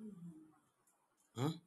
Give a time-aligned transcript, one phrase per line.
[0.00, 0.14] 嗯
[1.36, 1.60] 嗯。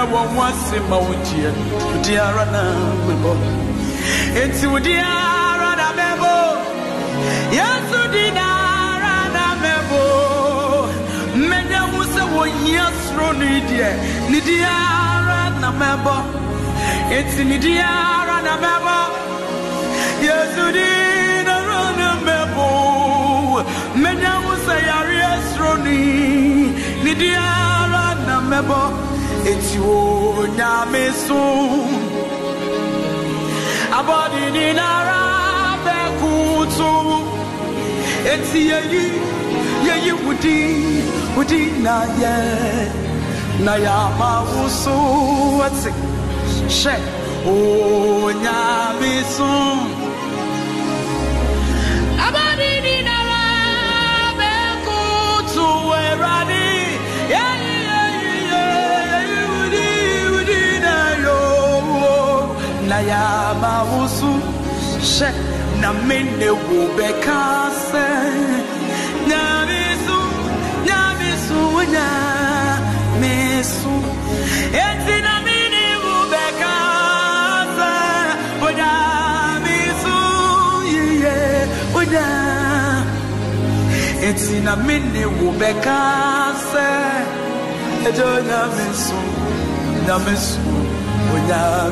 [0.00, 1.48] na wɔn ho ase ma wɔn tie.
[1.86, 2.62] Wodi ara na
[3.06, 3.32] mɛbɔ
[4.40, 6.32] Enti wodi ara na mɛbɔ
[7.58, 8.46] yesu di na
[8.92, 10.00] ara na mɛbɔ
[11.40, 13.90] mmenya ho sɛ wɔnyia soro ne deɛ
[14.30, 16.16] ne di ara na mɛbɔ
[17.16, 18.96] Enti ne di ara na mɛbɔ
[20.26, 20.88] yesu di
[21.48, 22.66] na ara na mɛbɔ
[24.00, 25.96] mmenya ho sɛ yare soro ne
[27.04, 29.09] ne di ara na mɛbɔ
[29.50, 29.98] eti wo
[30.58, 31.88] nyame sum
[33.98, 34.74] abɔde you
[35.84, 36.92] bɛkutu
[38.32, 40.58] eti would be wudi
[41.36, 42.34] wudi na yɛ
[43.64, 44.96] na yaba wusu.
[45.66, 45.90] Eti
[46.76, 46.94] hyɛ
[47.46, 49.99] oh nyame sum.
[63.10, 63.74] ya ma
[65.12, 65.28] she
[65.80, 66.80] na mene wo
[67.88, 68.08] se
[69.30, 70.20] na bisu
[70.88, 71.00] na
[73.20, 73.94] mesu
[74.86, 76.14] eti na mene wo
[77.76, 77.94] se
[78.68, 78.94] oda
[79.64, 80.18] bisu
[81.24, 81.36] ye
[84.28, 85.48] eti na mene wo
[86.70, 86.88] se
[88.08, 89.20] ejo na mesu
[90.06, 90.16] na
[91.50, 91.90] onya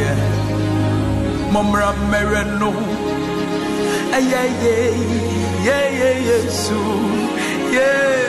[0.00, 0.20] yeah.
[1.52, 2.70] Mumra mereno.
[4.16, 4.96] Ay, ay, ay,
[5.66, 6.16] yeah, yeah,
[7.76, 8.22] yeah.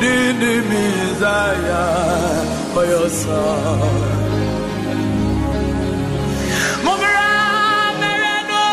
[0.00, 1.90] Didi Messiah,
[2.78, 3.80] oh, your son.
[6.86, 7.32] Mumra
[8.00, 8.68] mereno.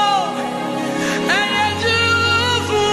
[1.38, 2.83] Ay, ay, jufu,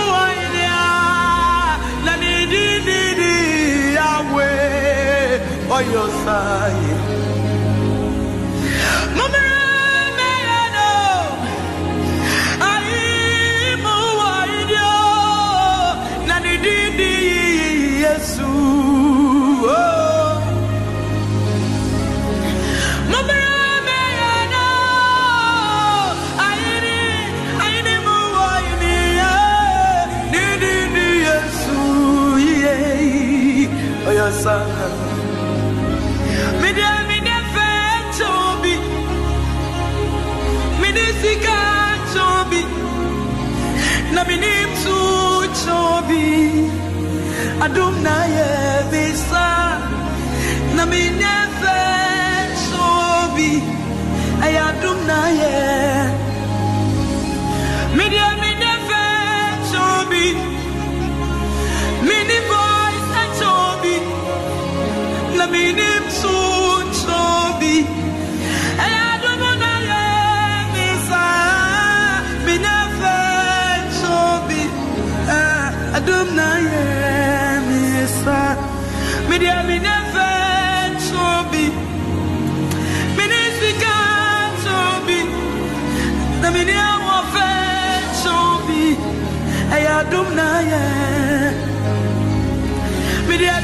[47.65, 48.49] adum na ye
[48.93, 49.49] visa
[50.77, 51.81] na minefe
[52.65, 53.53] chobi
[54.45, 54.99] ay adum
[90.05, 90.85] ay adum na ye
[93.29, 93.64] media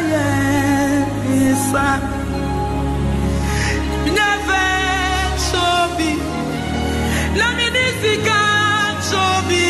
[0.00, 0.10] adum
[4.16, 4.30] na
[9.50, 9.69] ye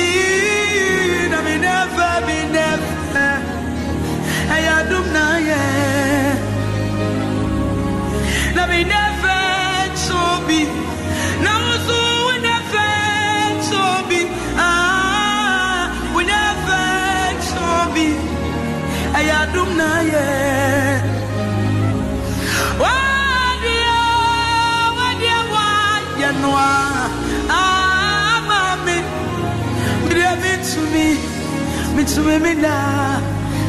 [32.04, 32.76] tumi mi na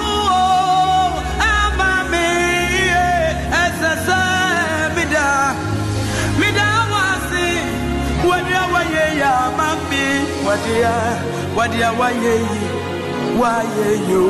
[0.00, 1.12] o,
[1.52, 2.28] amame,
[2.90, 4.08] yes, yes,
[4.96, 5.28] mida,
[6.40, 7.48] mida wasi,
[8.28, 10.06] wadia waye ya mami,
[10.46, 10.94] wadia,
[11.56, 12.36] wadia waye,
[13.40, 14.26] waye yo,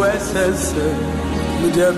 [0.00, 0.18] waye
[1.76, 1.92] yo,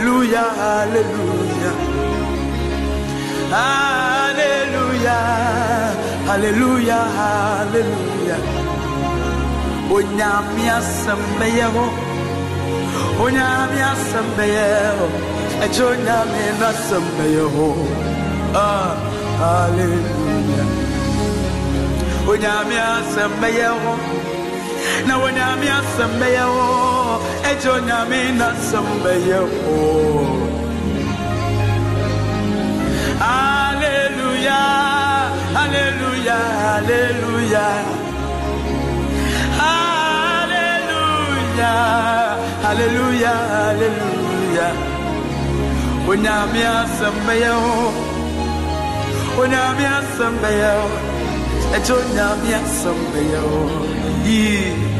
[0.00, 1.76] hallelujah, hallelujah.
[3.50, 5.20] Hallelujah,
[6.26, 8.40] hallelujah, hallelujah.
[9.90, 11.66] Onyame asɛmbɛyɛ
[14.98, 15.06] hɔ
[15.64, 17.68] Ɛkyɛ onyame n'asɛmbɛyɛ hɔ
[18.54, 18.92] Ah,
[19.40, 20.68] hallelujah
[22.30, 23.92] Onyame asɛmbɛyɛ hɔ
[25.06, 26.44] na onyame asɛmbɛyɛ
[27.50, 29.76] Ɛkyɛ onyame n'asɛmbɛyɛ hɔ
[33.22, 34.68] Hallelujah,
[35.56, 37.74] hallelujah, hallelujah.
[39.60, 41.00] Hallelujah,
[42.64, 44.72] hallelujah, hallelujah.
[46.10, 47.76] Onyame asɛmbɛyɛ hɔ,
[49.40, 50.88] onyame asɛmbɛyɛ hɔ,
[51.76, 53.62] ɛkyɛ onyame asɛmbɛyɛ hɔ.
[54.26, 54.99] Yee.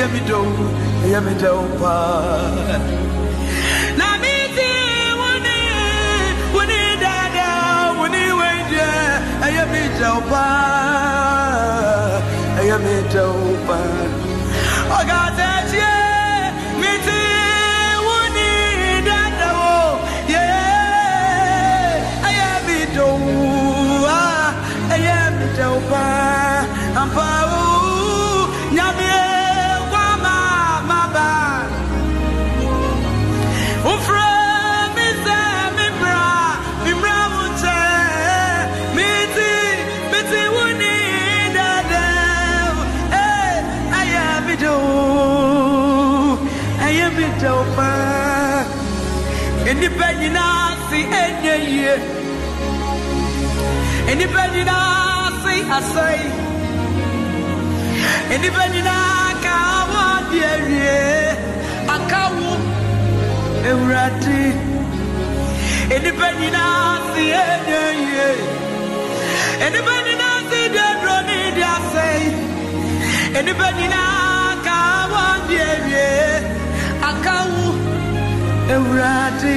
[0.00, 0.44] ɛyɛ mi dɛw,
[1.04, 2.78] ɛyɛ mi dɛw paa.
[3.98, 4.70] Na mi ti
[5.20, 5.58] wuni,
[6.54, 7.48] wuni dada,
[7.98, 8.86] wuni wende,
[9.46, 12.20] ɛyɛ mi dɛw paa,
[12.60, 13.34] ɛyɛ mi dɛw
[13.66, 13.92] paa.
[14.98, 15.96] Ɔga sɛ tie,
[16.80, 16.90] mi
[19.08, 19.80] dada o,
[20.34, 21.92] yeah,
[22.28, 23.14] ɛyɛ mi dɛw,
[24.18, 24.48] ah,
[24.94, 27.39] ɛyɛ mi dɛw paa.
[50.20, 51.94] Enipa nyina si enye ye.
[54.12, 54.76] Enipa nyina
[55.42, 56.20] si asai.
[58.34, 58.96] Enipa nyina
[59.44, 59.56] ka
[59.92, 61.00] wa di ewie.
[61.94, 62.50] Akawo
[63.70, 64.42] ewurade
[65.96, 68.28] enipa nyinaa si enye yie
[69.66, 72.20] enipa nyinaa si de duro ne de asɛe
[73.38, 74.78] enipa nyinaa ka
[75.12, 76.08] wɔn di ewie
[77.10, 77.66] aka wo
[78.74, 79.56] ewurade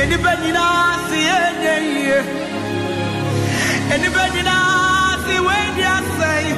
[0.00, 2.18] enipa nyinaa si enye yie
[3.94, 6.54] enipa nyinaa si wedi asɛe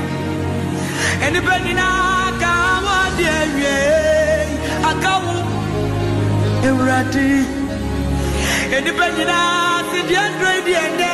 [1.27, 2.53] enipa nyinaa ka
[2.85, 3.77] wɔde awie
[4.91, 5.37] aka wo
[6.69, 7.29] ewurade
[8.77, 11.13] enipa nyinaa si deɛ ndoro deɛ ndɛ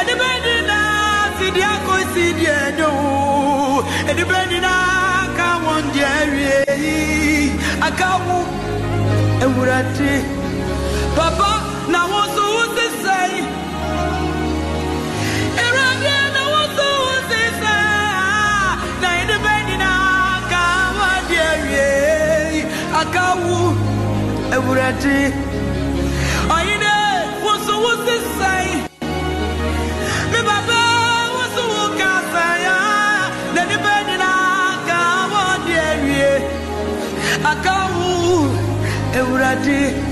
[0.00, 2.24] enipa nyinaa si deɛ akosi
[11.16, 12.44] wɔn so
[27.44, 28.72] wo so wo sisɛe.
[30.32, 30.78] Me so
[31.36, 32.76] wo so wo ka wo sisɛe.
[33.54, 33.76] Na ni
[34.08, 35.00] nyinaa ka
[35.32, 36.32] wɔde awie
[37.50, 38.08] aka wo
[39.18, 40.11] ewurade.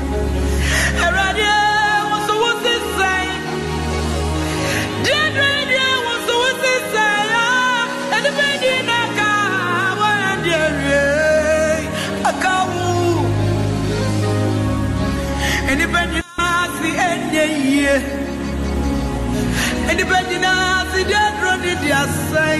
[19.93, 22.57] Nnipa nyinaa si deɛ aduro ne de asɛe.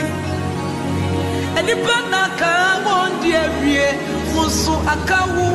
[1.61, 2.51] Nnipa n'aka
[2.85, 3.87] wɔn de awie
[4.33, 5.47] wɔn so aka wo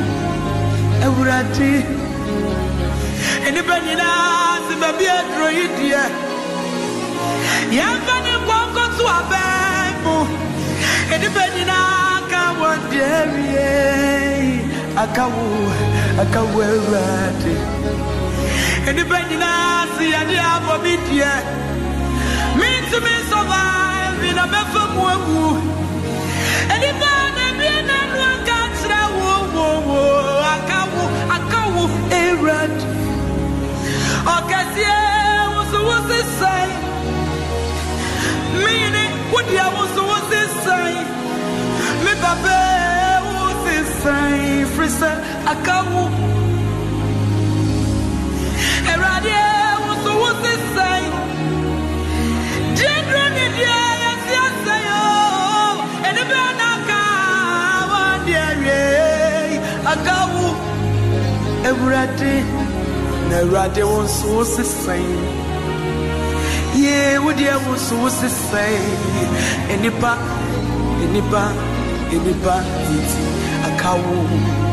[1.07, 1.73] awurade.
[3.49, 6.03] Nnipa nyinaa si baabi aduro yi deɛ.
[7.77, 10.17] Yɛmfa ne nkɔnkɔ to abɛn mu.
[11.13, 13.69] Nnipa nyinaa ka wɔn de awie
[15.03, 15.45] aka wo
[16.23, 17.55] aka wo awurade.
[18.89, 21.35] Nnipa nyinaa si yɛde abɔ mi deɛ.
[22.97, 25.41] Mintumi survive in a na mɛfa mu awu.
[26.73, 30.01] Nnipa na ebie n'anu aka kyerɛ wo wo wo
[30.55, 31.05] aka wo
[31.37, 31.85] aka wo
[32.21, 32.83] awurade.
[34.35, 34.97] Ɔkɛseɛ
[35.55, 36.65] woso wo sisɛe.
[38.65, 40.95] Mini wodi a woso wo sisɛe.
[42.05, 42.57] Me papa
[43.65, 45.11] sisɛe firi sɛ
[45.53, 46.03] aka wo.
[46.05, 46.46] Awurade
[61.69, 62.45] Awurade
[63.29, 65.17] na Awurade wo nso wo sisɛe.
[66.83, 68.79] Yee wo deɛ wo nso wo sisɛe.
[69.73, 70.13] Enipa
[71.05, 71.43] enipa
[72.15, 72.55] enipa
[72.95, 73.23] nti
[73.69, 74.66] aka wo.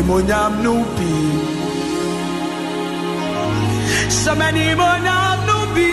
[0.00, 1.12] Shamani monam nubi.
[4.20, 5.92] Shamani monam nubi.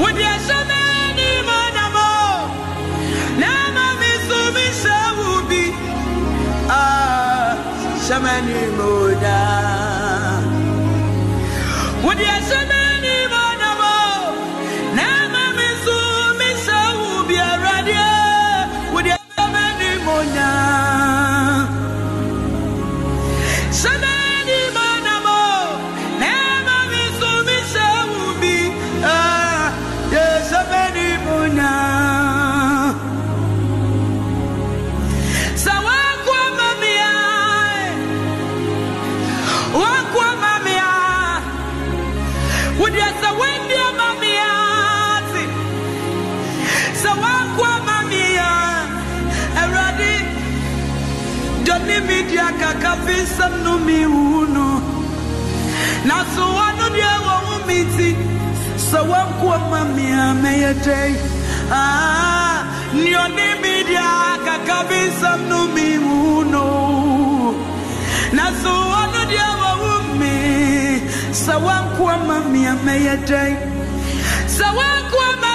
[0.00, 2.10] Wodi ashamani monamo.
[3.40, 5.64] Nama misu mishawu bi.
[6.68, 7.56] Ah,
[8.06, 10.44] shamani monam.
[12.04, 12.79] Wodi ashamani
[51.90, 54.68] ni media kaka fisam no mi uno
[56.08, 58.10] na so wano dia wo miti
[58.88, 61.00] so wanko mami ameyete.
[61.70, 62.58] Ah
[62.94, 64.08] ni oni media
[64.46, 66.66] kaka fisam no mi uno
[68.36, 69.50] na so wano dia
[69.82, 70.34] wo mi
[71.42, 73.44] so wanko mami ameyete.
[74.56, 75.49] So wanko mami so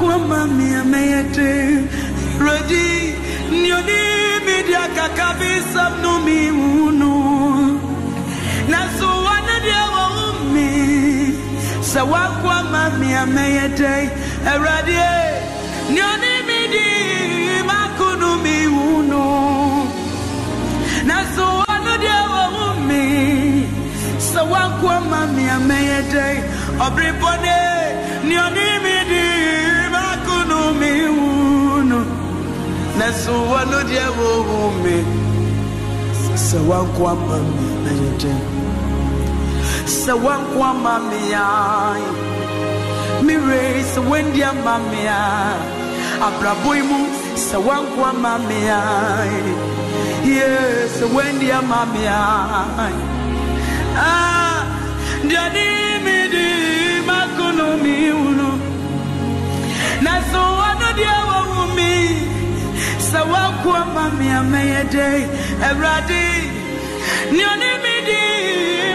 [0.00, 1.88] wanko mami ameyete
[2.38, 3.14] ready
[3.50, 4.00] ni oni
[4.46, 7.80] media kakabisa no mi unu
[8.68, 10.06] na so wano dia wo
[10.52, 11.34] mi
[11.82, 14.10] so wanko mami ameyete
[14.64, 14.96] ready
[15.92, 16.88] ni oni midi
[17.68, 19.24] makono mi unu
[21.04, 23.04] na so wano dia wo mi
[24.18, 26.42] so wanko mami ameyete
[26.86, 27.79] obribone
[33.00, 34.96] na so wano dia wo mi
[36.46, 38.32] so wanko mami ameyete
[39.86, 42.02] so wanko mami ai
[43.26, 45.60] mi race wendi mami ai
[46.28, 47.00] abraboimu
[47.46, 49.32] so wanko mami ai
[50.36, 52.94] yes wendi mami ai
[53.96, 54.60] ah
[55.24, 55.66] ndiani
[56.04, 56.48] midi
[57.08, 58.50] makono mi unu
[60.04, 60.42] na so
[63.18, 65.08] wano dia wo mi so wanko mami ameyede
[65.70, 66.26] ebradi
[67.32, 68.22] ndiani midi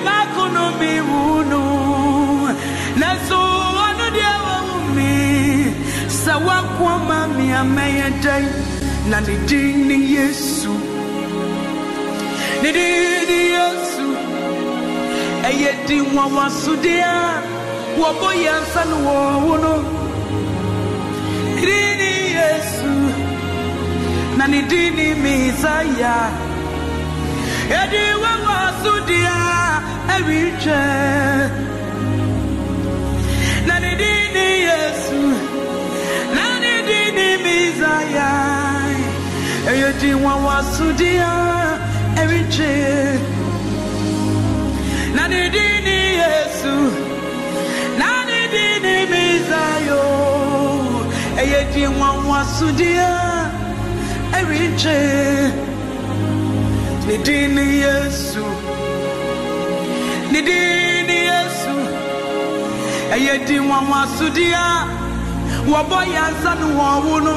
[0.05, 1.63] makono mi unu
[2.99, 3.37] na so
[3.77, 4.57] wano dia wo
[4.95, 5.11] mi
[6.09, 8.37] so wanko mami ameyede
[9.09, 10.71] na ni dini yesu.
[12.63, 14.07] Dini yesu.
[15.47, 17.43] Ɛyɛ di nwanwasodeɛ a
[17.99, 18.97] wɔbɔ yɛn nsa no
[19.45, 19.73] wo no
[21.61, 21.94] din ne
[24.37, 26.15] na ne din ne mesaya
[27.71, 29.65] yɛde nwanwasodeɛ a
[30.15, 30.81] ɛretwɛ
[33.67, 35.21] na ne din ne yesu
[36.35, 38.29] na ne din ne mesaya
[39.71, 41.35] ɛyɛ di nwanwasodeɛ a
[42.21, 43.35] ɛretwɛ
[45.15, 46.73] na ni dini yesu
[47.99, 50.03] na ni dini misayo
[51.41, 53.09] eye di wọn wọn sudia.
[53.09, 53.24] erinche
[57.07, 58.45] ni dini yesu
[60.31, 61.73] ni dini yesu.
[63.15, 64.65] Eye di wọn wọn sudia
[65.71, 67.35] wọbọ yansa ni wọn wunu.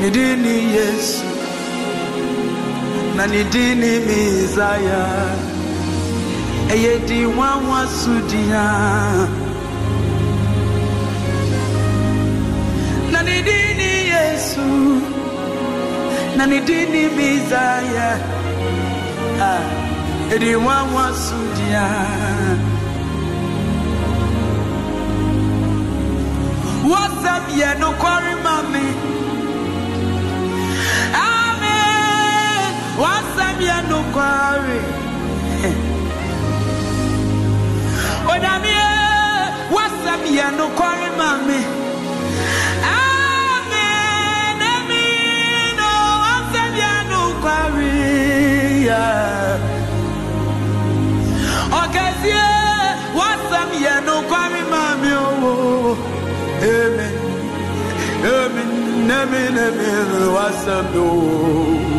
[0.00, 1.24] Ni dini yesu
[3.16, 5.02] na ni dini misaya
[6.72, 7.80] ɛyɛ di nwanwa
[16.38, 18.10] na ne di ni misaya
[20.34, 21.88] ɛdi nwanwa so di ha
[26.90, 28.84] wasɛm yɛ nokware ma me
[31.26, 32.72] amen.
[33.02, 34.78] Wasɛm yɛ nokware
[38.32, 38.86] Odamie,
[39.74, 41.77] wasam ye no kware mame.
[51.80, 52.48] Okazie,
[53.18, 55.96] wasam ye no kware mame, oh,
[56.62, 57.14] amen.
[58.24, 61.06] Amen, amen, amen, wasam no.
[61.78, 61.97] Jada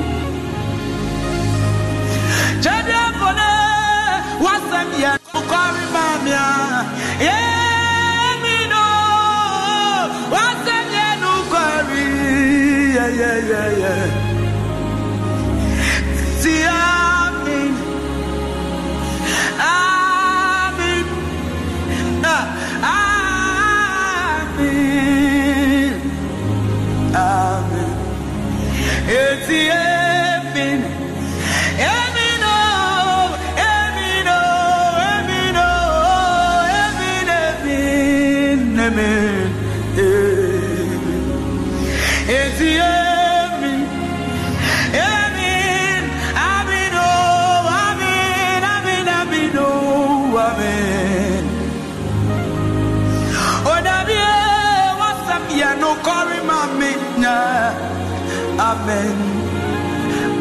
[29.49, 29.88] The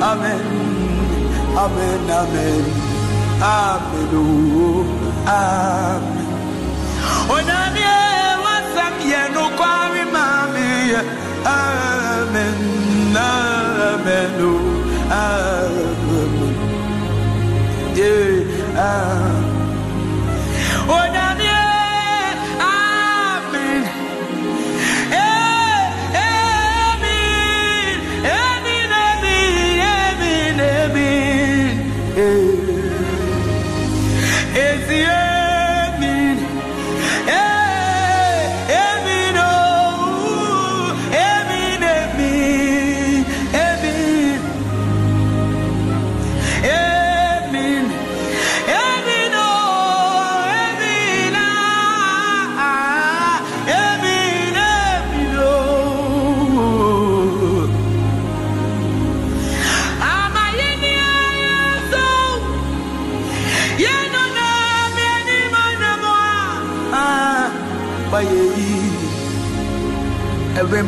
[0.08, 0.44] Amen.
[1.64, 2.10] Amen.
[2.10, 2.64] Amen.
[3.42, 4.10] Amen.
[4.14, 4.86] Oh,
[7.30, 8.36] amen.
[8.44, 10.70] Wasamye no kwari mami.
[11.44, 12.58] Amen.
[13.16, 14.40] Amen.
[14.40, 16.54] Oh, amen.
[17.94, 18.80] Yeah.
[18.80, 19.47] Amen.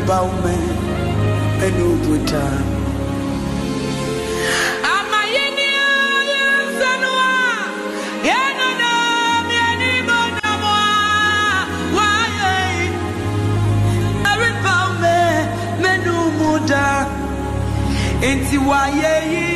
[0.00, 0.60] Every bowman
[1.62, 2.66] and no time.
[4.92, 7.32] Amayeni ayeso noa.
[8.28, 8.92] Yeno na
[9.48, 11.66] mieni mana moa.
[11.96, 12.56] Waye.
[14.32, 15.42] Every bowman
[15.82, 16.86] menu muda.
[18.28, 19.48] Enti waye yi.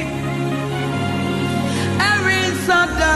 [2.11, 3.15] Every sada.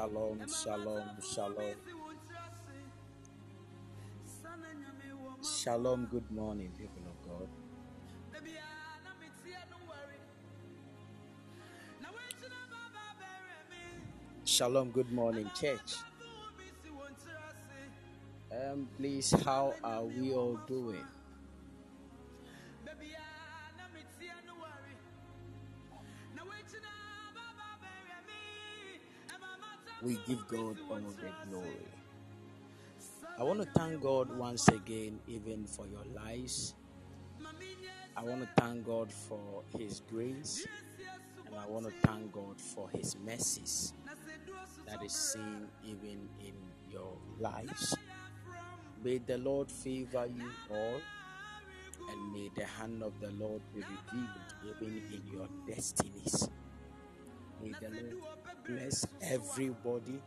[0.00, 1.74] Shalom, shalom, shalom,
[5.44, 6.06] shalom.
[6.10, 7.48] Good morning, people of God.
[14.44, 15.96] Shalom, good morning, church.
[18.50, 21.04] Um, please, how are we all doing?
[30.02, 31.86] We give God all the glory.
[33.38, 36.74] I want to thank God once again, even for your lives.
[38.16, 40.66] I want to thank God for His grace,
[41.46, 43.92] and I want to thank God for His mercies
[44.86, 46.54] that is seen even in
[46.90, 47.94] your lives.
[49.04, 51.00] May the Lord favor you all,
[52.10, 56.48] and may the hand of the Lord be revealed even in your destinies.
[57.62, 60.20] May the Lord bless everybody,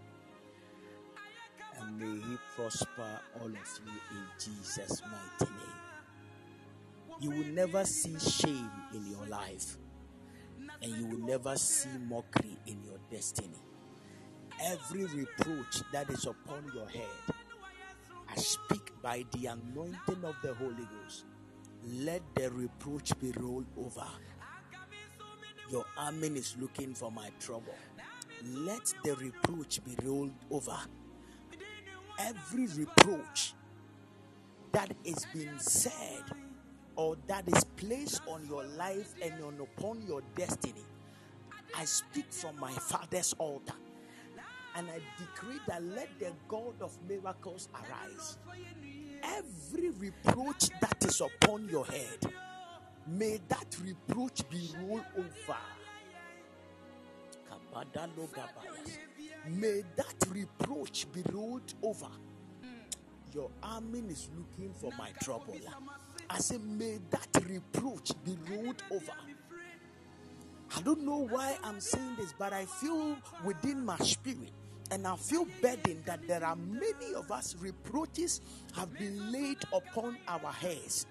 [1.79, 5.79] and may He prosper all of you in Jesus' mighty name.
[7.19, 9.77] You will never see shame in your life,
[10.81, 13.59] and you will never see mockery in your destiny.
[14.61, 17.35] Every reproach that is upon your head,
[18.29, 21.25] I speak by the anointing of the Holy Ghost.
[21.85, 24.07] Let the reproach be rolled over.
[25.69, 27.75] Your army is looking for my trouble.
[28.45, 30.77] Let the reproach be rolled over.
[32.19, 33.53] Every reproach
[34.71, 36.23] that is being said
[36.95, 40.83] or that is placed on your life and on upon your destiny,
[41.75, 43.73] I speak from my father's altar
[44.75, 48.37] and I decree that let the God of miracles arise.
[49.23, 52.33] Every reproach that is upon your head,
[53.07, 55.57] may that reproach be rolled over.
[59.49, 62.07] May that reproach be rolled over.
[63.33, 65.57] Your army is looking for my trouble.
[66.29, 69.11] I say, may that reproach be rolled over.
[70.75, 74.51] I don't know why I'm saying this, but I feel within my spirit
[74.91, 78.41] and I feel burdened that there are many of us reproaches
[78.75, 81.05] have been laid upon our heads.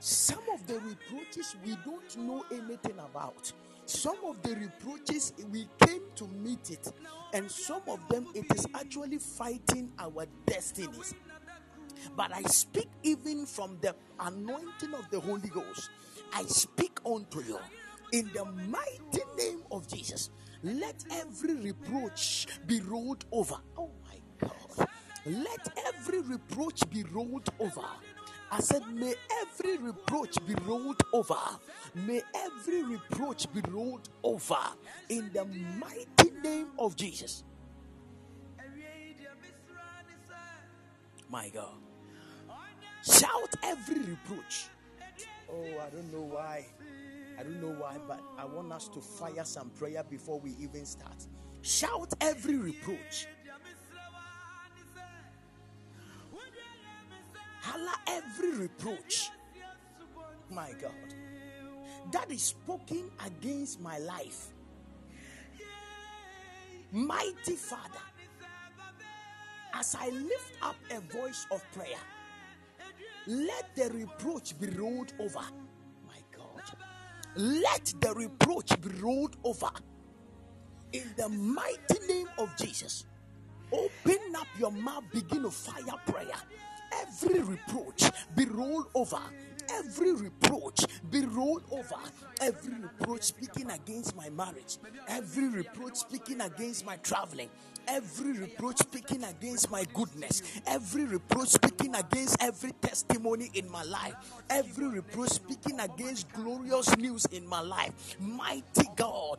[0.00, 3.52] Some of the reproaches we don't know anything about.
[3.86, 6.92] Some of the reproaches we came to meet it,
[7.34, 11.14] and some of them it is actually fighting our destinies.
[12.16, 15.90] But I speak even from the anointing of the Holy Ghost.
[16.32, 17.58] I speak unto you
[18.12, 20.30] in the mighty name of Jesus.
[20.62, 23.56] Let every reproach be rolled over.
[23.78, 24.88] Oh my God.
[25.26, 27.86] Let every reproach be rolled over.
[28.52, 31.38] I said, May every reproach be rolled over.
[31.94, 34.58] May every reproach be rolled over
[35.08, 35.46] in the
[35.80, 37.44] mighty name of Jesus.
[41.30, 41.72] My God.
[43.02, 44.66] Shout every reproach.
[45.50, 46.66] Oh, I don't know why.
[47.38, 50.84] I don't know why, but I want us to fire some prayer before we even
[50.84, 51.26] start.
[51.62, 53.26] Shout every reproach.
[57.62, 59.30] Holla every reproach.
[60.50, 61.14] My God.
[62.10, 64.48] That is spoken against my life.
[66.90, 68.02] Mighty Father,
[69.72, 72.02] as I lift up a voice of prayer,
[73.26, 75.46] let the reproach be rolled over.
[76.06, 76.62] My God.
[77.36, 79.70] Let the reproach be rolled over.
[80.92, 83.06] In the mighty name of Jesus.
[83.72, 86.36] Open up your mouth, begin to fire prayer.
[87.00, 89.20] Every reproach be rolled over.
[89.72, 91.96] Every reproach be rolled over.
[92.40, 94.78] Every reproach speaking against my marriage,
[95.08, 97.48] every reproach speaking against my traveling,
[97.86, 104.14] every reproach speaking against my goodness, every reproach speaking against every testimony in my life,
[104.50, 108.16] every reproach speaking against glorious news in my life.
[108.20, 109.38] Mighty God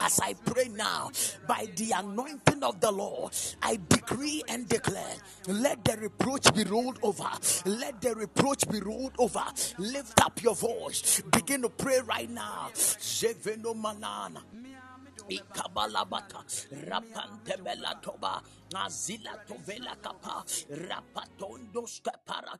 [0.00, 1.10] as I pray now,
[1.46, 5.16] by the anointing of the Lord, I decree and declare
[5.48, 7.30] let the reproach be rolled over.
[7.64, 9.44] Let the reproach be rolled over.
[9.78, 11.22] Lift up your voice.
[11.32, 12.70] Begin to pray right now.
[15.28, 16.44] Ikabalabata
[16.88, 18.42] rapante belatoba
[18.74, 20.44] azila tovela kapa
[20.88, 22.54] rapatondo skapara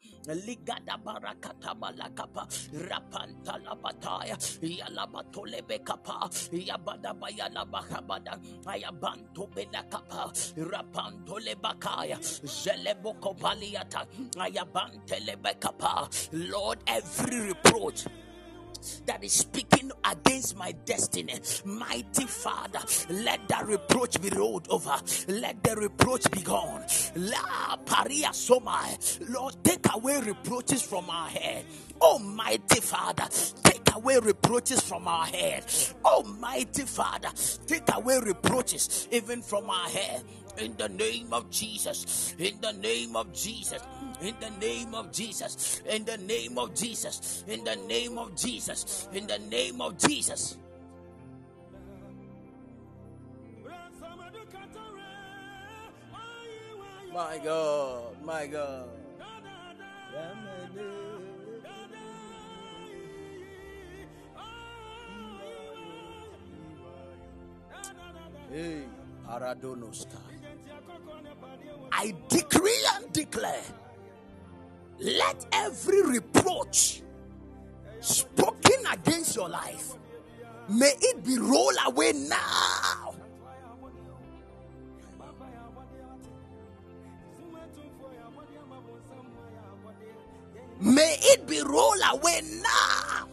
[0.46, 2.46] ligada barakata balakapa
[2.88, 14.06] rapanta labataya yalabatolebe kapa yabada bayala bahabada ayabanto belakapa rapanto lebakaya zeleboko baliata
[14.38, 18.06] ayabante lebekapa Lord every reproach
[19.06, 21.34] that is speaking against my destiny.
[21.64, 24.96] Mighty Father, let that reproach be rolled over.
[25.28, 26.84] Let the reproach be gone.
[27.16, 29.30] La paria somai.
[29.30, 31.64] Lord, take away reproaches from our head.
[32.00, 33.24] Almighty Father,
[33.62, 35.64] take away reproaches from our head.
[36.04, 37.30] Almighty Father,
[37.66, 40.22] take away reproaches even from our head.
[40.58, 42.34] In the name of Jesus.
[42.38, 43.82] In the name of Jesus
[44.20, 49.08] in the name of Jesus, in the name of Jesus, in the name of Jesus,
[49.12, 50.56] in the name of Jesus.
[57.12, 58.88] My God, my God.
[68.50, 68.84] Hey,
[69.26, 70.43] Paradonoska.
[71.92, 73.62] I decree and declare
[74.98, 77.02] let every reproach
[78.00, 79.94] spoken against your life
[80.68, 83.14] may it be rolled away now.
[90.80, 93.23] May it be rolled away now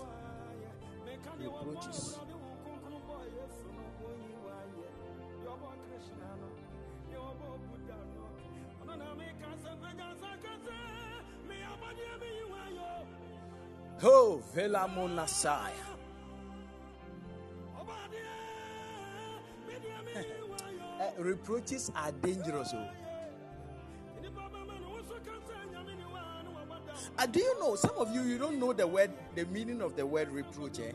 [14.03, 15.71] Oh, Velamonasaya.
[20.99, 22.71] uh, reproaches are dangerous.
[22.75, 22.87] Oh.
[27.17, 29.95] Uh, do you know some of you you don't know the word the meaning of
[29.95, 30.91] the word reproach eh?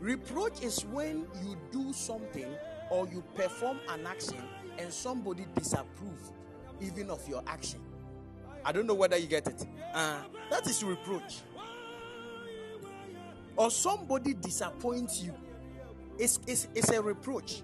[0.00, 2.48] reproach is when you do something
[2.90, 4.42] or you perform an action
[4.78, 6.32] and somebody disapproves
[6.80, 7.80] even of your action
[8.64, 10.18] i don't know whether you get it uh,
[10.50, 11.40] that is reproach
[13.56, 15.34] or somebody disappoints you,
[16.18, 17.62] it's, it's, it's a reproach.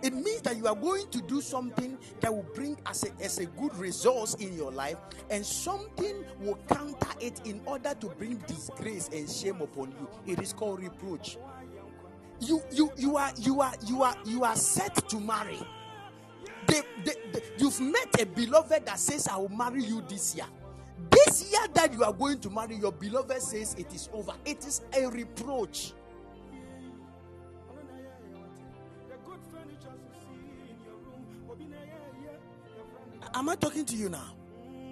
[0.00, 3.38] It means that you are going to do something that will bring as a, as
[3.38, 4.96] a good result in your life,
[5.28, 10.08] and something will counter it in order to bring disgrace and shame upon you.
[10.32, 11.36] It is called reproach.
[12.40, 15.58] You you you are you are you are you are set to marry.
[16.68, 20.46] They, they, they, you've met a beloved that says, I will marry you this year.
[21.10, 24.32] This year that you are going to marry, your beloved says it is over.
[24.44, 25.92] It is a reproach.
[33.34, 34.34] Am I talking to you now?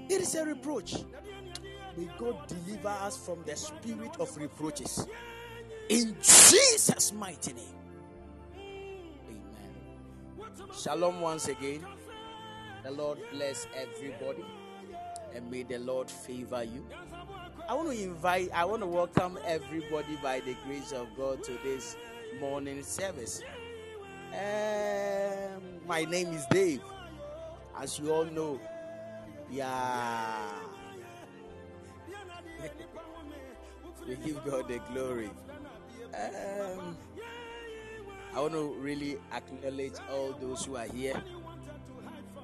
[0.09, 0.95] It is a reproach.
[1.97, 5.07] May God deliver us from the spirit of reproaches.
[5.89, 7.65] In Jesus' mighty name.
[8.55, 9.43] Amen.
[10.79, 11.85] Shalom once again.
[12.85, 14.45] The Lord bless everybody
[15.37, 16.83] and may the Lord favor you.
[17.69, 21.59] I want to invite, I want to welcome everybody by the grace of God to
[21.63, 21.97] this
[22.41, 23.43] morning service.
[24.33, 26.81] Um, my name is Dave.
[27.79, 28.59] As you all know,
[29.51, 30.39] yeah.
[34.09, 35.29] we give God the glory.
[36.15, 36.97] Um,
[38.35, 41.23] I want to really acknowledge all those who are here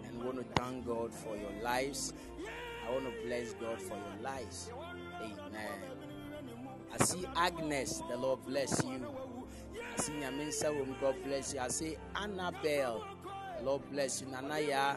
[0.05, 2.12] and want to thank God for your lives.
[2.87, 4.70] I want to bless God for your lives.
[5.20, 5.78] Amen.
[6.93, 9.07] I see Agnes, the Lord bless you.
[9.97, 11.61] I see Yaminsa, God bless you.
[11.61, 13.05] I see Annabelle,
[13.59, 14.26] the Lord bless you.
[14.28, 14.97] Nanaya,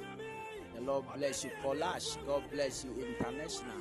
[0.76, 1.52] the Lord bless you.
[1.64, 2.92] Polash, God bless you.
[3.02, 3.80] International,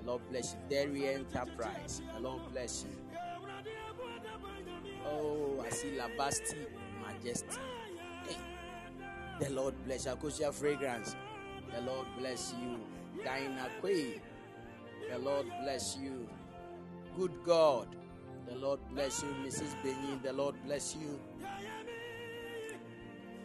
[0.00, 0.58] the Lord bless you.
[0.68, 2.90] Dairy Enterprise, the Lord bless you.
[5.06, 6.66] Oh, I see Labasti
[7.00, 7.58] Majesty.
[8.26, 8.36] Hey.
[9.40, 10.12] The Lord bless you.
[10.12, 11.16] Akosia Fragrance,
[11.74, 12.78] the Lord bless you.
[13.24, 14.20] Quay,
[15.10, 16.28] the Lord bless you.
[17.16, 17.88] Good God,
[18.48, 19.28] the Lord bless you.
[19.44, 19.74] Mrs.
[19.82, 21.18] Benin, the Lord bless you.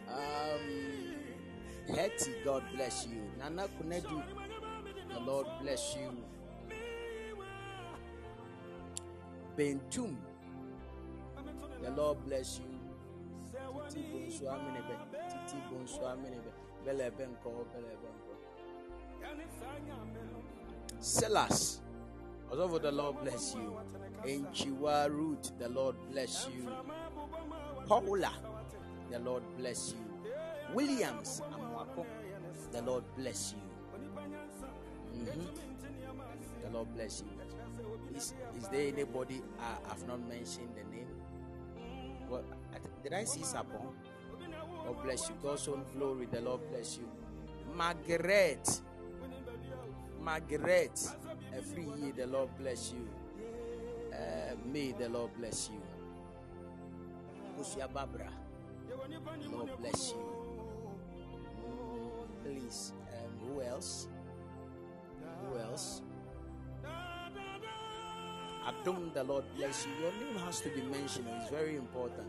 [0.08, 1.14] Um,
[1.94, 3.20] Hetty, God bless you.
[3.38, 4.22] Nana Kunedu,
[5.12, 6.10] the Lord bless you.
[9.56, 10.16] Bentum,
[11.82, 12.66] the Lord bless you.
[13.90, 14.38] Titi Titi.
[21.00, 21.80] Silas,
[22.50, 23.76] although the Lord bless you.
[24.24, 26.68] Enchiwa Root, the Lord bless you.
[27.86, 28.32] Paula,
[29.10, 30.34] the Lord bless you.
[30.74, 31.42] Williams
[32.72, 33.60] the Lord bless you.
[35.14, 35.46] Mhm.
[36.62, 38.16] The Lord bless you.
[38.16, 41.08] Is, is there anybody I have not mentioned the name?
[43.02, 43.92] Did I see Sapon?
[44.84, 45.36] God bless you.
[45.42, 47.08] God's own glory, the Lord bless you.
[47.76, 48.80] Margaret,
[50.24, 50.98] Margaret,
[51.54, 53.06] every year the Lord bless you.
[54.12, 55.82] Uh, may the Lord bless you.
[57.58, 58.30] Kusia Barbara,
[59.52, 60.24] Lord bless you.
[61.60, 64.08] Mm, Please, um, who else?
[65.42, 66.02] Who else?
[68.66, 69.92] Adum, the Lord bless you.
[70.02, 71.26] Your name has to be mentioned.
[71.40, 72.26] It's very important.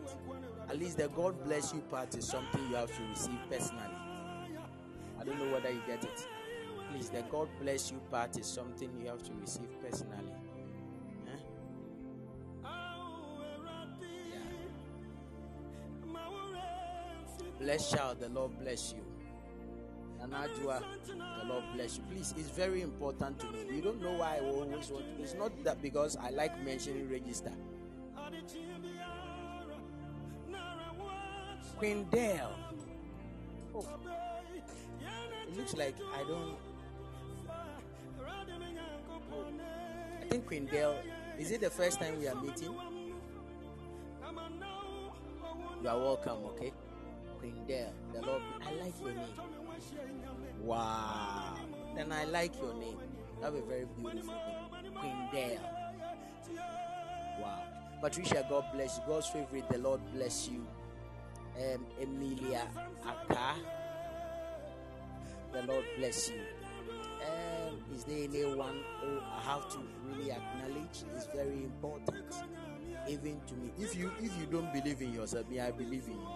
[0.69, 3.95] At least the God bless you part is something you have to receive personally.
[5.19, 6.27] I don't know whether you get it.
[6.95, 10.31] Please, the God bless you part is something you have to receive personally.
[11.27, 12.67] Eh?
[17.59, 19.03] Bless child, the Lord bless you.
[20.21, 22.03] Nanajua, the Lord bless you.
[22.09, 23.75] Please, it's very important to me.
[23.75, 25.21] You don't know why I always want to.
[25.21, 27.51] It's not that because I like mentioning register.
[31.77, 32.55] Queen Dale.
[33.75, 33.85] Oh.
[35.49, 36.55] It looks like I don't.
[40.41, 40.97] Queen Dale.
[41.37, 42.75] Is it the first time we are meeting?
[45.81, 46.73] You are welcome, okay?
[47.39, 47.93] Queen Dale.
[48.13, 48.41] The Lord.
[48.65, 49.27] I like your name.
[50.61, 51.57] Wow.
[51.95, 52.97] Then I like your name.
[53.41, 54.33] That a very beautiful.
[54.95, 55.59] Queen Dale.
[57.39, 57.63] Wow.
[58.01, 59.03] Patricia, God bless you.
[59.07, 60.65] God's favorite, the Lord bless you.
[61.57, 62.67] Um, Emilia
[63.05, 63.55] Aka,
[65.53, 66.41] the Lord bless you.
[67.21, 71.03] Um, is there anyone who I have to really acknowledge?
[71.15, 72.33] It's very important,
[73.07, 73.71] even to me.
[73.79, 76.27] If you if you don't believe in yourself, me, I believe in you.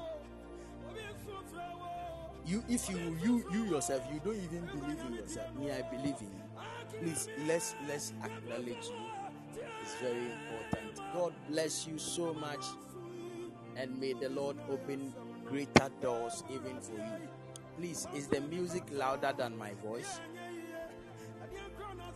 [2.46, 6.16] You if you you you yourself you don't even believe in yourself me i believe
[6.22, 7.00] in you.
[7.00, 9.62] Please let's let's acknowledge you.
[9.84, 11.00] It's very important.
[11.14, 12.66] God bless you so much
[13.76, 15.14] and may the lord open
[15.46, 17.30] greater doors even for you.
[17.78, 20.20] Please is the music louder than my voice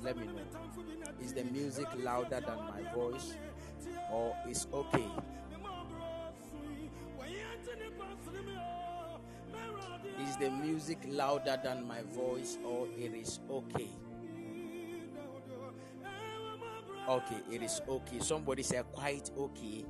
[0.03, 0.41] let me know
[1.21, 3.35] is the music louder than my voice
[4.11, 5.07] or is okay
[10.21, 13.89] Is the music louder than my voice or it is okay?
[17.09, 18.19] Okay, it is okay.
[18.19, 19.85] Somebody said quite okay.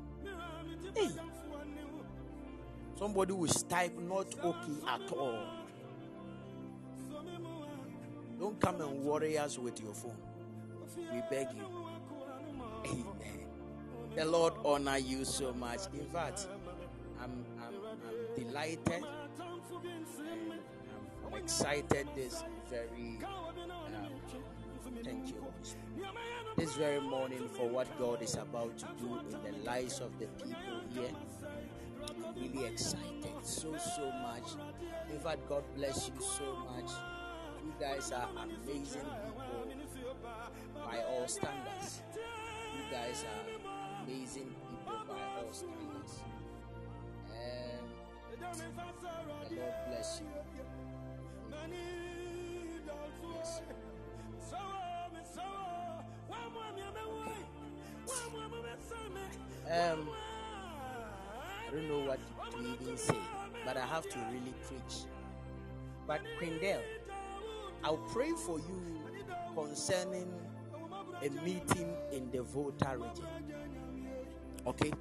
[0.96, 1.10] Hey.
[2.98, 5.63] Somebody will type not okay at all.
[8.44, 10.18] Don't come and worry us with your phone.
[10.98, 11.64] We beg you.
[12.86, 13.48] Amen.
[14.18, 15.80] The Lord honor you so much.
[15.94, 16.48] In fact,
[17.22, 17.74] I'm, I'm,
[18.06, 19.06] I'm delighted.
[21.26, 24.12] I'm excited this very um,
[25.06, 25.46] thank you
[26.58, 30.26] this very morning for what God is about to do in the lives of the
[30.26, 31.12] people here.
[32.10, 34.52] I'm really excited so so much.
[35.10, 36.92] In fact, God bless you so much.
[37.64, 40.16] You guys are amazing people
[40.76, 42.02] by all standards.
[42.14, 46.24] You guys are amazing people by all standards.
[47.32, 47.88] And
[49.50, 50.28] the Lord bless you.
[53.36, 53.62] Yes.
[59.72, 60.10] Um,
[61.68, 62.20] I don't know what
[62.52, 63.18] to even say,
[63.66, 65.06] but I have to really preach.
[66.06, 66.82] But Quindel,
[67.84, 69.02] I'll pray for you
[69.56, 70.32] concerning
[71.22, 73.28] a meeting in the Volta region.
[74.66, 74.92] Okay?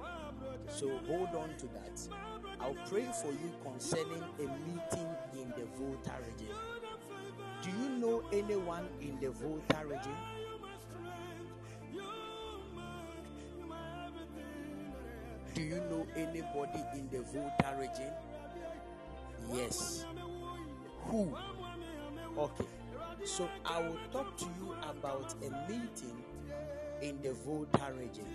[0.67, 2.01] So hold on to that.
[2.59, 6.53] I'll pray for you concerning a meeting in the Volta region.
[7.61, 10.15] Do you know anyone in the Volta region?
[15.53, 18.11] Do you know anybody in the Volta region?
[19.53, 20.05] Yes.
[21.05, 21.33] Who?
[22.37, 22.65] Okay.
[23.25, 26.17] So I will talk to you about a meeting
[27.01, 28.25] in the Volta region.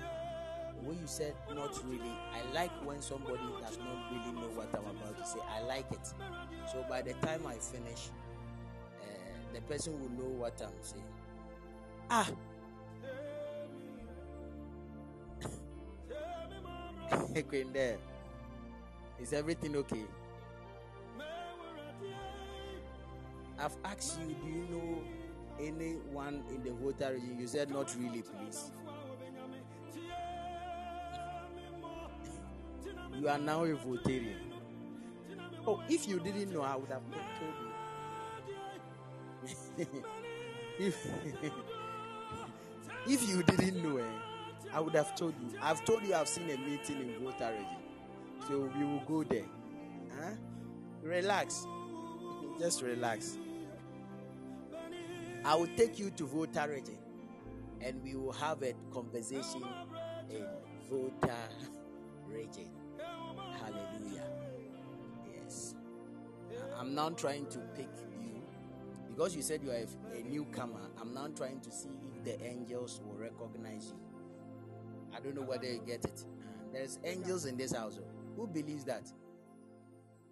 [0.82, 4.84] When you said not really, I like when somebody does not really know what I'm
[4.96, 5.40] about to say.
[5.50, 6.06] I like it.
[6.72, 8.10] So by the time I finish,
[9.02, 9.04] uh,
[9.52, 11.02] the person will know what I'm saying.
[12.10, 12.30] Ah.
[17.48, 17.98] Queen there.
[19.20, 20.04] Is everything okay?
[23.60, 25.02] I've asked you, do you know
[25.60, 27.38] anyone in the Volta region?
[27.40, 28.70] You said not really, please.
[33.18, 34.36] You are now a Voltarian.
[35.66, 37.02] Oh, if you didn't know, I would have
[37.40, 37.54] told
[39.78, 39.86] you.
[40.78, 41.06] if,
[43.08, 44.04] if you didn't know, eh,
[44.72, 45.58] I would have told you.
[45.60, 47.66] I've told you I've seen a meeting in Volta region.
[48.46, 49.46] So we will go there.
[50.16, 50.34] Huh?
[51.02, 51.66] Relax.
[52.60, 53.36] Just relax.
[55.44, 56.98] I will take you to Volta region
[57.80, 59.62] and we will have a conversation
[60.30, 60.44] in
[60.90, 61.36] Volta
[62.26, 62.70] region.
[63.60, 64.24] Hallelujah.
[65.32, 65.74] Yes.
[66.78, 68.08] I'm now trying to pick you
[69.08, 69.84] because you said you are
[70.14, 70.80] a, newcomer.
[71.00, 73.98] I'm now trying to see if the angels will recognize you.
[75.16, 76.24] I don't know whether you get it.
[76.72, 77.98] There's angels in this house.
[78.00, 78.04] Oh.
[78.36, 79.10] Who believes that?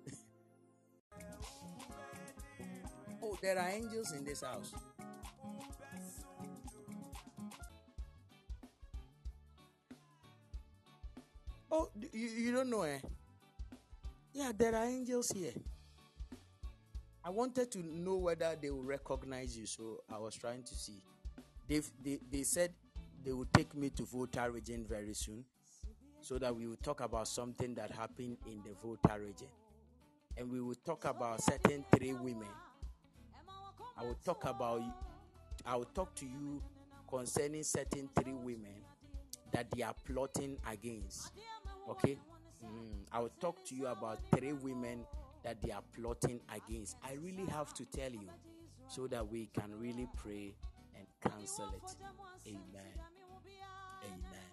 [3.22, 4.72] oh, there are angels in this house.
[11.78, 12.98] Oh, you, you don't know, eh?
[14.32, 15.52] Yeah, there are angels here.
[17.22, 21.02] I wanted to know whether they will recognize you, so I was trying to see.
[21.68, 22.72] they they, they said
[23.22, 25.44] they will take me to Volta region very soon
[26.22, 29.48] so that we will talk about something that happened in the Volta region.
[30.38, 32.48] And we will talk about certain three women.
[33.98, 34.80] I will talk about
[35.66, 36.62] I will talk to you
[37.06, 38.76] concerning certain three women
[39.52, 41.32] that they are plotting against.
[41.88, 42.18] Okay?
[42.64, 45.04] Mm, I will talk to you about three women
[45.44, 46.96] that they are plotting against.
[47.04, 48.28] I really have to tell you
[48.88, 50.54] so that we can really pray
[50.96, 51.96] and cancel it.
[52.46, 52.94] Amen.
[54.04, 54.50] Amen.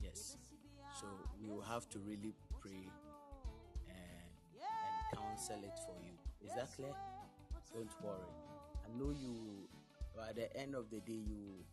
[0.00, 0.36] Yes.
[1.00, 1.06] So
[1.40, 2.88] we will have to really pray
[3.88, 3.98] and,
[5.50, 6.46] and it for you.
[6.46, 6.94] Is that clear?
[7.74, 8.32] Don't worry.
[8.84, 9.68] I know you,
[10.16, 11.64] by the end of the day, you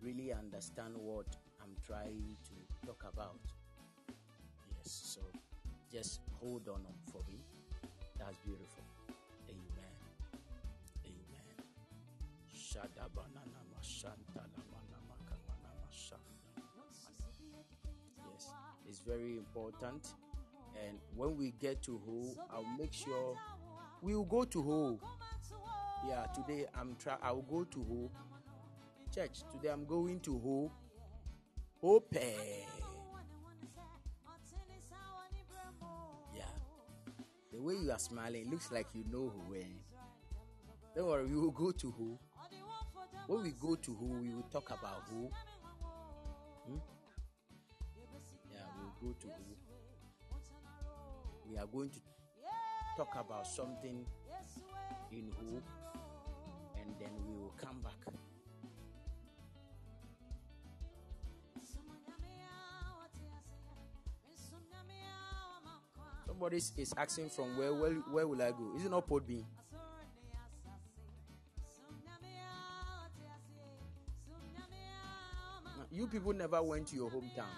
[0.00, 1.26] really understand what
[1.62, 3.38] I'm trying to talk about.
[4.76, 5.14] Yes.
[5.14, 5.20] So
[5.92, 7.38] just hold on um, for me.
[8.18, 8.84] That's beautiful.
[9.48, 9.94] Amen.
[11.04, 11.56] Amen.
[18.32, 18.52] Yes,
[18.88, 20.14] it's very important.
[20.86, 23.36] And when we get to Ho, I'll make sure
[24.02, 25.00] we will go to Ho.
[26.06, 27.16] Yeah, today I'm try.
[27.22, 28.10] I will go to Ho.
[29.14, 30.70] Church, today I'm going to Ho.
[31.80, 32.08] Hope.
[36.34, 36.44] Yeah.
[37.52, 39.54] The way you are smiling looks like you know who.
[39.54, 39.62] Eh?
[40.96, 42.18] Don't worry, we will go to Ho.
[43.28, 45.30] When we go to Ho, we will talk about who.
[46.66, 46.78] Hmm?
[48.50, 49.34] Yeah, we will go to Ho.
[51.48, 52.00] We are going to
[52.96, 54.04] talk about something
[55.12, 55.62] in Ho,
[56.80, 58.17] and then we will come back.
[66.38, 68.72] Somebody is asking from where, where where will I go?
[68.76, 69.44] Is it not Bean?
[75.90, 77.50] You people never went to your hometown.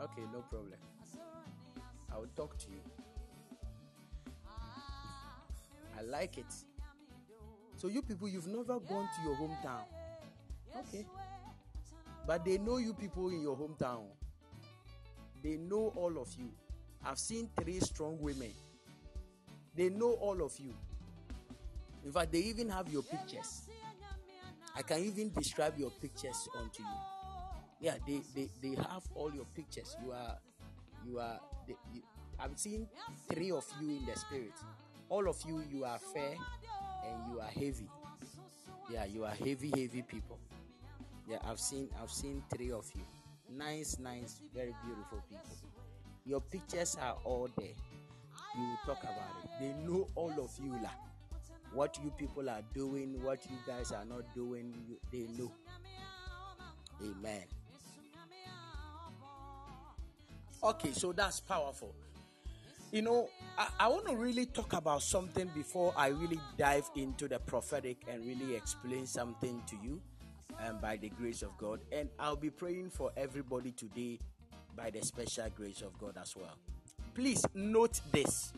[0.00, 0.78] Okay, no problem.
[2.14, 2.80] I will talk to you.
[5.98, 6.54] I like it.
[7.74, 9.86] So you people, you've never gone to your hometown.
[10.76, 11.04] Okay.
[12.28, 14.04] But they know you people in your hometown.
[15.42, 16.52] They know all of you.
[17.04, 18.52] I've seen three strong women.
[19.74, 20.74] They know all of you.
[22.04, 23.62] In fact, they even have your pictures.
[24.76, 26.88] I can even describe your pictures onto you.
[27.80, 29.96] Yeah, they, they, they have all your pictures.
[30.04, 30.38] You are
[31.04, 32.02] you are they, you,
[32.38, 32.88] I've seen
[33.32, 34.52] three of you in the spirit.
[35.08, 36.36] All of you, you are fair
[37.04, 37.88] and you are heavy.
[38.90, 40.38] Yeah, you are heavy, heavy people.
[41.28, 43.02] Yeah, I've seen I've seen three of you.
[43.50, 45.71] Nice, nice, very beautiful people.
[46.24, 47.74] Your pictures are all there.
[48.56, 49.50] You talk about it.
[49.60, 50.90] They know all of you lah.
[51.72, 54.74] What you people are doing, what you guys are not doing,
[55.10, 55.50] they know.
[57.02, 57.44] Amen.
[60.62, 61.94] Okay, so that's powerful.
[62.92, 67.26] You know, I, I want to really talk about something before I really dive into
[67.26, 70.00] the prophetic and really explain something to you
[70.64, 71.80] um, by the grace of God.
[71.90, 74.18] And I'll be praying for everybody today
[74.76, 76.56] by the special grace of God as well.
[77.14, 78.52] Please note this.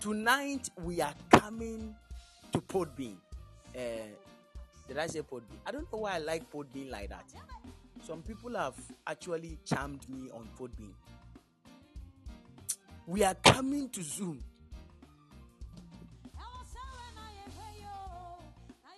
[0.00, 1.94] Tonight we are coming
[2.52, 3.16] to Podbean.
[3.74, 3.80] Uh,
[4.86, 5.58] did I say Podbean?
[5.66, 7.24] I don't know why I like Podbean like that.
[8.02, 8.74] Some people have
[9.06, 10.92] actually charmed me on Podbean.
[13.06, 14.42] We are coming to Zoom.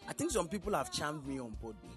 [0.09, 1.97] I think some people have charmed me on Podbean.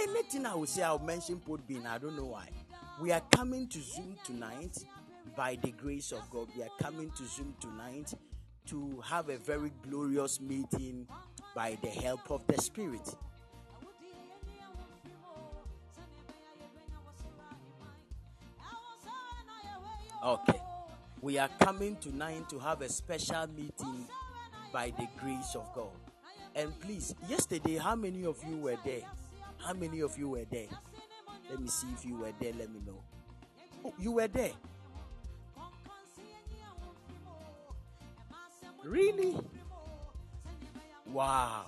[0.00, 1.86] Anything I will say, I'll mention Podbean.
[1.86, 2.48] I don't know why.
[3.00, 4.76] We are coming to Zoom tonight
[5.36, 6.48] by the grace of God.
[6.56, 8.12] We are coming to Zoom tonight
[8.66, 11.06] to have a very glorious meeting
[11.54, 13.14] by the help of the Spirit.
[20.24, 20.60] Okay.
[21.20, 24.08] We are coming tonight to have a special meeting
[24.72, 25.94] by the grace of God.
[26.56, 29.02] And please, yesterday, how many of you were there?
[29.58, 30.66] How many of you were there?
[31.50, 32.52] Let me see if you were there.
[32.52, 33.00] Let me know.
[33.84, 34.52] Oh, you were there.
[38.84, 39.36] Really?
[41.06, 41.66] Wow.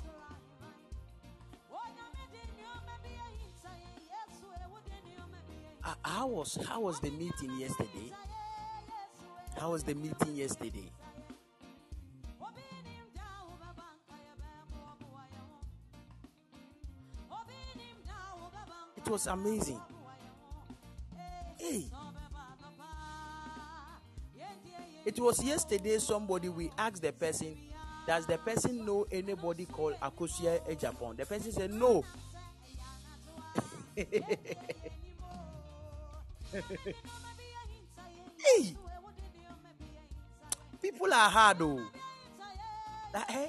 [5.83, 8.13] Uh, how was how was the meeting yesterday?
[9.59, 10.91] How was the meeting yesterday?
[19.11, 19.81] Was amazing.
[21.59, 21.85] Hey.
[25.05, 27.57] It was yesterday somebody we asked the person,
[28.07, 31.15] does the person know anybody called Akosua Japan?
[31.17, 32.05] The person said no.
[33.97, 34.07] hey.
[40.81, 41.81] People are hard though.
[43.29, 43.49] Eh?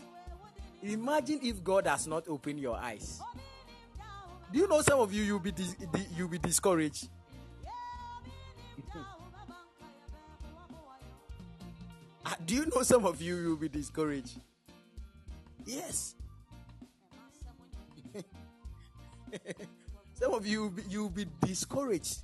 [0.84, 3.22] Imagine if God has not opened your eyes.
[4.52, 5.76] Do you know some of you you'll be dis-
[6.16, 7.08] you'll be discouraged?
[12.24, 14.40] Ah, do you know some of you you'll be discouraged?
[15.66, 16.14] Yes.
[20.14, 22.20] some of you you'll be discouraged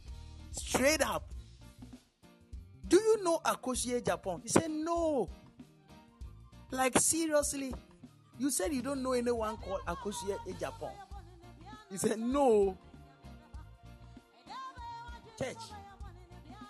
[0.52, 1.28] straight up.
[2.88, 4.40] Do you know Akosua Japan?
[4.44, 5.30] He said no.
[6.70, 7.74] Like seriously,
[8.38, 10.92] you said you don't know anyone called Akosua Japan.
[11.90, 12.78] He said no.
[15.38, 15.56] Church,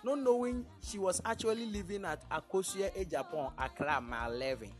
[0.04, 4.70] not knowing she was actually living at Akosua Japan, Accra, mile 11.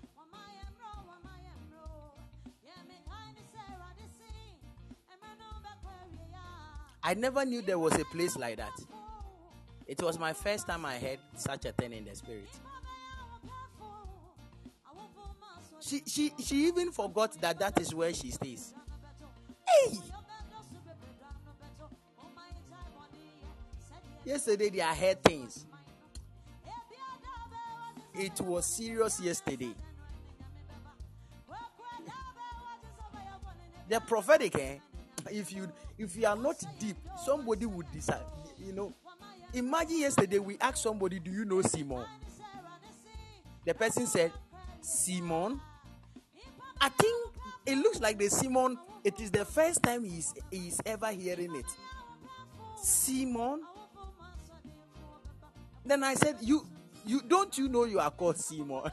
[7.02, 8.78] I never knew there was a place like that.
[9.86, 12.50] It was my first time I heard such a thing in the spirit.
[15.80, 18.74] She, she, she even forgot that that is where she stays.
[19.66, 19.96] Hey!
[24.28, 25.64] Yesterday, I heard things.
[28.12, 29.74] It was serious yesterday.
[33.88, 34.76] The prophetic, eh?
[35.30, 38.20] If you if you are not deep, somebody would decide.
[38.58, 38.92] You know,
[39.54, 42.04] imagine yesterday we asked somebody, "Do you know Simon?"
[43.64, 44.30] The person said,
[44.82, 45.58] "Simon."
[46.78, 47.32] I think
[47.64, 48.76] it looks like the Simon.
[49.04, 51.66] It is the first time he's he's ever hearing it.
[52.76, 53.62] Simon.
[55.88, 56.66] Then I said, "You,
[57.06, 58.82] you don't you know you are called Simon?"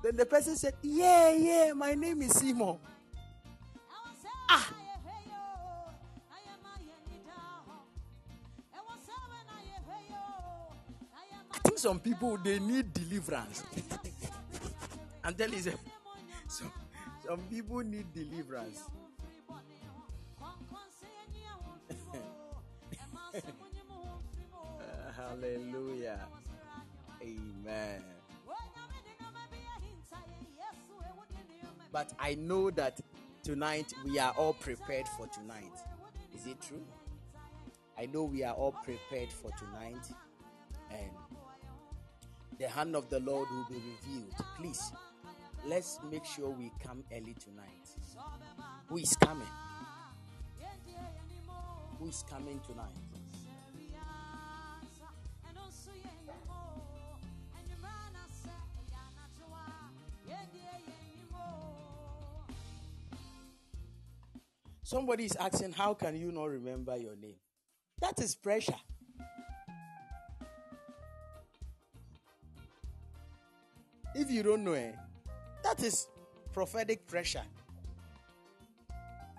[0.00, 2.78] then the person said, "Yeah, yeah, my name is Simon."
[4.48, 4.70] Ah.
[11.74, 13.64] some people they need deliverance.
[15.24, 15.72] I'm telling you,
[16.46, 16.72] some,
[17.26, 18.84] some people need deliverance.
[25.28, 26.20] Hallelujah.
[27.20, 28.02] Amen.
[31.92, 33.00] But I know that
[33.42, 35.72] tonight we are all prepared for tonight.
[36.34, 36.84] Is it true?
[37.98, 40.06] I know we are all prepared for tonight.
[40.90, 41.10] And
[42.58, 44.34] the hand of the Lord will be revealed.
[44.58, 44.92] Please,
[45.66, 47.88] let's make sure we come early tonight.
[48.88, 49.48] Who is coming?
[51.98, 53.15] Who is coming tonight?
[64.86, 67.34] Somebody is asking, How can you not remember your name?
[68.00, 68.76] That is pressure.
[74.14, 75.32] If you don't know it, eh,
[75.64, 76.06] that is
[76.52, 77.42] prophetic pressure.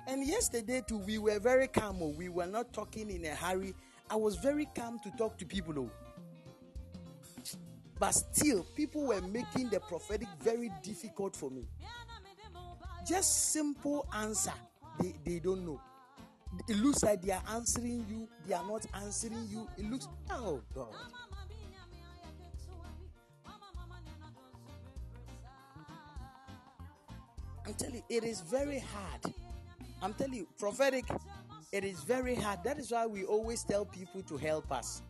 [0.06, 2.00] And yesterday too, we were very calm.
[2.02, 2.10] Oh.
[2.10, 3.74] We were not talking in a hurry.
[4.10, 5.80] I was very calm to talk to people.
[5.80, 5.89] Oh.
[7.98, 11.70] But still, people were making the prophetic very difficult for me.
[13.08, 14.52] Just simple answer
[15.00, 15.80] they, they don't know.
[16.68, 19.68] It looks like they are answering you, they are not answering you.
[19.78, 20.88] It looks, oh God.
[27.66, 29.34] I'm telling you, it is very hard.
[30.02, 31.06] I'm telling you, prophetic,
[31.72, 32.64] it is very hard.
[32.64, 35.02] That is why we always tell people to help us.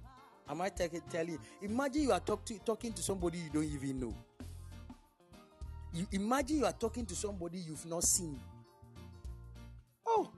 [0.49, 3.99] I might tell you, imagine you are talk to, talking to somebody you don't even
[3.99, 4.13] know.
[5.93, 8.39] You imagine you are talking to somebody you've not seen.
[10.07, 10.29] Oh,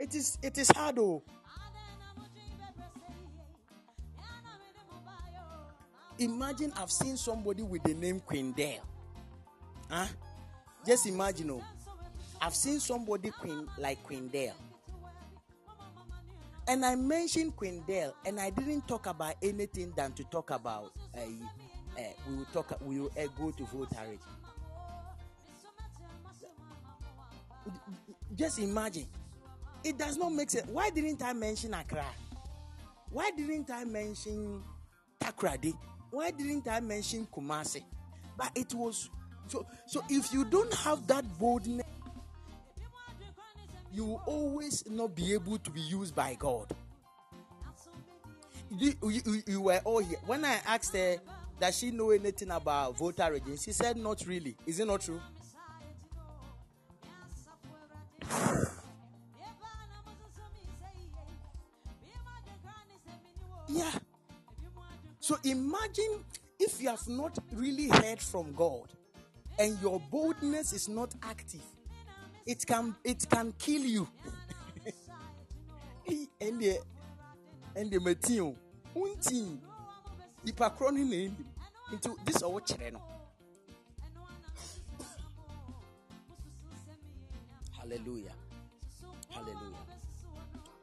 [0.00, 1.22] it is it is hard oh.
[6.18, 8.80] Imagine I've seen somebody with the name Quindale.
[9.90, 10.06] Huh?
[10.86, 11.62] Just imagine oh.
[12.40, 14.52] I've seen somebody Queen like Quindale.
[16.66, 21.20] And I mentioned Quindale and I didn't talk about anything than to talk about uh,
[21.20, 23.88] uh, we will talk we will uh, go to vote
[28.34, 29.06] Just imagine.
[29.84, 30.66] It does not make sense.
[30.68, 32.06] Why didn't I mention Accra?
[33.10, 34.62] Why didn't I mention
[35.20, 35.72] Takoradi?
[36.10, 37.82] Why didn't I mention Kumasi?
[38.36, 39.10] But it was
[39.46, 39.66] so.
[39.86, 41.86] So if you don't have that boldness,
[43.92, 46.74] you will always not be able to be used by God.
[48.76, 50.18] You, you, you were all here.
[50.26, 51.18] When I asked her,
[51.60, 53.58] does she know anything about voter registration?
[53.58, 54.56] She said, not really.
[54.66, 55.20] Is it not true?
[63.74, 63.90] Yeah.
[65.18, 66.24] So imagine
[66.60, 68.88] if you have not really heard from God
[69.58, 71.64] and your boldness is not active,
[72.46, 74.06] it can it can kill you.
[76.40, 76.78] and the
[77.74, 78.54] and the material
[78.94, 79.58] unti
[80.46, 81.28] korɔ ne
[81.90, 83.00] na this kyerɛ no
[87.76, 88.34] hallelujah
[89.30, 89.86] hallelujah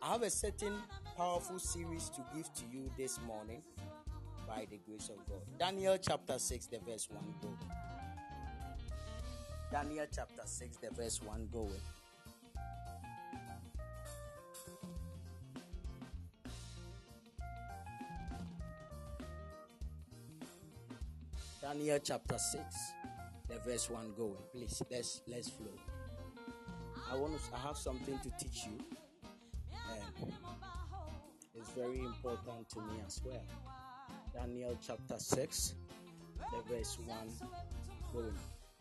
[0.02, 0.82] i have a certain
[1.18, 3.62] powerful series to give to you this morning
[4.48, 5.42] by the grace of God.
[5.60, 7.50] Daniel chapter 6, the verse 1 go.
[9.72, 11.72] Daniel chapter 6, the verse 1 going.
[21.62, 22.64] Daniel chapter 6,
[23.48, 24.36] the verse 1 going.
[24.52, 25.68] Please, let's let's flow.
[27.12, 28.78] I want to I have something to teach you.
[31.76, 33.44] Very important to me as well.
[34.34, 35.74] Daniel chapter 6,
[36.52, 37.18] the verse 1
[38.14, 38.34] going.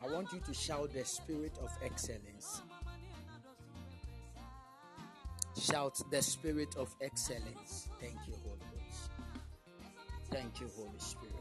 [0.03, 2.62] I want you to shout the spirit of excellence.
[5.59, 7.88] Shout the spirit of excellence.
[8.01, 9.11] Thank you, Holy Ghost.
[10.30, 11.34] Thank you, Holy Spirit.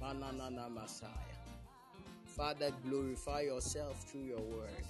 [0.00, 1.08] Mananana Messiah.
[2.24, 4.84] Father, glorify yourself through your word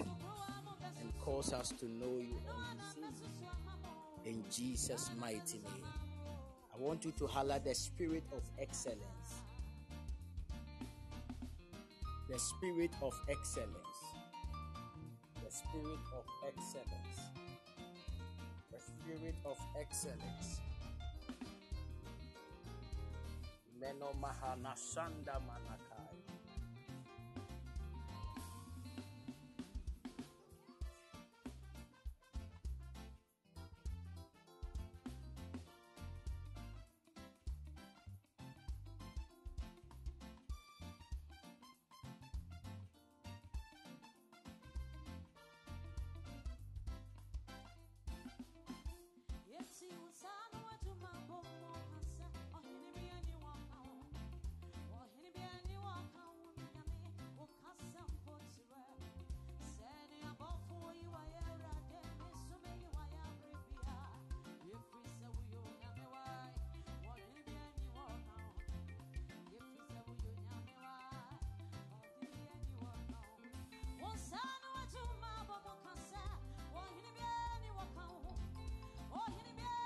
[1.00, 2.36] and cause us to know you
[2.91, 2.91] see you
[4.24, 5.86] in Jesus' mighty name.
[6.74, 9.42] I want you to holler the spirit of excellence.
[12.28, 13.98] The spirit of excellence.
[15.44, 17.18] The spirit of excellence.
[18.70, 20.60] The spirit of excellence.
[23.78, 25.91] Meno mahana sanda manaka.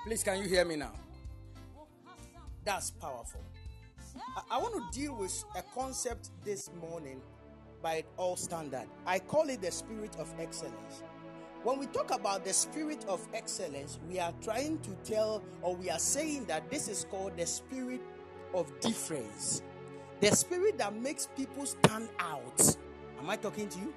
[0.07, 0.93] Please, can you hear me now?
[2.63, 3.41] That's powerful.
[4.37, 7.21] I, I want to deal with a concept this morning
[7.83, 8.87] by all standard.
[9.05, 11.03] I call it the spirit of excellence.
[11.63, 15.89] When we talk about the spirit of excellence, we are trying to tell or we
[15.89, 17.99] are saying that this is called the spirit
[18.53, 19.61] of difference.
[20.21, 22.77] The spirit that makes people stand out.
[23.19, 23.93] Am I talking to you?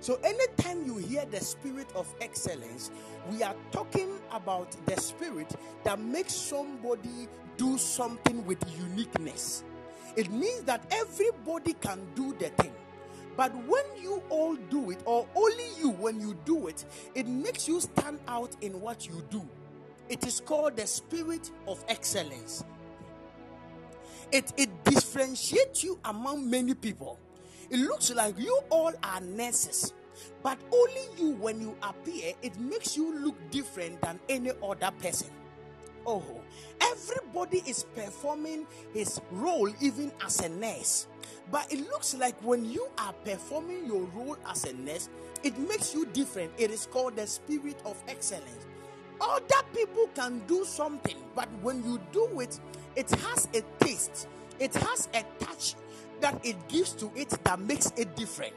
[0.00, 2.90] So, anytime you hear the spirit of excellence,
[3.30, 9.64] we are talking about the spirit that makes somebody do something with uniqueness.
[10.16, 12.72] It means that everybody can do the thing.
[13.36, 16.84] But when you all do it, or only you when you do it,
[17.14, 19.46] it makes you stand out in what you do.
[20.08, 22.64] It is called the spirit of excellence.
[24.32, 27.18] It, it differentiates you among many people.
[27.70, 29.92] It looks like you all are nurses,
[30.42, 35.28] but only you, when you appear, it makes you look different than any other person.
[36.06, 36.24] Oh,
[36.80, 41.08] everybody is performing his role even as a nurse.
[41.50, 45.10] But it looks like when you are performing your role as a nurse,
[45.42, 46.52] it makes you different.
[46.56, 48.66] It is called the spirit of excellence.
[49.20, 52.58] Other people can do something, but when you do it,
[52.96, 54.26] it has a taste,
[54.58, 55.74] it has a touch
[56.20, 58.54] that it gives to it that makes it different.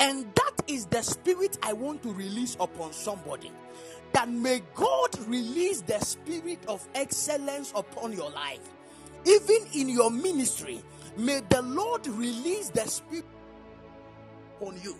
[0.00, 3.50] And that is the spirit I want to release upon somebody.
[4.12, 8.60] That may God release the spirit of excellence upon your life.
[9.26, 10.80] Even in your ministry,
[11.16, 13.24] may the Lord release the spirit
[14.56, 14.96] upon you.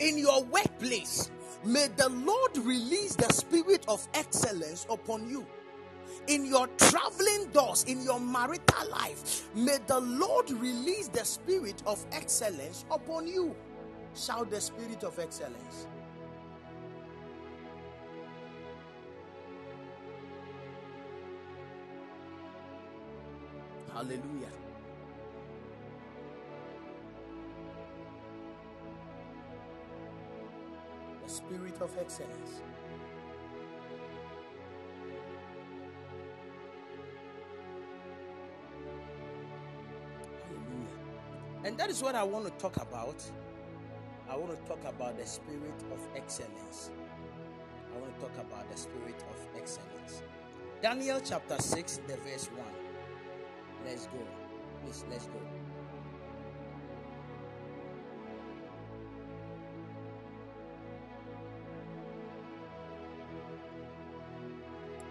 [0.00, 1.30] In your workplace,
[1.64, 5.46] may the Lord release the spirit of excellence upon you
[6.28, 12.04] in your traveling doors, in your marital life, may the Lord release the spirit of
[12.12, 13.54] excellence upon you.
[14.14, 15.86] Shout the spirit of excellence.
[23.92, 24.50] Hallelujah.
[31.24, 32.62] The spirit of excellence.
[41.80, 43.24] That is what I want to talk about.
[44.30, 46.90] I want to talk about the spirit of excellence.
[47.94, 50.22] I want to talk about the spirit of excellence.
[50.82, 52.66] Daniel chapter 6, the verse 1.
[53.86, 54.18] Let's go.
[54.84, 55.40] Please, let's go.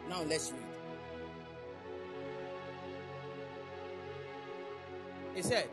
[0.08, 0.62] Now let's read.
[5.34, 5.68] He said,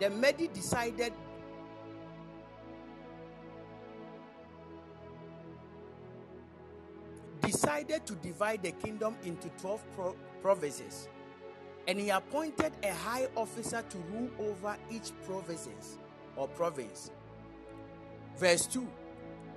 [0.00, 1.12] The Mede decided
[7.40, 11.08] decided to divide the kingdom into 12 pro- provinces
[11.86, 15.96] and he appointed a high officer to rule over each province
[16.36, 17.10] or province.
[18.36, 18.86] Verse 2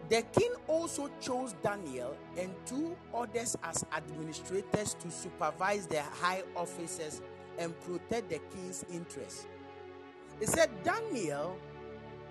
[0.09, 7.21] the king also chose daniel and two others as administrators to supervise the high officers
[7.57, 9.47] and protect the king's interests.
[10.39, 11.57] He said Daniel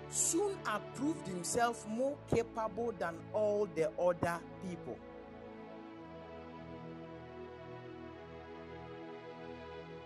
[0.09, 4.97] soon approved himself more capable than all the other people.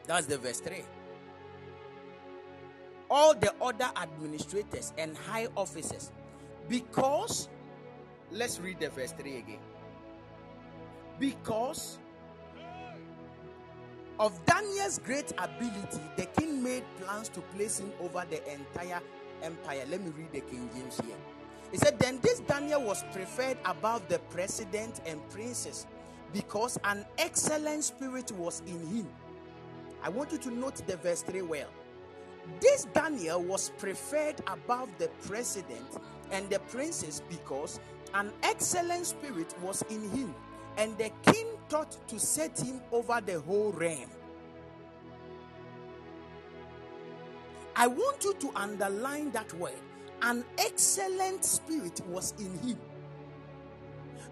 [0.06, 0.84] That's the verse 3.
[3.10, 6.12] All the other administrators and high officers,
[6.70, 7.50] because,
[8.32, 9.60] let's read the verse 3 again.
[11.20, 11.98] Because
[14.20, 19.02] of Daniel's great ability, the king made plans to place him over the entire
[19.42, 19.84] empire.
[19.90, 21.16] Let me read the King James here.
[21.72, 25.86] He said, Then this Daniel was preferred above the president and princes
[26.34, 29.08] because an excellent spirit was in him.
[30.04, 31.70] I want you to note the verse 3 well.
[32.62, 35.98] This Daniel was preferred above the president
[36.32, 37.80] and the princes because
[38.14, 40.34] an excellent spirit was in him,
[40.78, 44.10] and the king thought to set him over the whole realm.
[47.76, 49.74] I want you to underline that word.
[50.22, 52.80] An excellent spirit was in him.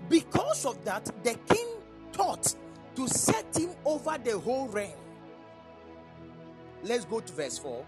[0.10, 1.68] Because of that, the king
[2.14, 2.56] thought
[2.96, 4.94] to set him over the whole realm.
[6.84, 7.86] Let's go to verse 4.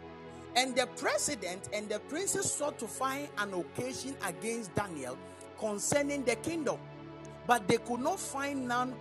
[0.57, 5.17] And the president and the princes sought to find an occasion against Daniel
[5.59, 6.77] concerning the kingdom,
[7.45, 8.93] but they could not find none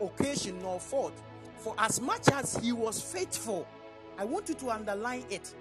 [0.00, 1.12] occasion nor fault.
[1.56, 3.66] For as much as he was faithful,
[4.16, 5.54] I want you to underline it.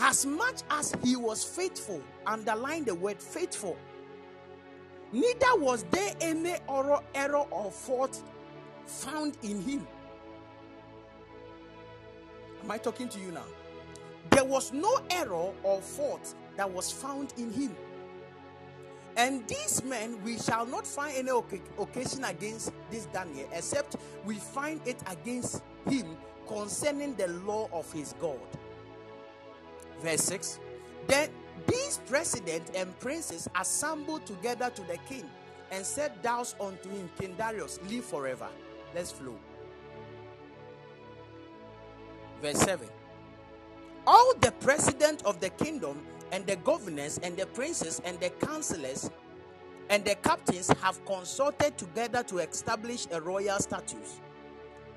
[0.00, 3.76] As much as he was faithful, underline the word faithful,
[5.12, 8.22] neither was there any error, error or fault
[8.86, 9.86] found in him.
[12.62, 13.44] Am I talking to you now?
[14.30, 17.76] There was no error or fault that was found in him.
[19.16, 21.30] And these men, we shall not find any
[21.78, 26.16] occasion against this Daniel, except we find it against him
[26.48, 28.38] concerning the law of his God.
[30.00, 30.58] Verse 6
[31.06, 31.28] Then
[31.66, 35.24] these presidents and princes assembled together to the king
[35.70, 38.48] and said, Thus unto him, King Darius, live forever.
[38.94, 39.36] Let's flow.
[42.40, 42.88] Verse 7
[44.06, 49.10] All the president of the kingdom and the governors and the princes and the counselors
[49.90, 54.20] and the captains have consulted together to establish a royal status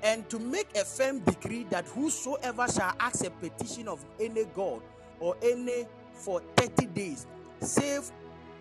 [0.02, 4.80] and to make a firm decree that whosoever shall ask a petition of any god
[5.20, 7.26] or any for 30 days,
[7.60, 8.10] save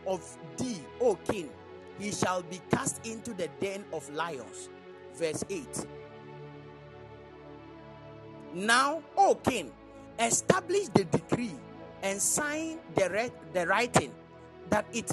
[0.06, 1.50] of thee, O king,
[1.98, 4.70] he shall be cast into the den of lions.
[5.16, 5.86] Verse 8.
[8.54, 9.72] Now, O king,
[10.20, 11.54] establish the decree
[12.06, 14.12] and sign the, re- the writing
[14.70, 15.12] that it,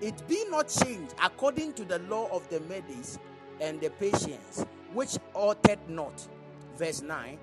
[0.00, 3.20] it be not changed according to the law of the Medes
[3.60, 6.26] and the Persians, which altered not.
[6.76, 7.38] Verse 9.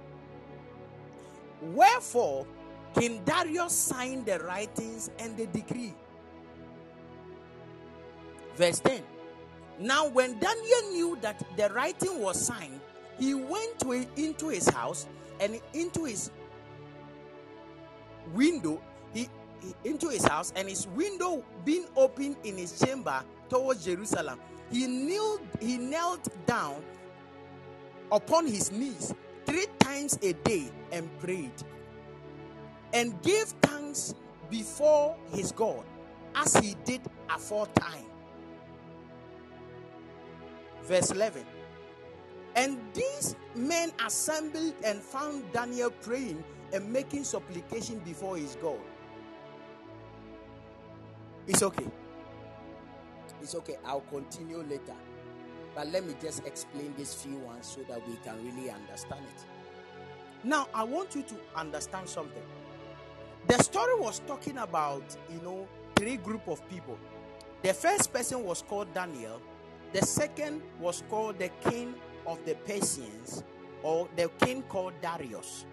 [1.62, 2.46] Wherefore,
[3.00, 5.94] King Darius signed the writings and the decree.
[8.58, 9.02] Verse 10.
[9.80, 12.82] Now, when Daniel knew that the writing was signed,
[13.18, 15.08] he went to, into his house
[15.40, 16.30] and into his
[18.34, 18.82] window,
[19.14, 19.30] he,
[19.62, 24.40] he, into his house, and his window being open in his chamber towards Jerusalem,
[24.72, 26.82] he knelt, he knelt down
[28.12, 29.14] upon his knees
[29.46, 31.52] three times a day and prayed
[32.94, 34.16] and gave thanks
[34.50, 35.84] before his God
[36.36, 38.06] as he did aforetime.
[40.84, 41.46] Verse 11.
[42.56, 46.44] And these men assembled and found Daniel praying
[46.74, 48.80] and making supplication before his God.
[51.48, 51.88] It's okay.
[53.42, 53.78] It's okay.
[53.86, 54.96] I'll continue later.
[55.76, 59.46] But let me just explain these few ones so that we can really understand it.
[60.44, 62.44] Now, I want you to understand something.
[63.48, 66.98] The story was talking about, you know, three group of people.
[67.62, 69.42] The first person was called Daniel.
[69.94, 71.94] The second was called the king
[72.26, 73.44] of the Persians,
[73.84, 75.66] or the king called Darius.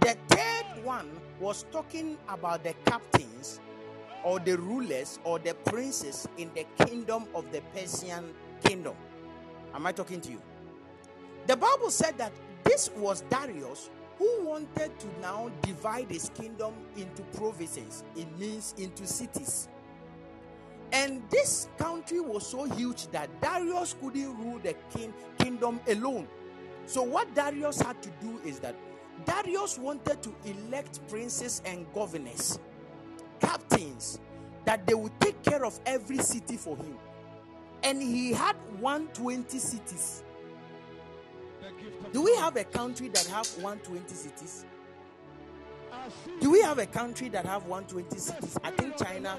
[0.00, 3.60] The third one was talking about the captains
[4.24, 8.32] or the rulers or the princes in the kingdom of the Persian
[8.64, 8.94] kingdom.
[9.74, 10.42] Am I talking to you?
[11.46, 12.32] The Bible said that
[12.64, 19.06] this was Darius who wanted to now divide his kingdom into provinces, it means into
[19.06, 19.68] cities.
[20.92, 26.28] And this country was so huge that Darius couldn't rule the king, kingdom alone.
[26.86, 28.74] So, what Darius had to do is that
[29.24, 32.58] Darius wanted to elect princes and governors,
[33.40, 34.20] captains,
[34.64, 36.96] that they would take care of every city for him.
[37.82, 40.22] And he had 120 cities.
[42.12, 44.66] Do we have a country that have 120 cities?
[46.40, 48.58] Do we have a country that have 120 cities?
[48.62, 49.38] I think China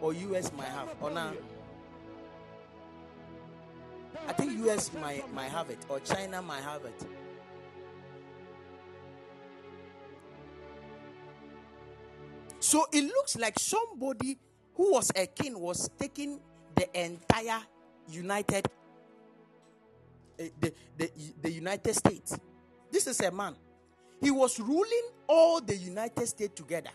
[0.00, 0.88] or US might have.
[1.00, 1.32] Or now,
[4.28, 7.06] I think US might, might have it, or China might have it.
[12.62, 14.38] So it looks like somebody
[14.74, 16.40] who was a king was taking
[16.74, 17.60] the entire
[18.08, 18.66] United
[20.38, 21.10] Eh, the, the,
[21.42, 22.38] the United States.
[22.90, 23.54] This is a man.
[24.20, 26.90] He was ruling all the United States together.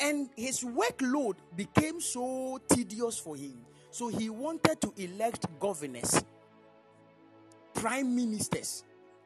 [0.00, 3.54] And his workload became so tedious for him.
[3.90, 6.22] So he wanted to elect governors,
[7.72, 8.82] prime ministers,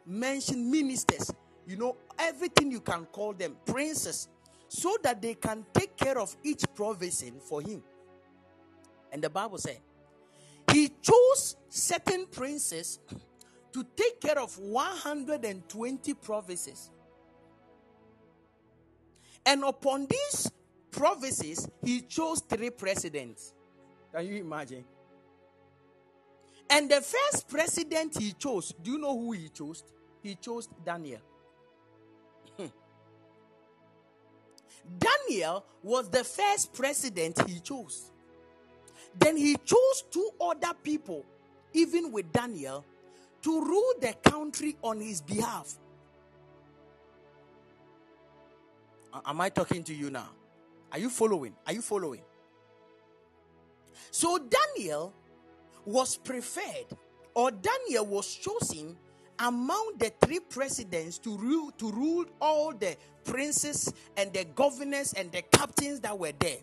[0.07, 1.33] mention ministers,
[1.67, 4.29] you know, everything you can call them, princes,
[4.69, 7.83] so that they can take care of each province for him.
[9.11, 9.79] And the Bible said,
[10.73, 13.01] he chose certain princes
[13.73, 16.91] to take care of 120 provinces.
[19.47, 20.51] And upon these
[20.91, 23.55] provinces, he chose three presidents.
[24.15, 24.85] Can you imagine?
[26.71, 29.83] And the first president he chose, do you know who he chose?
[30.23, 31.21] He chose Daniel.
[34.99, 38.11] Daniel was the first president he chose.
[39.19, 41.25] Then he chose two other people,
[41.73, 42.85] even with Daniel,
[43.43, 45.75] to rule the country on his behalf.
[49.25, 50.29] Am I talking to you now?
[50.93, 51.55] Are you following?
[51.67, 52.23] Are you following?
[54.11, 55.13] So Daniel
[55.85, 56.87] was preferred,
[57.35, 58.97] or Daniel was chosen
[59.41, 65.31] among the three presidents to rule to rule all the princes and the governors and
[65.33, 66.59] the captains that were there.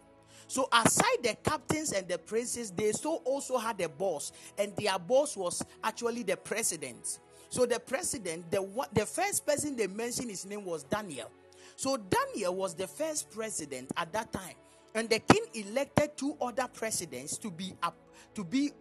[0.47, 4.99] So aside the captains and the princes, they so also had a boss, and their
[4.99, 7.19] boss was actually the president.
[7.49, 11.32] So the president, the the first person they mentioned, his name was Daniel.
[11.76, 14.55] So Daniel was the first president at that time,
[14.93, 17.95] and the king elected two other presidents to be up
[18.36, 18.71] to be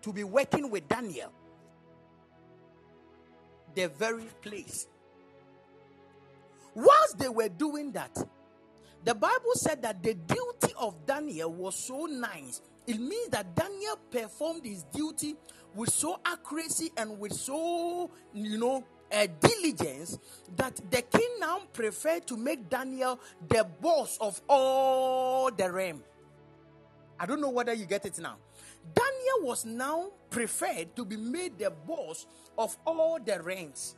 [0.00, 1.32] to be working with Daniel.
[3.74, 4.86] The very place.
[6.74, 8.16] Whilst they were doing that,
[9.04, 12.60] the Bible said that the duty of Daniel was so nice.
[12.86, 15.36] It means that Daniel performed his duty
[15.74, 20.18] with so accuracy and with so, you know, a diligence
[20.56, 26.02] that the king now preferred to make Daniel the boss of all the realm.
[27.18, 28.36] I don't know whether you get it now.
[28.94, 32.26] Daniel was now preferred to be made the boss
[32.58, 33.96] of all the realms.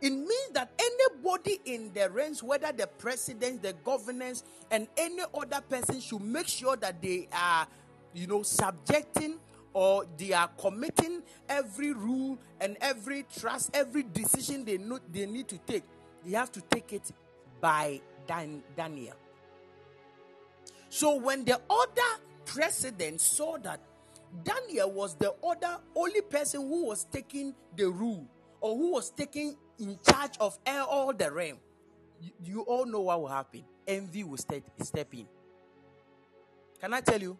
[0.00, 5.60] It means that anybody in the ranks, whether the president, the governors, and any other
[5.62, 7.66] person, should make sure that they are,
[8.12, 9.38] you know, subjecting
[9.72, 15.48] or they are committing every rule and every trust, every decision they know they need
[15.48, 15.84] to take.
[16.24, 17.10] They have to take it
[17.60, 19.14] by Dan- Daniel.
[20.90, 23.80] So when the other president saw that
[24.42, 28.26] Daniel was the other only person who was taking the rule
[28.60, 31.58] or who was taking in charge of all the realm,
[32.20, 33.64] you, you all know what will happen.
[33.86, 35.26] Envy will step, step in.
[36.80, 37.36] Can I tell you?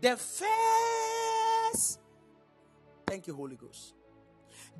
[0.00, 2.00] The first,
[3.06, 3.94] thank you, Holy Ghost.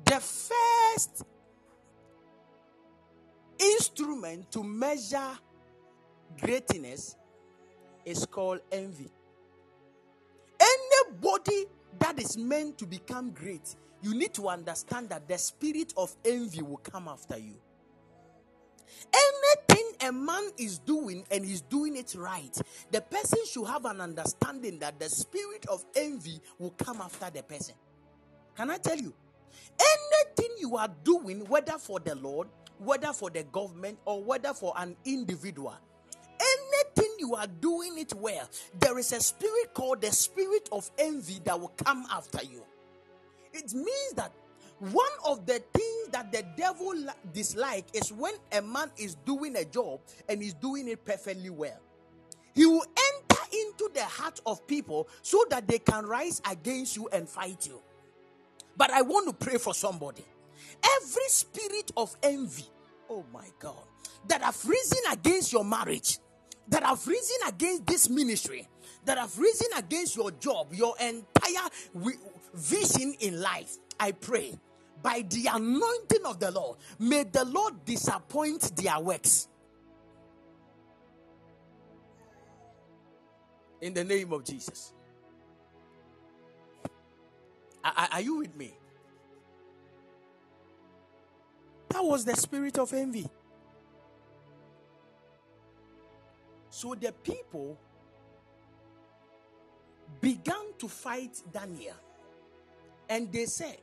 [0.05, 1.23] The first
[3.59, 5.31] instrument to measure
[6.39, 7.15] greatness
[8.05, 9.09] is called envy.
[10.59, 11.65] Anybody
[11.99, 16.61] that is meant to become great you need to understand that the spirit of envy
[16.61, 17.55] will come after you.
[19.13, 22.55] Anything a man is doing and he's doing it right,
[22.91, 27.43] the person should have an understanding that the spirit of envy will come after the
[27.43, 27.75] person.
[28.55, 29.13] Can I tell you?
[29.79, 32.47] Anything you are doing, whether for the Lord,
[32.79, 35.75] whether for the government, or whether for an individual,
[37.21, 38.49] you are doing it well,
[38.79, 42.63] there is a spirit called the spirit of envy that will come after you.
[43.53, 44.33] It means that
[44.79, 46.93] one of the things that the devil
[47.31, 51.79] dislike is when a man is doing a job and is doing it perfectly well.
[52.55, 57.07] He will enter into the heart of people so that they can rise against you
[57.13, 57.79] and fight you.
[58.75, 60.25] But I want to pray for somebody.
[61.01, 62.65] Every spirit of envy,
[63.09, 63.83] oh my God,
[64.27, 66.17] that have risen against your marriage,
[66.69, 68.67] that have risen against this ministry,
[69.05, 71.69] that have risen against your job, your entire
[72.53, 74.57] vision in life, I pray
[75.01, 79.47] by the anointing of the Lord, may the Lord disappoint their works.
[83.81, 84.93] In the name of Jesus.
[87.83, 88.75] Are, are you with me?
[91.89, 93.27] That was the spirit of envy.
[96.71, 97.77] So the people
[100.21, 101.95] began to fight Daniel.
[103.09, 103.77] And they said,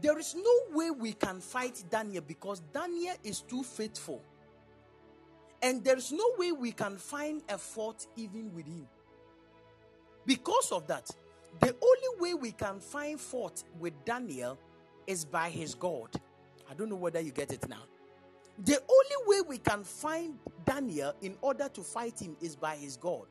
[0.00, 4.22] There is no way we can fight Daniel because Daniel is too faithful.
[5.60, 8.86] And there's no way we can find a fault even with him.
[10.24, 11.10] Because of that,
[11.60, 14.56] the only way we can find fault with Daniel
[15.08, 16.10] is by his God.
[16.70, 17.82] I don't know whether you get it now.
[18.62, 22.96] The only way we can find Daniel in order to fight him is by his
[22.96, 23.26] God.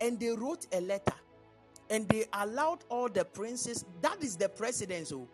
[0.00, 1.14] And they wrote a letter
[1.90, 5.28] and they allowed all the princes, that is the president, so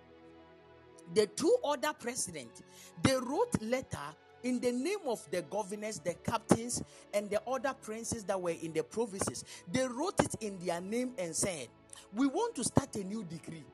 [1.14, 2.62] the two other presidents,
[3.02, 3.98] they wrote letter
[4.42, 6.82] in the name of the governors, the captains,
[7.14, 9.44] and the other princes that were in the provinces.
[9.72, 11.68] They wrote it in their name and said,
[12.14, 13.64] We want to start a new decree.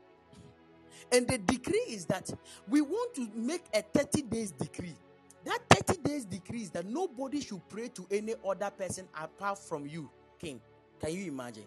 [1.13, 2.33] And the decree is that
[2.69, 4.97] we want to make a 30 days decree.
[5.45, 9.87] That 30 days decree is that nobody should pray to any other person apart from
[9.87, 10.61] you, king.
[11.01, 11.65] Can you imagine?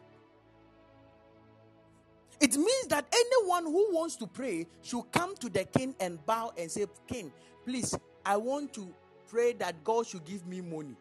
[2.40, 6.54] It means that anyone who wants to pray should come to the king and bow
[6.58, 7.32] and say, King,
[7.66, 8.94] please, I want to
[9.28, 10.96] pray that God should give me money.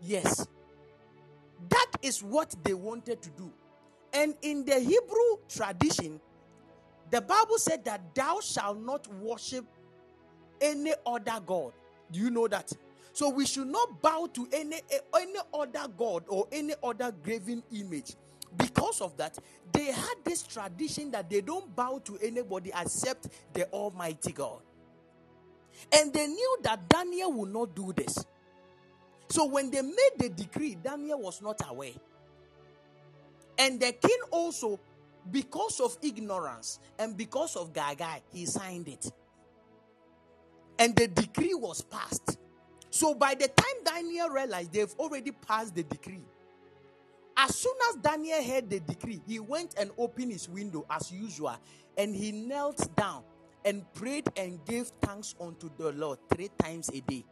[0.00, 0.46] Yes.
[1.68, 3.52] That is what they wanted to do.
[4.12, 6.20] And in the Hebrew tradition,
[7.10, 9.64] the Bible said that thou shalt not worship
[10.60, 11.72] any other God.
[12.10, 12.72] Do you know that?
[13.12, 14.80] So we should not bow to any
[15.14, 18.14] any other god or any other graven image.
[18.56, 19.38] Because of that,
[19.72, 24.60] they had this tradition that they don't bow to anybody except the Almighty God.
[25.92, 28.24] And they knew that Daniel would not do this.
[29.28, 31.92] So when they made the decree, Daniel was not aware.
[33.58, 34.80] And the king also,
[35.30, 39.12] because of ignorance and because of Gagai, he signed it.
[40.78, 42.38] And the decree was passed.
[42.90, 46.24] So by the time Daniel realized they've already passed the decree,
[47.36, 51.56] as soon as Daniel heard the decree, he went and opened his window as usual
[51.96, 53.22] and he knelt down
[53.64, 57.24] and prayed and gave thanks unto the Lord three times a day.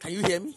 [0.00, 0.56] Can you hear me?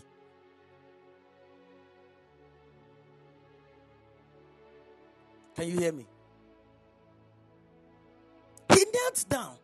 [5.56, 6.06] Can you hear me?
[8.94, 9.56] Knelt down.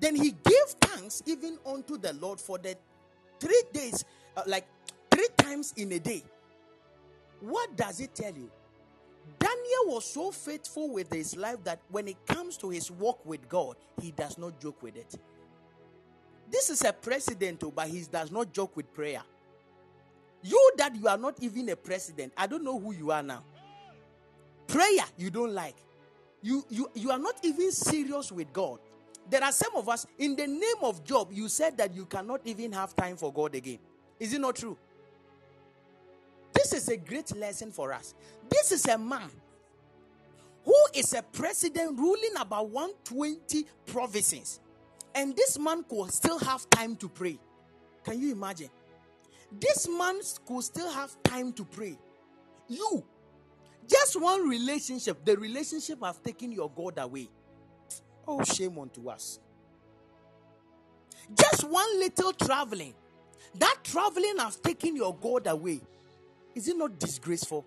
[0.00, 2.76] Then he gave thanks even unto the Lord for the
[3.38, 4.04] three days,
[4.36, 4.66] uh, like
[5.10, 6.24] three times in a day.
[7.40, 8.50] What does it tell you?
[9.38, 13.48] Daniel was so faithful with his life that when it comes to his walk with
[13.48, 15.14] God, he does not joke with it.
[16.50, 19.22] This is a president, oh, but he does not joke with prayer.
[20.42, 23.44] You that you are not even a president, I don't know who you are now.
[24.66, 25.76] Prayer you don't like.
[26.42, 28.80] You you you are not even serious with God.
[29.30, 32.40] There are some of us in the name of job, you said that you cannot
[32.44, 33.78] even have time for God again.
[34.18, 34.76] Is it not true?
[36.52, 38.14] This is a great lesson for us.
[38.48, 39.30] This is a man
[40.64, 44.60] who is a president ruling about 120 provinces.
[45.14, 47.38] And this man could still have time to pray.
[48.04, 48.70] Can you imagine?
[49.60, 51.98] This man could still have time to pray.
[52.68, 53.04] You,
[54.12, 57.28] just one relationship, the relationship have taken your God away.
[58.28, 59.38] Oh, shame unto us.
[61.34, 62.94] Just one little traveling,
[63.58, 65.80] that traveling has taken your God away.
[66.54, 67.64] Is it not disgraceful?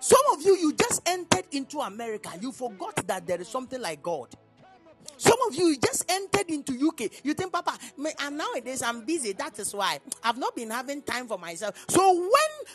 [0.00, 2.30] Some of you, you just entered into America.
[2.40, 4.28] You forgot that there is something like God.
[5.18, 7.10] Some of you just entered into UK.
[7.24, 7.78] You think, Papa,
[8.20, 9.32] and nowadays I'm busy.
[9.32, 11.84] That is why I've not been having time for myself.
[11.88, 12.30] So when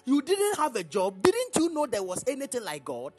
[0.06, 3.14] you didn't have a job, didn't you know there was anything like God?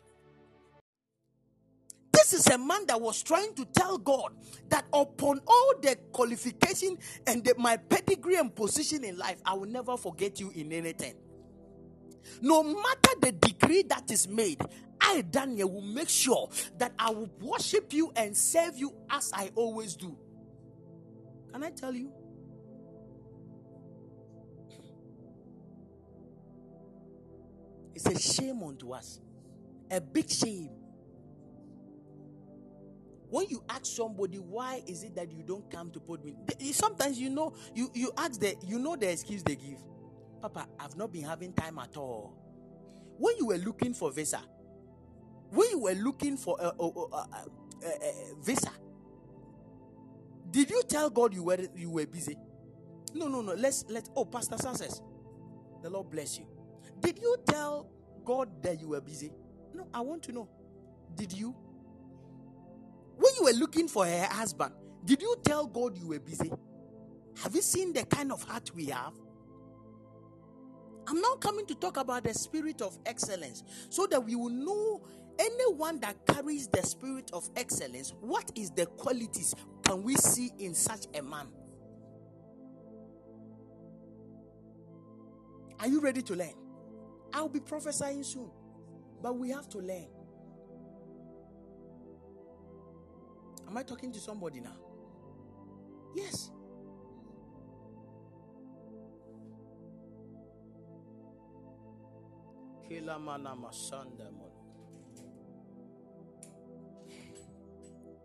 [2.12, 4.32] This is a man that was trying to tell God
[4.70, 9.68] that upon all the qualification and the, my pedigree and position in life, I will
[9.68, 11.14] never forget you in anything.
[12.42, 14.60] No matter the degree that is made,
[15.02, 16.48] I, Daniel, will make sure
[16.78, 20.16] that I will worship you and serve you as I always do.
[21.52, 22.12] Can I tell you?
[27.94, 29.20] It's a shame unto us.
[29.90, 30.70] A big shame.
[33.28, 36.34] When you ask somebody why is it that you don't come to put me,
[36.72, 39.78] sometimes you know you you ask the you know the excuse they give.
[40.40, 42.34] Papa, I've not been having time at all.
[43.18, 44.42] When you were looking for visa,
[45.70, 47.26] you were looking for a, a, a,
[47.86, 48.70] a, visa,
[50.50, 52.36] did you tell God you were you were busy?
[53.14, 53.54] No, no, no.
[53.54, 54.08] Let's let.
[54.16, 55.02] Oh, Pastor says,
[55.82, 56.46] the Lord bless you.
[57.00, 57.88] Did you tell
[58.24, 59.32] God that you were busy?
[59.74, 60.48] No, I want to know.
[61.14, 61.54] Did you?
[63.16, 64.74] When you were looking for a husband,
[65.04, 66.50] did you tell God you were busy?
[67.42, 69.12] Have you seen the kind of heart we have?
[71.08, 75.02] I'm now coming to talk about the spirit of excellence so that we will know
[75.38, 79.54] anyone that carries the spirit of excellence, what is the qualities
[79.84, 81.48] can we see in such a man?
[85.80, 86.54] Are you ready to learn?
[87.32, 88.50] I'll be prophesying soon,
[89.22, 90.06] but we have to learn.
[93.68, 94.76] Am I talking to somebody now?
[96.14, 96.50] Yes.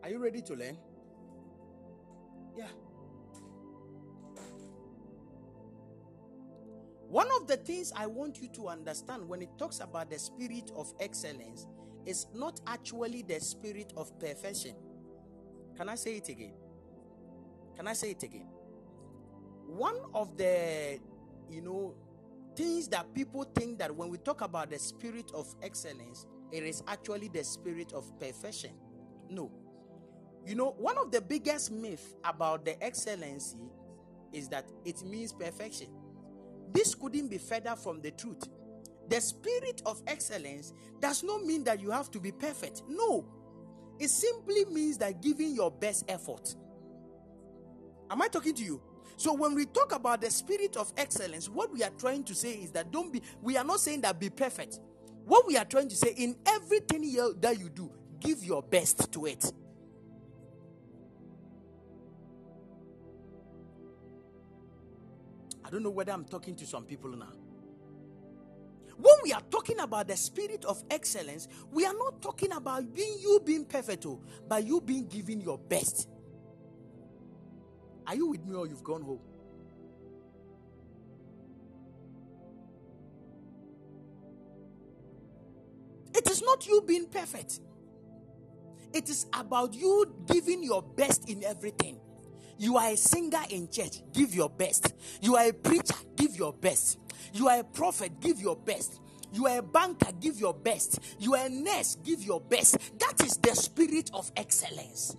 [0.08, 0.78] Are you ready to learn?
[2.58, 2.70] Yeah.
[7.10, 10.72] One of the things I want you to understand when it talks about the spirit
[10.78, 11.68] of excellence
[12.06, 14.76] is not actually the spirit of perfection.
[15.76, 16.54] Can I say it again?
[17.76, 18.48] Can I say it again?
[19.66, 21.00] One of the,
[21.50, 21.96] you know,
[22.56, 26.82] things that people think that when we talk about the spirit of excellence, it is
[26.88, 28.72] actually the spirit of perfection.
[29.30, 29.52] No.
[30.48, 33.57] You know, one of the biggest myths about the excellency
[34.32, 35.88] is that it means perfection.
[36.72, 38.48] This couldn't be further from the truth.
[39.10, 40.72] The spirit of excellence
[41.02, 42.84] does not mean that you have to be perfect.
[42.88, 43.26] No.
[43.99, 46.56] It simply means that giving your best effort.
[48.10, 48.82] Am I talking to you?
[49.18, 52.53] So when we talk about the spirit of excellence, what we are trying to say
[52.53, 54.80] is that don't be we are not saying that be perfect.
[55.26, 57.02] What we are trying to say in everything
[57.41, 57.91] that you do,
[58.22, 59.52] give your best to it.
[65.68, 67.34] I don't know whether I'm talking to some people now.
[68.95, 73.18] When we are talking about the spirit of excellence, we are not talking about being
[73.19, 76.07] you being perfect, oh, but you being giving your best.
[78.07, 79.19] Are you with me or you've gone home?
[86.15, 87.60] It is not you being perfect.
[88.94, 91.99] It is about you giving your best in everything.
[92.58, 94.94] You are a singer in church, give your best.
[95.22, 96.98] You are a preacher, give your best.
[97.34, 99.00] You are a prophet, give your best.
[99.32, 101.00] You are a banker, give your best.
[101.20, 102.78] You are a nurse, give your best.
[103.00, 105.16] That is the spirit of excellence.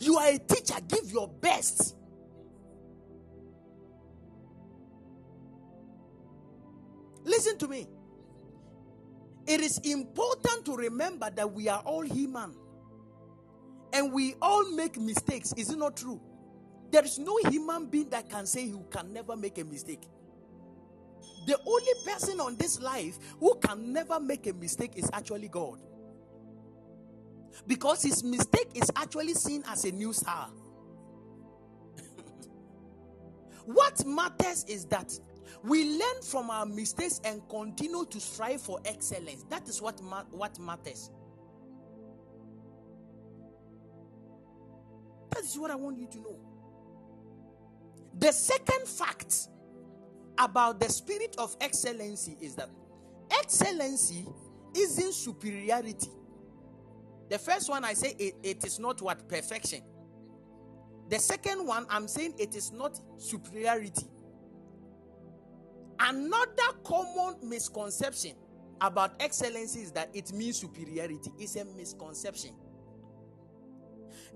[0.00, 1.96] You are a teacher, give your best.
[7.24, 7.86] Listen to me.
[9.46, 12.54] It is important to remember that we are all human
[13.92, 15.52] and we all make mistakes.
[15.56, 16.20] Is it not true?
[16.90, 20.02] There is no human being that can say you can never make a mistake.
[21.46, 25.80] The only person on this life who can never make a mistake is actually God.
[27.66, 30.50] Because his mistake is actually seen as a new star.
[33.64, 35.18] what matters is that
[35.64, 39.44] we learn from our mistakes and continue to strive for excellence.
[39.50, 41.10] That is what, ma- what matters.
[45.30, 46.38] That is what I want you to know.
[48.18, 49.48] The second fact
[50.38, 52.70] about the spirit of excellency is that
[53.30, 54.26] excellency
[54.76, 56.10] isn't superiority.
[57.28, 59.82] The first one I say it, it is not what perfection.
[61.10, 64.06] The second one I'm saying it is not superiority.
[66.00, 68.32] Another common misconception
[68.80, 71.32] about excellency is that it means superiority.
[71.38, 72.52] It's a misconception.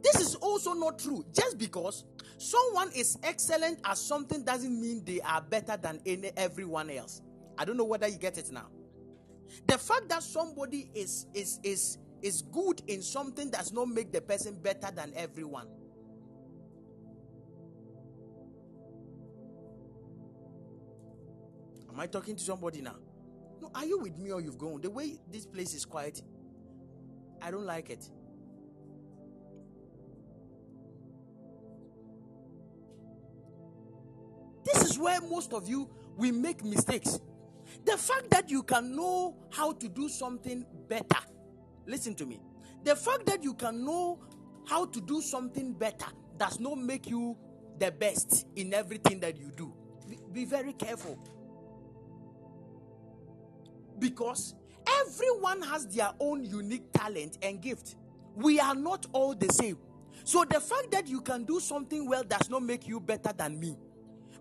[0.02, 1.24] This is also not true.
[1.32, 2.04] Just because
[2.38, 7.22] someone is excellent at something doesn't mean they are better than any everyone else.
[7.56, 8.68] I don't know whether you get it now.
[9.66, 14.20] The fact that somebody is is is is good in something does not make the
[14.20, 15.68] person better than everyone.
[21.92, 22.96] Am I talking to somebody now?
[23.60, 24.80] No, are you with me or you've gone?
[24.80, 26.22] The way this place is quiet,
[27.40, 28.08] I don't like it.
[35.02, 37.20] Where most of you we make mistakes.
[37.84, 41.18] The fact that you can know how to do something better.
[41.86, 42.40] Listen to me.
[42.84, 44.20] The fact that you can know
[44.66, 46.06] how to do something better
[46.38, 47.36] does not make you
[47.78, 49.72] the best in everything that you do.
[50.08, 51.18] Be, be very careful.
[53.98, 54.54] Because
[55.00, 57.96] everyone has their own unique talent and gift.
[58.34, 59.78] We are not all the same.
[60.24, 63.58] So the fact that you can do something well does not make you better than
[63.58, 63.76] me.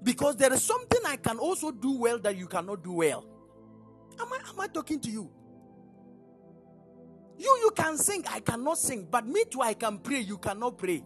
[0.04, 3.26] Because there is something I can also do well that you cannot do well.
[4.20, 5.30] Am I, am I talking to you?
[7.38, 9.08] You, you can sing, I cannot sing.
[9.10, 11.04] But me too, I can pray, you cannot pray.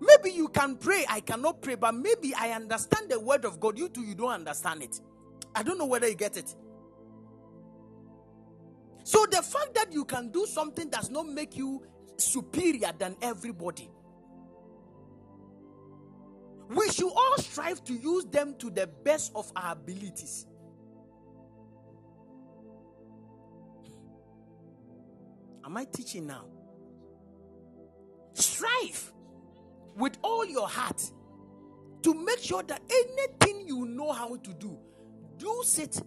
[0.00, 1.76] Maybe you can pray, I cannot pray.
[1.76, 3.78] But maybe I understand the word of God.
[3.78, 5.00] You too, you don't understand it.
[5.54, 6.54] I don't know whether you get it.
[9.04, 11.82] So the fact that you can do something does not make you
[12.16, 13.90] superior than everybody.
[16.68, 20.46] We should all strive to use them to the best of our abilities.
[25.64, 26.46] Am I teaching now?
[28.34, 29.12] Strive
[29.96, 31.02] with all your heart
[32.02, 34.78] to make sure that anything you know how to do,
[35.38, 36.00] do it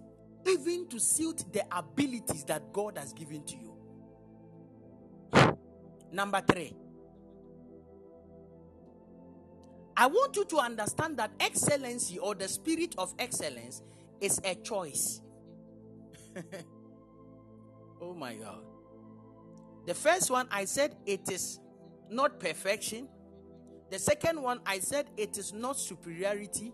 [0.47, 3.77] even to suit the abilities that God has given to you.
[6.11, 6.73] Number three.
[9.99, 13.82] I want you to understand that excellency or the spirit of excellence
[14.22, 15.22] is a choice.
[18.02, 18.61] oh my God.
[19.88, 21.60] The first one I said it is
[22.11, 23.07] not perfection.
[23.90, 26.74] The second one I said it is not superiority.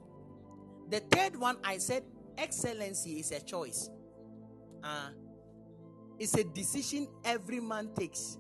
[0.89, 2.03] The third one I said
[2.37, 3.89] excellency is a choice.
[4.83, 5.11] Uh,
[6.19, 8.37] it's a decision every man takes.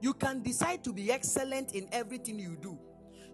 [0.00, 2.78] You can decide to be excellent in everything you do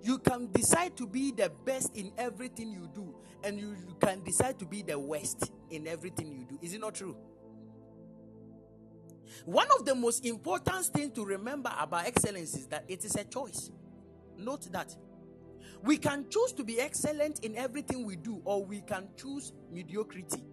[0.02, 3.14] you can decide to be the best in everything you do,
[3.44, 6.58] and you can decide to be the worst in everything you do.
[6.62, 7.16] Is it not true?
[9.44, 13.24] One of the most important things to remember about excellence is that it is a
[13.24, 13.70] choice.
[14.36, 14.94] Note that.
[15.82, 20.44] We can choose to be excellent in everything we do, or we can choose mediocrity.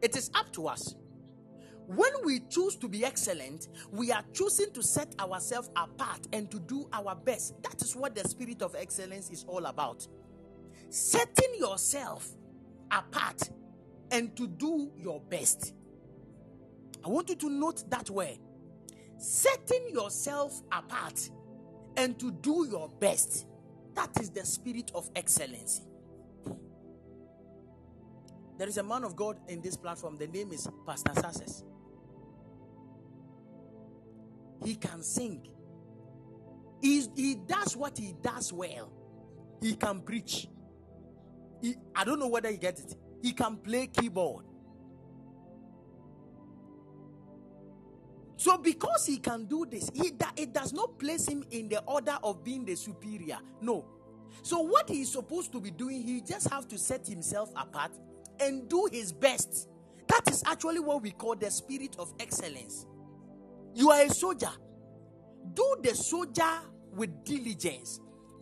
[0.00, 0.96] It is up to us.
[1.94, 6.58] When we choose to be excellent, we are choosing to set ourselves apart and to
[6.60, 7.62] do our best.
[7.62, 10.06] That is what the spirit of excellence is all about.
[10.88, 12.28] Setting yourself
[12.90, 13.50] apart
[14.10, 15.74] and to do your best.
[17.04, 18.38] I want you to note that word.
[19.18, 21.28] Setting yourself apart
[21.98, 23.46] and to do your best.
[23.94, 25.82] That is the spirit of excellency.
[28.56, 30.16] There is a man of God in this platform.
[30.16, 31.64] The name is Pastor Success.
[34.64, 35.46] He can sing.
[36.80, 38.92] He, he does what he does well.
[39.60, 40.48] He can preach.
[41.60, 42.96] He, I don't know whether he gets it.
[43.22, 44.44] He can play keyboard.
[48.36, 52.18] So, because he can do this, he, it does not place him in the order
[52.24, 53.38] of being the superior.
[53.60, 53.84] No.
[54.42, 57.92] So, what he's supposed to be doing, he just have to set himself apart
[58.40, 59.68] and do his best.
[60.08, 62.86] That is actually what we call the spirit of excellence.
[63.74, 64.50] You are a soldier.
[65.54, 66.60] Do the soldier
[66.94, 68.00] with diligence.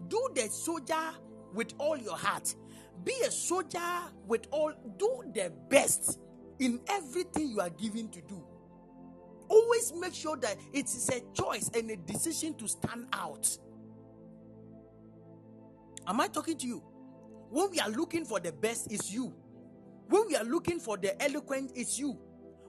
[0.08, 1.10] Do the soldier
[1.54, 2.54] with all your heart.
[3.04, 3.78] Be a soldier
[4.26, 4.72] with all.
[4.98, 6.18] Do the best
[6.58, 8.42] in everything you are given to do.
[9.48, 13.48] Always make sure that it is a choice and a decision to stand out.
[16.06, 16.82] Am I talking to you?
[17.50, 19.34] When we are looking for the best, it's you.
[20.08, 22.18] When we are looking for the eloquent, it's you.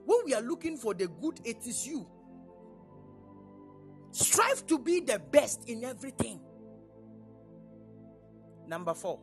[0.05, 2.07] When we are looking for the good, it is you.
[4.11, 6.39] Strive to be the best in everything.
[8.67, 9.19] Number four,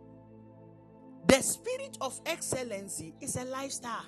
[1.27, 4.07] the spirit of excellency is a lifestyle.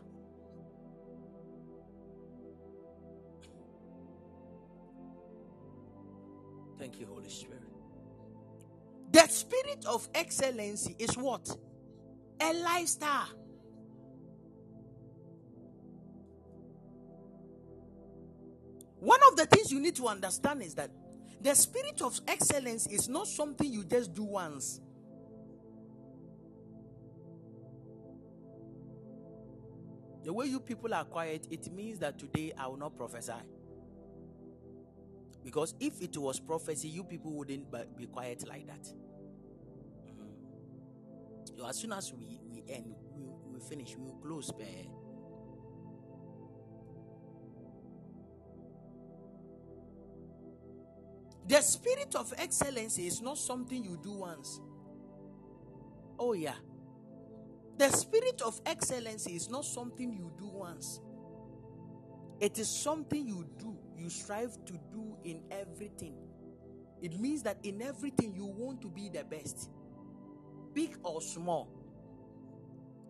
[6.79, 7.61] Thank you, Holy Spirit.
[9.13, 11.55] The spirit of excellency is what?
[12.41, 13.29] A lifestyle.
[19.01, 20.91] One of the things you need to understand is that
[21.41, 24.81] the spirit of excellence is not something you just do once.
[30.23, 33.33] The way you people are quiet, it means that today I will not prophesy.
[35.43, 38.83] Because if it was prophecy, you people wouldn't be quiet like that.
[40.05, 41.57] Mm-hmm.
[41.57, 44.53] So as soon as we, we end, we, we finish, we will close.
[51.51, 54.61] The spirit of excellence is not something you do once.
[56.17, 56.55] Oh, yeah.
[57.77, 61.01] The spirit of excellence is not something you do once.
[62.39, 66.15] It is something you do, you strive to do in everything.
[67.03, 69.71] It means that in everything you want to be the best,
[70.73, 71.69] big or small.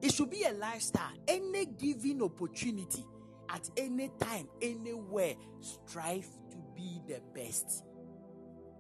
[0.00, 1.12] It should be a lifestyle.
[1.28, 3.04] Any given opportunity,
[3.50, 7.84] at any time, anywhere, strive to be the best.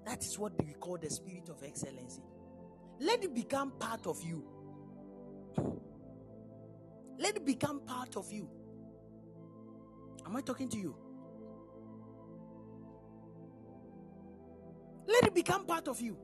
[0.06, 2.22] That is what we call the spirit of excellency.
[2.98, 4.44] Let it become part of you.
[7.18, 8.48] Let it become part of you.
[10.26, 10.96] Am I talking to you?
[15.06, 16.16] Let it become part of you.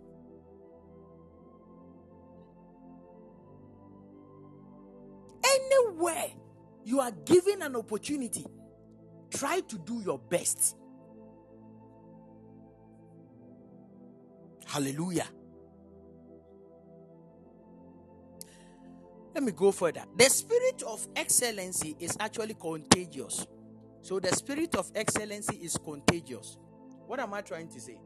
[5.44, 6.28] Anywhere
[6.84, 8.46] you are given an opportunity,
[9.30, 10.76] try to do your best.
[14.66, 15.28] Hallelujah.
[19.34, 20.04] Let me go further.
[20.16, 23.46] The spirit of excellency is actually contagious.
[24.02, 26.58] So, the spirit of excellency is contagious.
[27.06, 27.98] What am I trying to say?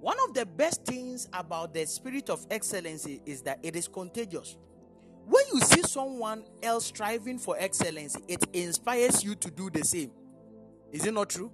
[0.00, 4.56] One of the best things about the spirit of excellency is that it is contagious.
[5.26, 10.10] When you see someone else striving for excellency, it inspires you to do the same.
[10.90, 11.52] Is it not true?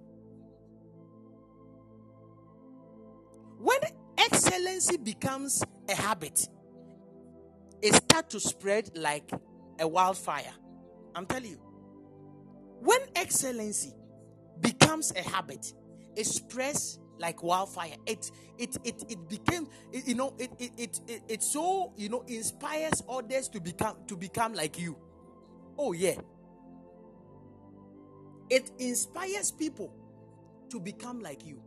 [4.38, 6.48] Excellency becomes a habit,
[7.82, 9.30] it starts to spread like
[9.80, 10.52] a wildfire.
[11.14, 11.60] I'm telling you.
[12.80, 13.92] When excellency
[14.60, 15.72] becomes a habit,
[16.16, 17.96] it spreads like wildfire.
[18.06, 22.08] It it it it became it, you know it, it it it it so you
[22.08, 24.96] know inspires others to become to become like you.
[25.76, 26.14] Oh yeah.
[28.50, 29.92] It inspires people
[30.70, 31.60] to become like you.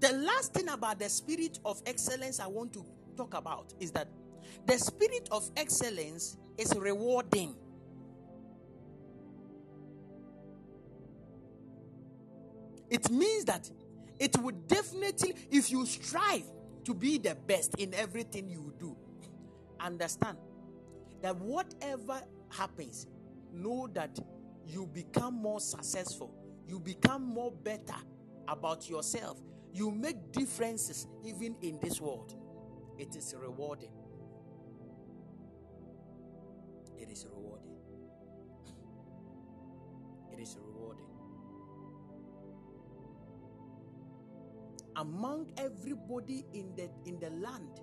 [0.00, 2.84] The last thing about the spirit of excellence I want to
[3.16, 4.08] talk about is that
[4.66, 7.54] the spirit of excellence is rewarding.
[12.90, 13.70] It means that
[14.18, 16.44] it would definitely, if you strive
[16.84, 18.96] to be the best in everything you do,
[19.80, 20.38] understand
[21.22, 23.06] that whatever happens,
[23.52, 24.18] know that
[24.66, 26.34] you become more successful,
[26.68, 27.96] you become more better
[28.48, 29.40] about yourself,
[29.74, 32.34] you make differences even in this world.
[32.98, 33.90] It is rewarding.
[36.96, 37.76] It is rewarding.
[40.32, 41.06] It is rewarding.
[44.96, 47.80] Among everybody in the in the land,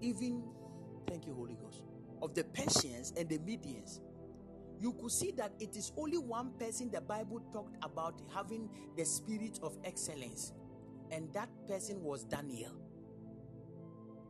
[0.00, 0.44] even
[1.08, 1.82] thank you, Holy Ghost,
[2.22, 4.00] of the Persians and the Medians,
[4.80, 9.04] you could see that it is only one person the Bible talked about having the
[9.04, 10.52] spirit of excellence,
[11.12, 12.72] and that person was Daniel.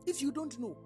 [0.05, 0.77] If you don't know,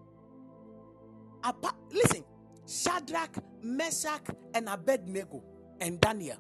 [1.92, 2.24] listen,
[2.68, 5.44] Shadrach, Meshach, and Abednego,
[5.82, 6.38] and Daniel.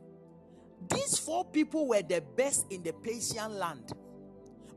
[0.89, 3.93] These four people were the best in the Persian land.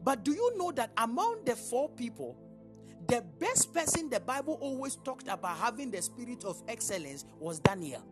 [0.03, 2.37] But do you know that among the four people,
[3.07, 8.03] the best person the Bible always talked about having the spirit of excellence was Daniel?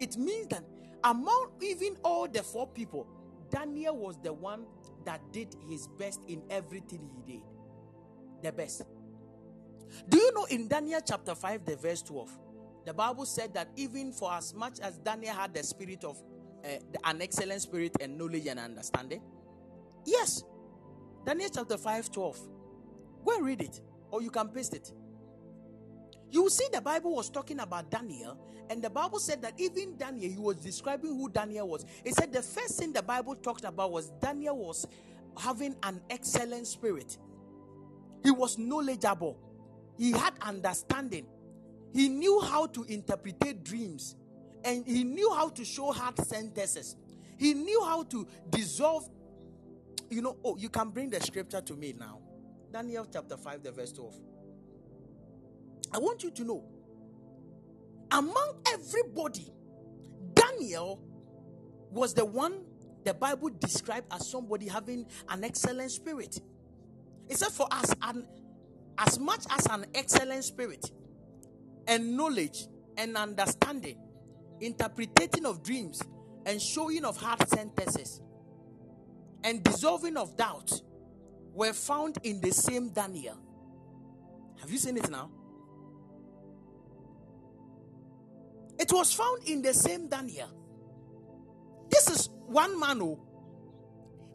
[0.00, 0.64] It means that
[1.04, 3.06] among even all the four people,
[3.50, 4.64] Daniel was the one
[5.04, 7.42] that did his best in everything he did.
[8.42, 8.82] The best.
[10.08, 12.30] Do you know in Daniel chapter 5, the verse 12,
[12.86, 16.20] the Bible said that even for as much as Daniel had the spirit of
[16.64, 16.68] uh,
[17.04, 19.22] an excellent spirit and knowledge and understanding,
[20.04, 20.42] yes,
[21.24, 22.38] Daniel chapter 5, 12.
[23.24, 24.92] Go and read it, or you can paste it.
[26.34, 28.36] You see, the Bible was talking about Daniel,
[28.68, 31.86] and the Bible said that even Daniel, he was describing who Daniel was.
[32.04, 34.84] It said the first thing the Bible talked about was Daniel was
[35.38, 37.18] having an excellent spirit,
[38.24, 39.38] he was knowledgeable,
[39.96, 41.24] he had understanding,
[41.92, 44.16] he knew how to interpret dreams,
[44.64, 46.96] and he knew how to show hard sentences,
[47.38, 49.08] he knew how to dissolve.
[50.10, 52.18] You know, oh, you can bring the scripture to me now.
[52.72, 54.33] Daniel chapter 5, the verse 12.
[55.94, 56.64] I want you to know
[58.10, 59.52] among everybody,
[60.34, 61.00] Daniel
[61.90, 62.64] was the one
[63.04, 66.40] the Bible described as somebody having an excellent spirit.
[67.28, 68.26] It said for us, an,
[68.98, 70.90] as much as an excellent spirit
[71.86, 72.66] and knowledge
[72.96, 73.98] and understanding,
[74.60, 76.02] interpreting of dreams
[76.46, 78.20] and showing of hard sentences
[79.42, 80.72] and dissolving of doubt
[81.52, 83.38] were found in the same Daniel.
[84.60, 85.30] Have you seen it now?
[88.78, 90.48] It was found in the same Daniel.
[91.90, 93.18] This is one man who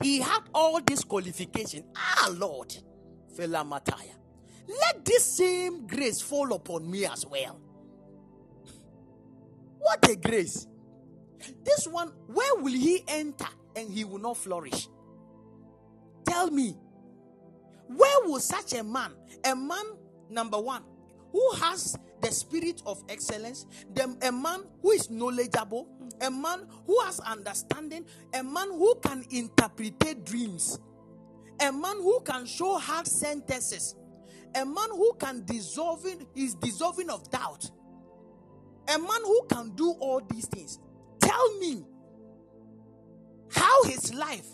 [0.01, 1.83] he had all this qualification.
[1.95, 2.73] Ah, Lord,
[3.35, 4.15] Fela Mataya.
[4.67, 7.59] Let this same grace fall upon me as well.
[9.79, 10.67] What a grace!
[11.63, 14.87] This one, where will he enter and he will not flourish?
[16.25, 16.75] Tell me,
[17.87, 19.11] where will such a man,
[19.43, 19.85] a man
[20.29, 20.83] number one,
[21.31, 25.87] who has the spirit of excellence, the, a man who is knowledgeable,
[26.21, 30.79] a man who has understanding, a man who can interpret dreams,
[31.61, 33.95] a man who can show hard sentences,
[34.55, 36.05] a man who can dissolve
[36.35, 37.69] is dissolving of doubt,
[38.87, 40.79] a man who can do all these things.
[41.19, 41.85] Tell me
[43.51, 44.47] how his life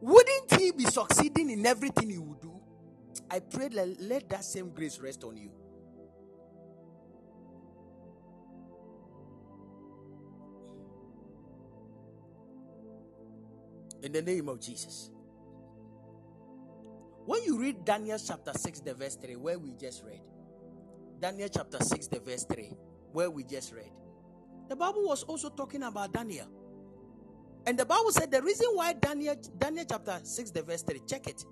[0.00, 2.60] wouldn't he be succeeding in everything he would do?
[3.30, 5.50] I pray let, let that same grace rest on you.
[14.04, 15.10] In the name of Jesus.
[17.24, 20.20] When you read Daniel chapter 6, the verse 3, where we just read,
[21.20, 22.70] Daniel chapter 6, the verse 3,
[23.12, 23.90] where we just read,
[24.68, 26.46] the Bible was also talking about Daniel.
[27.66, 31.26] And the Bible said the reason why Daniel, Daniel chapter 6, the verse 3, check
[31.26, 31.42] it.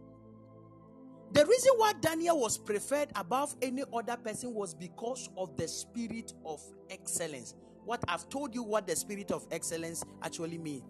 [1.32, 6.34] The reason why Daniel was preferred above any other person was because of the spirit
[6.44, 6.60] of
[6.90, 7.54] excellence.
[7.86, 10.82] What I've told you what the spirit of excellence actually means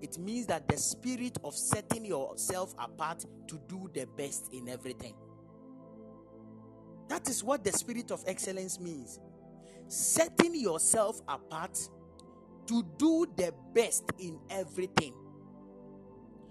[0.00, 5.14] it means that the spirit of setting yourself apart to do the best in everything.
[7.08, 9.18] That is what the spirit of excellence means.
[9.88, 11.78] Setting yourself apart
[12.66, 15.14] to do the best in everything.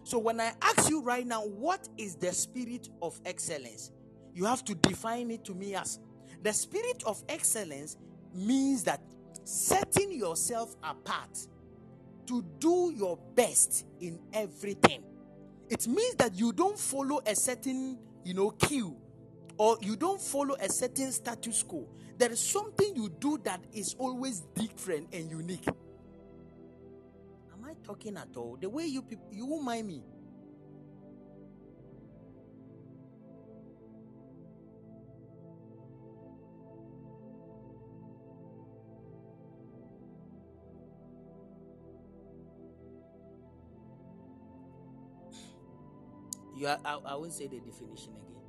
[0.03, 3.91] So, when I ask you right now, what is the spirit of excellence?
[4.33, 5.99] You have to define it to me as
[6.43, 7.97] the spirit of excellence
[8.33, 9.01] means that
[9.43, 11.37] setting yourself apart
[12.27, 15.03] to do your best in everything.
[15.69, 18.95] It means that you don't follow a certain, you know, queue
[19.57, 21.87] or you don't follow a certain status quo.
[22.17, 25.67] There is something you do that is always different and unique.
[25.67, 28.57] Am I talking at all.
[28.59, 30.03] The way you people, you won't mind me.
[46.57, 48.41] You are, I, I won't say the definition again.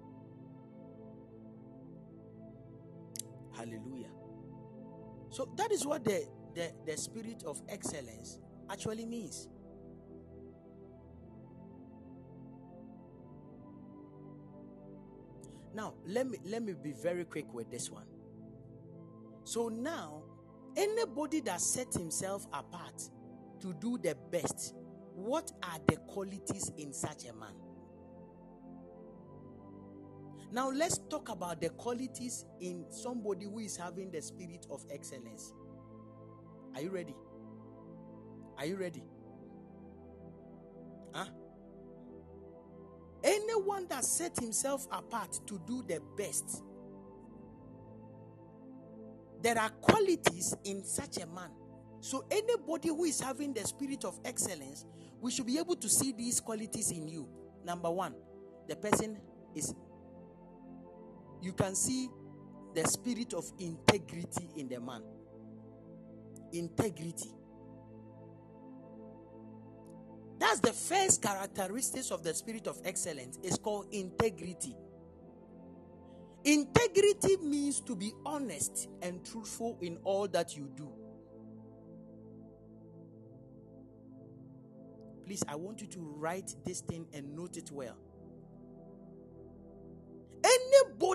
[3.54, 4.08] Hallelujah.
[5.30, 8.38] So that is what the, the, the spirit of excellence
[8.70, 9.48] actually means.
[15.74, 18.06] Now, let me let me be very quick with this one.
[19.44, 20.22] So now,
[20.76, 23.02] anybody that sets himself apart
[23.60, 24.74] to do the best,
[25.14, 27.54] what are the qualities in such a man?
[30.50, 35.52] Now, let's talk about the qualities in somebody who is having the spirit of excellence.
[36.74, 37.14] Are you ready?
[38.56, 39.02] Are you ready?
[41.12, 41.26] Huh?
[43.22, 46.62] Anyone that set himself apart to do the best,
[49.42, 51.50] there are qualities in such a man.
[52.00, 54.86] So, anybody who is having the spirit of excellence,
[55.20, 57.28] we should be able to see these qualities in you.
[57.64, 58.14] Number one,
[58.68, 59.18] the person
[59.54, 59.74] is
[61.40, 62.08] you can see
[62.74, 65.02] the spirit of integrity in the man.
[66.52, 67.30] Integrity.
[70.38, 73.38] That's the first characteristics of the spirit of excellence.
[73.42, 74.76] It's called integrity.
[76.44, 80.88] Integrity means to be honest and truthful in all that you do.
[85.26, 87.96] Please, I want you to write this thing and note it well.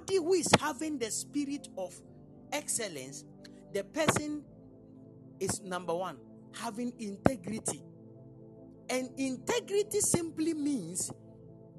[0.03, 1.95] Anybody who is having the spirit of
[2.51, 3.23] excellence,
[3.73, 4.43] the person
[5.39, 6.17] is number one,
[6.53, 7.81] having integrity.
[8.89, 11.11] And integrity simply means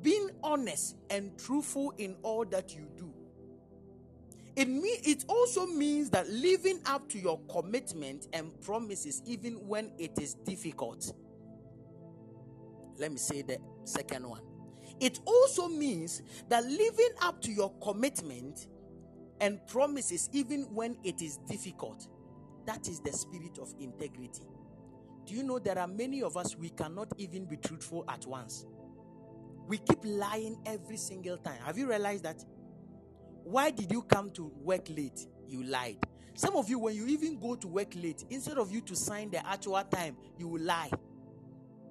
[0.01, 3.13] being honest and truthful in all that you do.
[4.57, 9.91] It, me- it also means that living up to your commitment and promises, even when
[9.99, 11.13] it is difficult.
[12.99, 14.43] Let me say the second one.
[15.01, 18.69] It also means that living up to your commitment
[19.41, 22.07] and promises, even when it is difficult,
[22.67, 24.45] that is the spirit of integrity.
[25.27, 28.67] Do you know there are many of us, we cannot even be truthful at once?
[29.67, 31.59] We keep lying every single time.
[31.65, 32.45] Have you realized that?
[33.45, 35.27] Why did you come to work late?
[35.49, 35.99] You lied.
[36.35, 39.31] Some of you, when you even go to work late, instead of you to sign
[39.31, 40.91] the actual time, you will lie.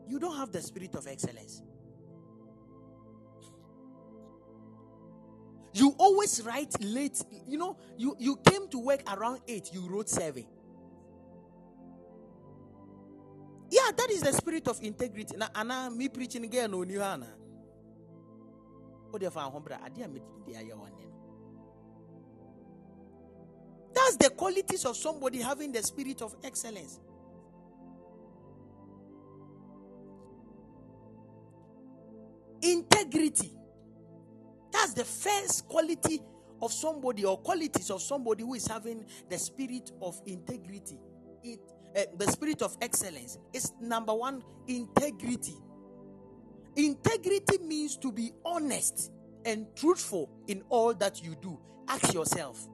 [0.08, 1.64] You don't have the spirit of excellence.
[5.74, 7.22] You always write late.
[7.48, 10.46] You know, you, you came to work around 8, you wrote 7.
[13.72, 15.36] Yeah, that is the spirit of integrity.
[15.36, 17.34] Now, Anna, me preaching again oh, on you, Hannah.
[23.94, 27.00] That's the qualities of somebody having the spirit of excellence.
[32.62, 33.54] Integrity.
[34.74, 36.22] That's the first quality
[36.62, 41.00] of somebody or qualities of somebody who is having the spirit of integrity.
[41.44, 41.62] It
[41.98, 45.56] uh, the spirit of excellence is number one integrity.
[46.76, 49.12] Integrity means to be honest
[49.46, 51.60] and truthful in all that you do.
[51.90, 52.68] Ask yourself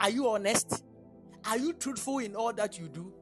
[0.00, 0.84] Are you honest?
[1.46, 3.14] Are you truthful in all that you do?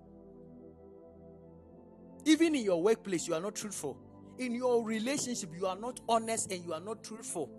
[2.26, 3.98] Even in your workplace, you are not truthful.
[4.38, 7.50] In your relationship, you are not honest and you are not truthful.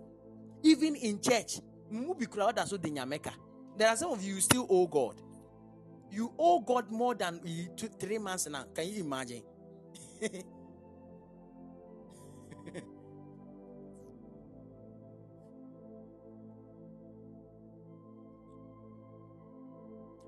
[0.62, 1.60] Even in church,
[3.76, 5.16] there are some of you still owe God.
[6.10, 7.40] You owe God more than
[7.98, 8.64] three months now.
[8.74, 9.42] Can you imagine?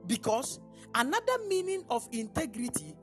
[0.07, 0.61] because
[0.95, 2.95] another meaning of integrity,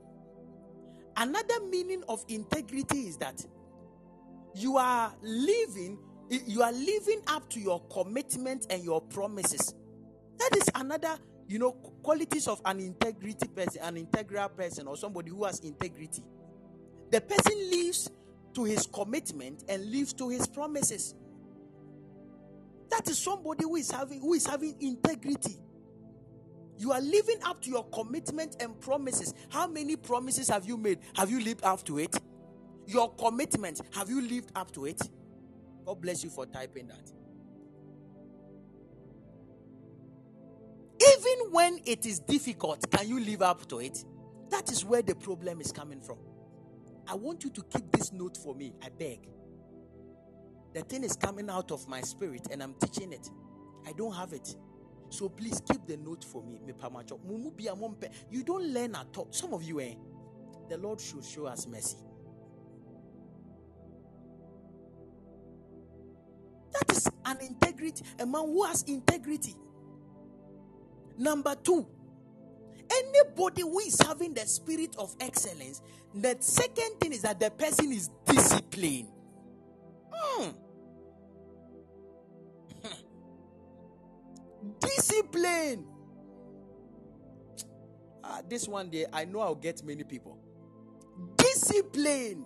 [1.16, 3.44] another meaning of integrity is that
[4.54, 5.98] you are living,
[6.30, 9.74] you are living up to your commitment and your promises.
[10.38, 11.18] That is another
[11.50, 16.22] you know, qualities of an integrity person, an integral person, or somebody who has integrity.
[17.10, 18.08] The person lives
[18.54, 21.16] to his commitment and lives to his promises.
[22.88, 25.56] That is somebody who is having who is having integrity.
[26.78, 29.34] You are living up to your commitment and promises.
[29.48, 31.00] How many promises have you made?
[31.16, 32.16] Have you lived up to it?
[32.86, 35.00] Your commitment, have you lived up to it?
[35.90, 37.10] God bless you for typing that.
[41.02, 44.04] Even when it is difficult, can you live up to it?
[44.50, 46.18] That is where the problem is coming from.
[47.08, 48.72] I want you to keep this note for me.
[48.80, 49.28] I beg.
[50.74, 53.28] The thing is coming out of my spirit and I'm teaching it.
[53.84, 54.54] I don't have it.
[55.08, 56.60] So please keep the note for me.
[58.30, 59.26] You don't learn at all.
[59.32, 59.94] Some of you, eh?
[60.68, 61.96] The Lord should show us mercy.
[67.06, 69.54] Is an integrity, a man who has integrity.
[71.18, 71.86] Number two,
[72.90, 75.82] anybody who is having the spirit of excellence,
[76.14, 79.08] the second thing is that the person is disciplined.
[80.38, 80.54] Mm.
[84.80, 85.86] Discipline.
[88.24, 90.38] Ah, this one day, I know I'll get many people.
[91.36, 92.44] Discipline.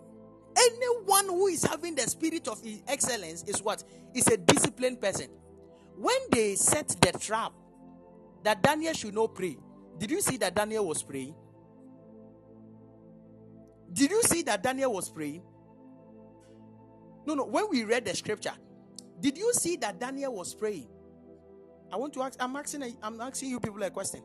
[0.57, 3.85] Anyone who is having the spirit of excellence is what?
[4.15, 5.29] Is a disciplined person.
[5.97, 7.53] When they set the trap
[8.45, 9.57] that Daniel should not pray,
[9.99, 11.35] did you see that Daniel was praying?
[13.93, 15.43] Did you see that Daniel was praying?
[17.27, 17.45] No, no.
[17.47, 18.55] When we read the scripture,
[19.21, 20.89] did you see that Daniel was praying?
[21.93, 24.23] I want to ask, I'm asking, I'm asking you people a question.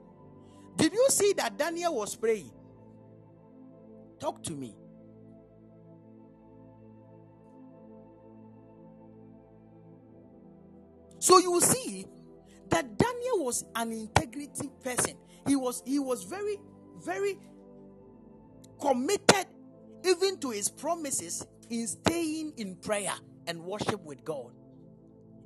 [0.77, 2.51] Did you see that Daniel was praying?
[4.19, 4.75] Talk to me.
[11.19, 12.05] So you see
[12.69, 15.15] that Daniel was an integrity person.
[15.47, 16.57] He was he was very
[17.03, 17.37] very
[18.81, 19.47] committed
[20.05, 23.13] even to his promises in staying in prayer
[23.47, 24.51] and worship with God.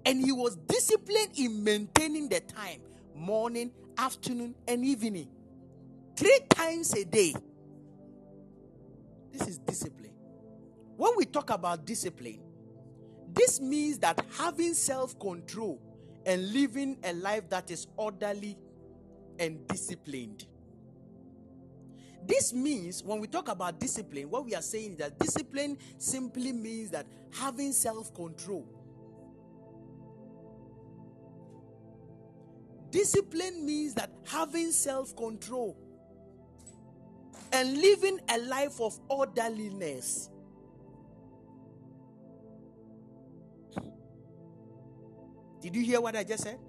[0.06, 2.82] And he was disciplined in maintaining the time
[3.16, 5.30] morning, afternoon, and evening.
[6.18, 7.34] Three times a day.
[9.32, 10.14] This is discipline.
[10.98, 12.43] When we talk about discipline,
[13.34, 15.82] this means that having self control
[16.26, 18.58] and living a life that is orderly
[19.40, 20.46] and disciplined.
[22.26, 26.54] This means when we talk about discipline, what we are saying is that discipline simply
[26.54, 28.66] means that having self control
[32.94, 35.76] Discipline means that having self control
[37.52, 40.30] and living a life of orderliness.
[45.64, 46.60] Did you hear what I just said?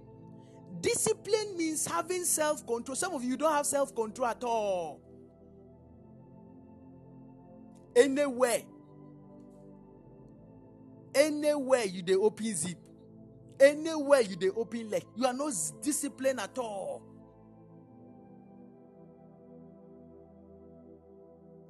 [0.81, 2.97] Discipline means having self control.
[2.97, 5.01] Some of you don't have self control at all.
[7.97, 8.63] Anywhere,
[11.15, 12.79] anywhere you they open zip,
[13.61, 15.53] Anywhere you they open leg, you are not
[15.83, 17.03] disciplined at all.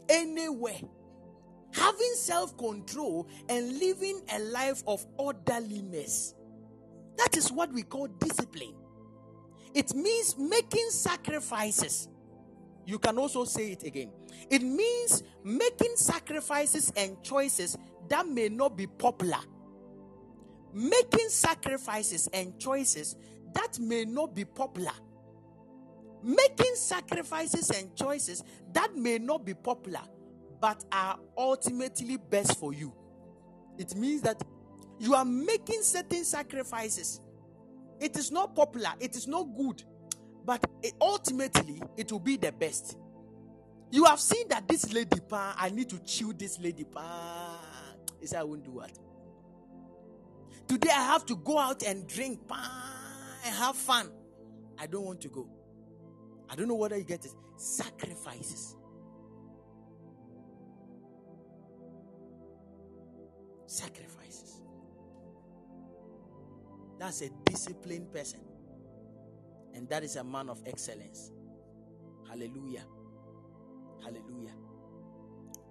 [0.08, 0.80] Anywhere.
[1.72, 6.34] Having self control and living a life of orderliness.
[7.16, 8.74] That is what we call discipline.
[9.74, 12.08] It means making sacrifices.
[12.86, 14.12] You can also say it again.
[14.50, 17.78] It means making sacrifices and choices
[18.08, 19.40] that may not be popular
[20.74, 23.16] making sacrifices and choices
[23.54, 24.90] that may not be popular.
[26.22, 28.42] Making sacrifices and choices
[28.72, 30.00] that may not be popular
[30.60, 32.92] but are ultimately best for you.
[33.78, 34.42] It means that
[35.04, 37.20] you are making certain sacrifices.
[38.00, 39.82] It is not popular, it is not good,
[40.46, 42.96] but it, ultimately it will be the best.
[43.90, 47.60] You have seen that this lady, pa, I need to chew this lady, pa.
[48.18, 48.98] He said, I won't do what?
[50.66, 54.10] Today I have to go out and drink and have fun.
[54.78, 55.46] I don't want to go.
[56.48, 57.32] I don't know whether you get it.
[57.56, 58.74] Sacrifices.
[63.66, 64.13] Sacrifices.
[67.04, 68.40] That's a disciplined person.
[69.74, 71.32] And that is a man of excellence.
[72.26, 72.86] Hallelujah.
[74.02, 74.54] Hallelujah.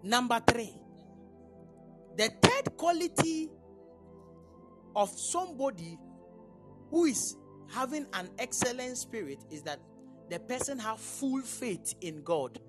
[0.03, 0.75] Number three.
[2.17, 3.49] The third quality
[4.95, 5.97] of somebody
[6.91, 7.35] who is
[7.71, 9.79] having an excellent spirit is that
[10.29, 12.59] the person have full faith in God.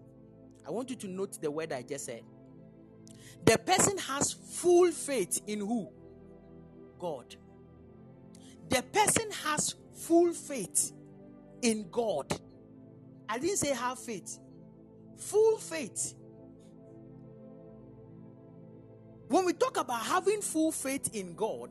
[0.66, 2.22] I want you to note the word I just said.
[3.44, 5.90] The person has full faith in who?
[6.98, 7.36] God.
[8.68, 10.92] The person has full faith
[11.62, 12.26] in God.
[13.28, 14.38] I didn't say have faith.
[15.18, 16.14] Full faith.
[19.28, 21.70] When we talk about having full faith in God,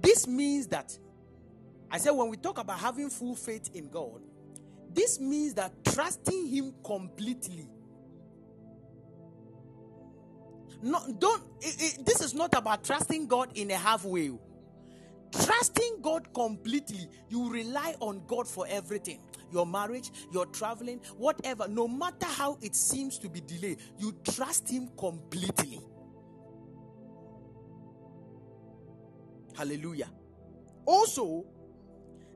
[0.00, 0.96] this means that,
[1.90, 4.20] I said, when we talk about having full faith in God,
[4.92, 7.68] this means that trusting Him completely.
[10.82, 11.42] No, don't.
[11.60, 14.32] It, it, this is not about trusting God in a halfway.
[15.32, 19.20] Trusting God completely, you rely on God for everything.
[19.52, 24.68] your marriage, your traveling, whatever, no matter how it seems to be delayed, you trust
[24.68, 25.80] Him completely.
[29.56, 30.10] Hallelujah.
[30.86, 31.44] Also,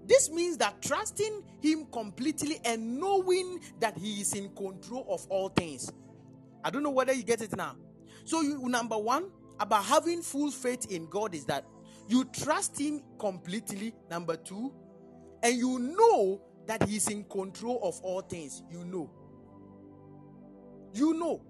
[0.05, 5.49] this means that trusting Him completely and knowing that He is in control of all
[5.49, 5.91] things.
[6.63, 7.77] I don't know whether you get it now.
[8.25, 11.65] So, you, number one, about having full faith in God is that
[12.09, 13.95] you trust Him completely.
[14.11, 14.73] Number two,
[15.43, 18.63] and you know that He's in control of all things.
[18.71, 19.11] You know.
[20.95, 21.43] You know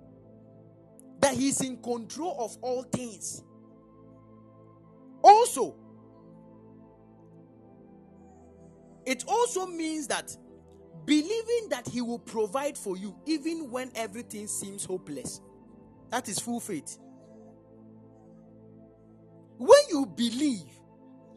[1.20, 3.42] that He's in control of all things.
[5.22, 5.76] Also,
[9.04, 10.36] it also means that
[11.04, 15.40] believing that He will provide for you even when everything seems hopeless.
[16.10, 16.98] That is full faith.
[19.58, 20.70] When you believe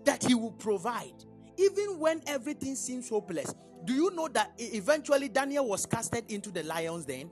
[0.06, 1.26] that He will provide,
[1.58, 3.54] even when everything seems hopeless,
[3.86, 7.32] do you know that eventually Daniel was casted into the lions then?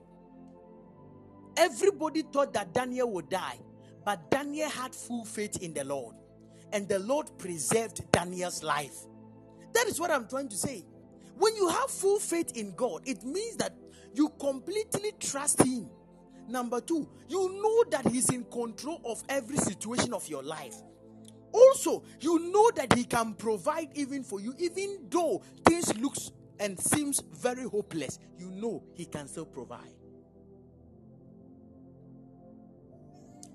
[1.56, 3.58] Everybody thought that Daniel would die,
[4.04, 6.14] but Daniel had full faith in the Lord,
[6.72, 8.96] and the Lord preserved Daniel's life.
[9.74, 10.84] That is what I'm trying to say.
[11.36, 13.74] When you have full faith in God, it means that
[14.14, 15.90] you completely trust Him.
[16.48, 20.74] Number two, you know that He's in control of every situation of your life.
[21.52, 26.78] Also, you know that He can provide even for you, even though things looks and
[26.80, 28.18] seems very hopeless.
[28.38, 29.94] You know He can still provide.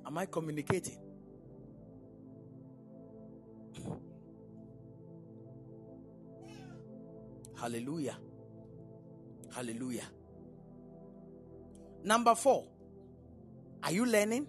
[0.06, 0.98] Am I communicating?
[7.60, 8.18] Hallelujah.
[9.56, 10.04] Hallelujah.
[12.04, 12.66] Number four.
[13.84, 14.48] Are you learning?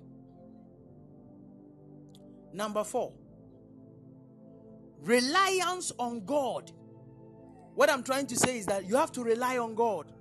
[2.53, 3.13] Number four.
[5.03, 6.71] Reliance on God.
[7.75, 10.13] What I'm trying to say is that you have to rely on God.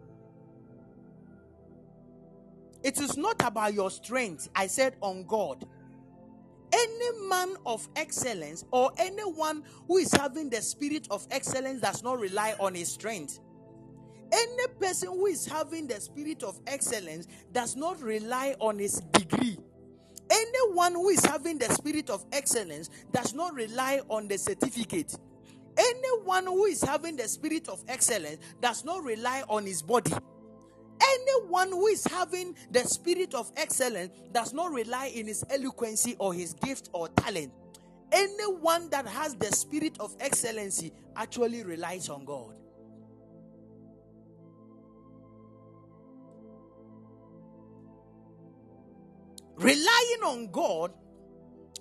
[2.84, 4.50] It is not about your strength.
[4.56, 5.66] I said on God
[6.74, 12.20] any man of excellence or anyone who is having the spirit of excellence does not
[12.20, 13.40] rely on his strength.
[14.34, 19.58] Any person who is having the spirit of excellence does not rely on his degree.
[20.32, 25.16] Anyone who is having the spirit of excellence does not rely on the certificate.
[25.78, 30.14] Anyone who is having the spirit of excellence does not rely on his body.
[31.02, 36.34] Anyone who is having the spirit of excellence does not rely in his eloquency or
[36.34, 37.54] his gift or talent.
[38.12, 42.56] Anyone that has the spirit of excellency actually relies on God.
[49.58, 50.92] Relying on God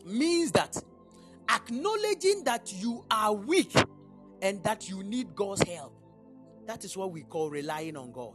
[0.04, 0.76] means that
[1.50, 3.74] acknowledging that you are weak
[4.40, 5.96] and that you need God's help.
[6.66, 8.34] That is what we call relying on God.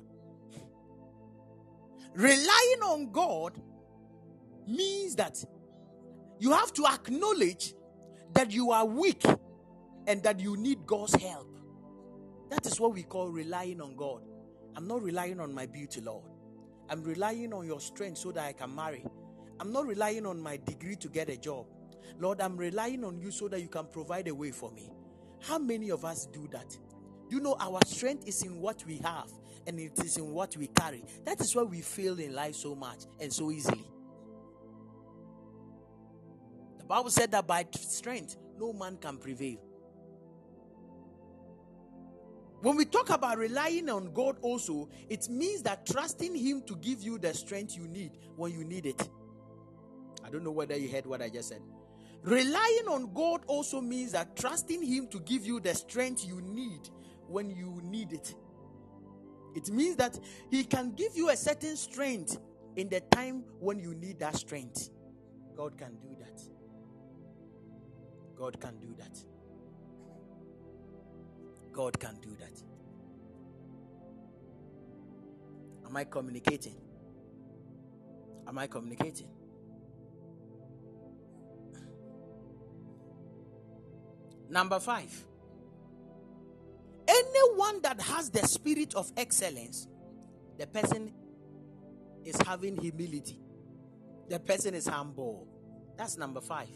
[2.14, 3.62] Relying on God
[4.68, 5.44] means that
[6.40, 7.74] you have to acknowledge
[8.34, 9.24] that you are weak
[10.08, 11.48] and that you need God's help.
[12.50, 14.22] That is what we call relying on God.
[14.76, 16.26] I'm not relying on my beauty, Lord.
[16.90, 19.04] I'm relying on your strength so that I can marry.
[19.60, 21.66] I'm not relying on my degree to get a job.
[22.20, 24.92] Lord, I'm relying on you so that you can provide a way for me.
[25.42, 26.78] How many of us do that?
[27.30, 29.30] You know, our strength is in what we have
[29.66, 31.04] and it is in what we carry.
[31.26, 33.86] That is why we fail in life so much and so easily.
[36.80, 39.58] The Bible said that by strength, no man can prevail.
[42.62, 47.04] When we talk about relying on God, also, it means that trusting Him to give
[47.04, 49.08] you the strength you need when you need it.
[50.28, 51.62] I don't know whether you heard what I just said.
[52.24, 56.90] Relying on God also means that trusting Him to give you the strength you need
[57.28, 58.36] when you need it.
[59.56, 60.20] It means that
[60.52, 62.38] He can give you a certain strength
[62.76, 64.90] in the time when you need that strength.
[65.56, 66.42] God can do that.
[68.36, 69.18] God can do that.
[71.72, 72.62] God can do that.
[75.88, 76.76] Am I communicating?
[78.46, 79.30] Am I communicating?
[84.50, 85.26] Number five.
[87.08, 89.88] Anyone that has the spirit of excellence,
[90.58, 91.14] the person
[92.26, 93.40] is having humility.
[94.30, 95.48] The person is humble.
[95.98, 96.68] That's number five.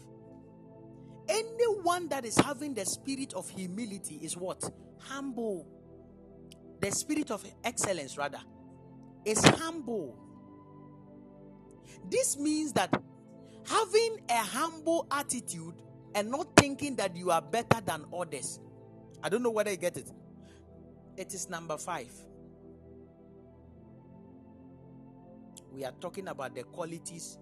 [1.28, 4.62] Anyone that is having the spirit of humility is what?
[4.98, 5.66] Humble.
[6.80, 8.40] The spirit of excellence, rather,
[9.24, 10.18] is humble.
[12.10, 12.90] This means that
[13.66, 15.74] having a humble attitude
[16.14, 18.60] and not thinking that you are better than others.
[19.22, 20.10] I don't know whether you get it.
[21.16, 22.10] It is number five.
[25.72, 27.38] We are talking about the qualities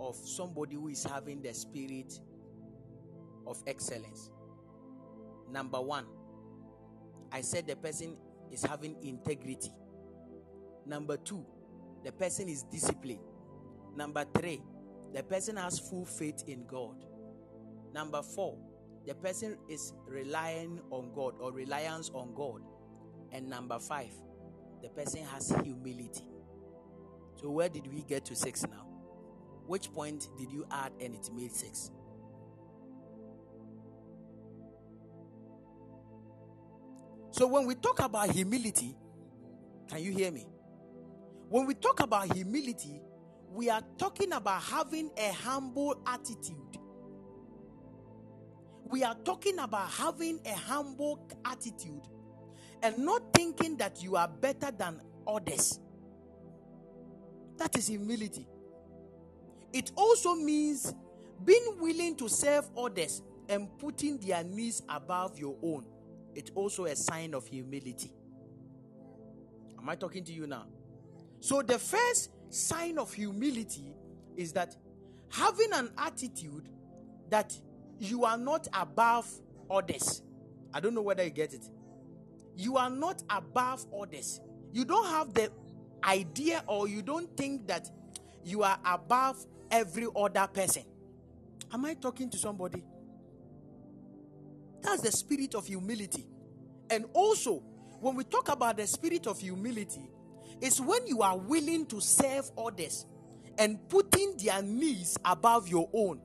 [0.00, 2.18] of somebody who is having the spirit
[3.46, 4.30] of excellence.
[5.50, 6.06] Number one,
[7.32, 8.16] I said the person
[8.50, 9.72] is having integrity.
[10.86, 11.44] Number two,
[12.04, 13.20] the person is disciplined.
[13.96, 14.62] Number three,
[15.14, 17.04] the person has full faith in God.
[17.94, 18.58] Number four,
[19.06, 22.62] the person is relying on God or reliance on God.
[23.32, 24.12] And number five,
[24.82, 26.24] the person has humility.
[27.36, 28.86] So, where did we get to six now?
[29.66, 31.90] Which point did you add and it made six?
[37.30, 38.96] So, when we talk about humility,
[39.88, 40.46] can you hear me?
[41.48, 43.00] When we talk about humility,
[43.50, 46.78] we are talking about having a humble attitude.
[48.90, 52.02] We are talking about having a humble attitude
[52.82, 55.78] and not thinking that you are better than others.
[57.58, 58.46] That is humility.
[59.72, 60.94] It also means
[61.44, 65.84] being willing to serve others and putting their needs above your own.
[66.34, 68.12] It's also a sign of humility.
[69.78, 70.66] Am I talking to you now?
[71.40, 73.94] So, the first sign of humility
[74.36, 74.76] is that
[75.30, 76.68] having an attitude
[77.30, 77.56] that
[77.98, 79.28] you are not above
[79.70, 80.22] others.
[80.72, 81.68] I don't know whether you get it.
[82.56, 84.40] You are not above others.
[84.72, 85.50] You don't have the
[86.04, 87.90] idea or you don't think that
[88.44, 90.84] you are above every other person.
[91.72, 92.82] Am I talking to somebody?
[94.80, 96.26] That's the spirit of humility.
[96.90, 97.62] And also,
[98.00, 100.10] when we talk about the spirit of humility,
[100.60, 103.06] it's when you are willing to serve others
[103.58, 106.20] and putting their needs above your own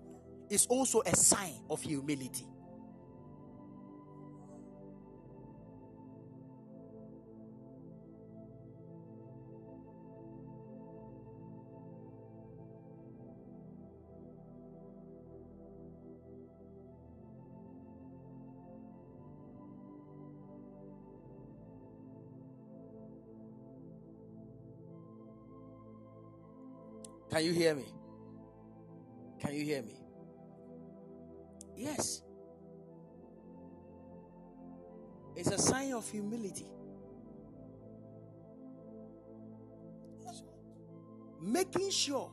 [0.54, 2.46] is also a sign of humility.
[27.32, 27.86] Can you hear me?
[29.40, 30.03] Can you hear me?
[31.84, 32.22] Yes.
[35.36, 36.68] It's a sign of humility.
[41.42, 42.32] Making sure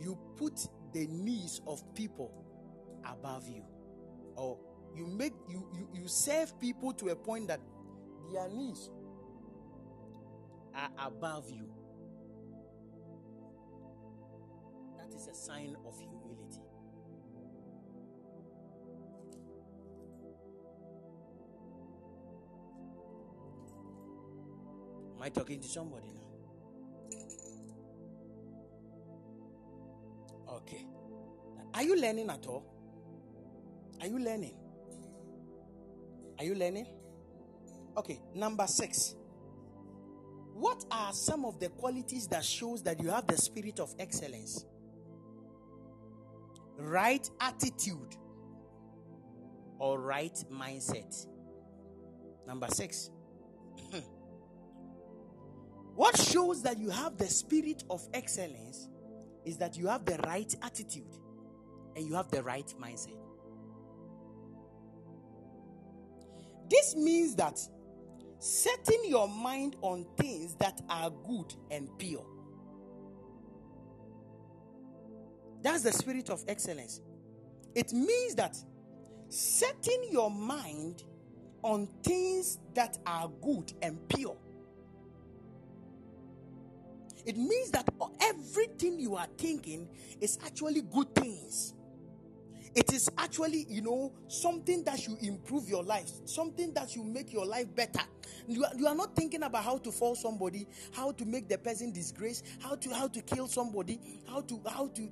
[0.00, 2.32] you put the needs of people
[3.04, 3.64] above you.
[4.34, 4.58] Or
[4.96, 7.60] you make you, you, you serve people to a point that
[8.32, 8.88] their needs
[10.74, 11.68] are above you.
[14.96, 16.19] That is a sign of humility.
[25.20, 27.18] Am I talking to somebody now?
[30.54, 30.86] Okay.
[31.74, 32.64] Are you learning at all?
[34.00, 34.54] Are you learning?
[36.38, 36.86] Are you learning?
[37.98, 39.14] Okay, number 6.
[40.54, 44.64] What are some of the qualities that shows that you have the spirit of excellence?
[46.78, 48.16] Right attitude
[49.78, 51.26] or right mindset.
[52.46, 53.10] Number 6.
[56.00, 58.88] What shows that you have the spirit of excellence
[59.44, 61.14] is that you have the right attitude
[61.94, 63.18] and you have the right mindset.
[66.70, 67.60] This means that
[68.38, 72.24] setting your mind on things that are good and pure.
[75.60, 77.02] That's the spirit of excellence.
[77.74, 78.56] It means that
[79.28, 81.04] setting your mind
[81.62, 84.38] on things that are good and pure.
[87.26, 87.88] It means that
[88.20, 89.88] everything you are thinking
[90.20, 91.74] is actually good things.
[92.74, 97.32] It is actually, you know, something that should improve your life, something that should make
[97.32, 98.02] your life better.
[98.46, 101.58] You are, you are not thinking about how to fall somebody, how to make the
[101.58, 105.02] person disgrace, how to how to kill somebody, how to how to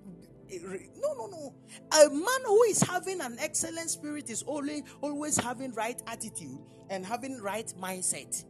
[0.50, 0.58] eh,
[1.00, 1.54] no no no
[2.06, 6.58] a man who is having an excellent spirit is only always having right attitude
[6.90, 8.44] and having right mindset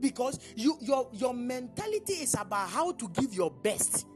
[0.00, 4.06] because you your your mentality is about how to give your best.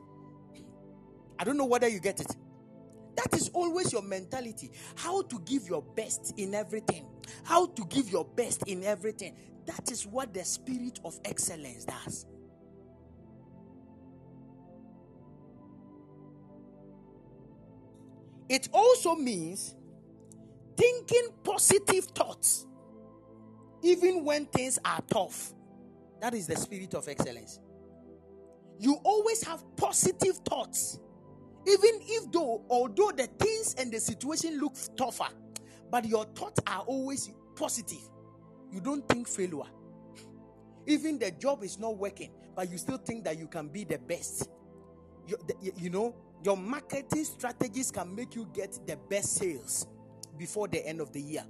[1.38, 2.36] I don't know whether you get it.
[3.16, 4.70] That is always your mentality.
[4.96, 7.06] How to give your best in everything.
[7.44, 9.36] How to give your best in everything.
[9.66, 12.26] That is what the spirit of excellence does.
[18.48, 19.74] It also means
[20.76, 22.66] thinking positive thoughts,
[23.82, 25.53] even when things are tough.
[26.24, 27.60] That is the spirit of excellence.
[28.78, 30.98] You always have positive thoughts,
[31.66, 35.28] even if though, although the things and the situation look tougher,
[35.90, 38.00] but your thoughts are always positive.
[38.72, 39.68] You don't think failure.
[40.86, 43.98] Even the job is not working, but you still think that you can be the
[43.98, 44.48] best.
[45.26, 49.86] You, the, you know, your marketing strategies can make you get the best sales
[50.38, 51.44] before the end of the year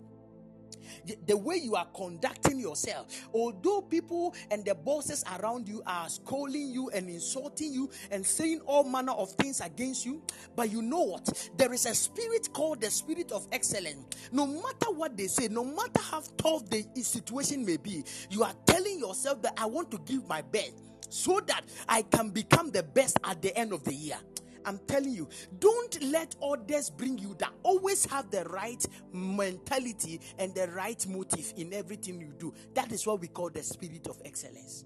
[1.27, 3.29] the way you are conducting yourself.
[3.33, 8.61] Although people and the bosses around you are scolding you and insulting you and saying
[8.67, 10.23] all manner of things against you,
[10.57, 11.51] but you know what?
[11.57, 14.17] There is a spirit called the spirit of excellence.
[14.33, 18.55] No matter what they say, no matter how tough the situation may be, you are
[18.67, 20.73] telling yourself that I want to give my best
[21.09, 24.19] so that I can become the best at the end of the year.
[24.65, 25.29] I'm telling you,
[25.59, 27.53] don't let others bring you down.
[27.63, 32.55] Always have the right mentality and the right motive in everything you do.
[32.75, 34.85] That is what we call the spirit of excellence.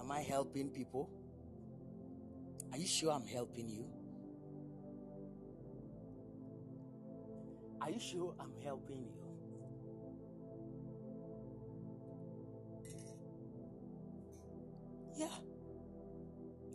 [0.00, 1.10] Am I helping people?
[2.72, 3.84] Are you sure I'm helping you?
[7.80, 9.17] Are you sure I'm helping you?
[15.18, 15.26] Yeah.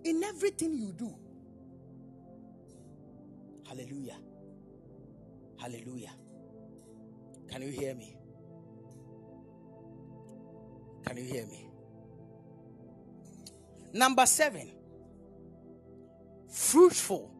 [0.03, 1.15] In everything you do.
[3.67, 4.17] Hallelujah.
[5.59, 6.11] Hallelujah.
[7.49, 8.17] Can you hear me?
[11.07, 11.69] Can you hear me?
[13.93, 14.71] Number seven,
[16.49, 17.31] fruitful.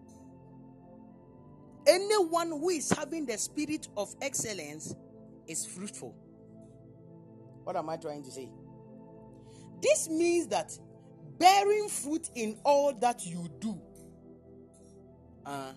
[1.86, 4.96] Anyone who is having the spirit of excellence
[5.48, 6.16] is fruitful.
[7.64, 8.50] What am I trying to say?
[9.82, 10.78] This means that
[11.38, 13.80] bearing fruit in all that you do.
[15.46, 15.74] Uh,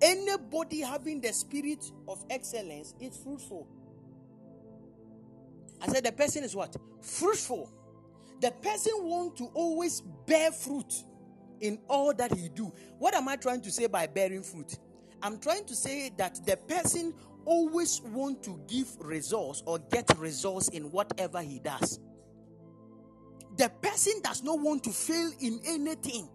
[0.00, 3.66] anybody having the spirit of excellence is fruitful.
[5.80, 6.76] I said the person is what?
[7.02, 7.70] Fruitful.
[8.40, 10.92] The person want to always bear fruit
[11.60, 12.72] in all that he do.
[12.98, 14.78] What am I trying to say by bearing fruit?
[15.22, 20.68] I'm trying to say that the person always want to give results or get results
[20.68, 21.98] in whatever he does.
[23.56, 26.28] The person does not want to fail in anything.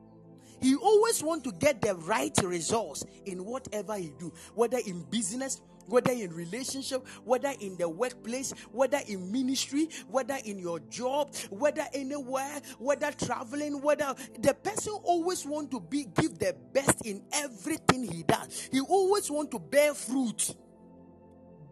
[0.62, 5.62] He always want to get the right results in whatever he do, whether in business,
[5.88, 11.86] whether in relationship, whether in the workplace, whether in ministry, whether in your job, whether
[11.94, 18.04] anywhere, whether traveling, whether the person always want to be give the best in everything
[18.04, 18.70] he does.
[18.72, 20.56] He always want to bear fruit.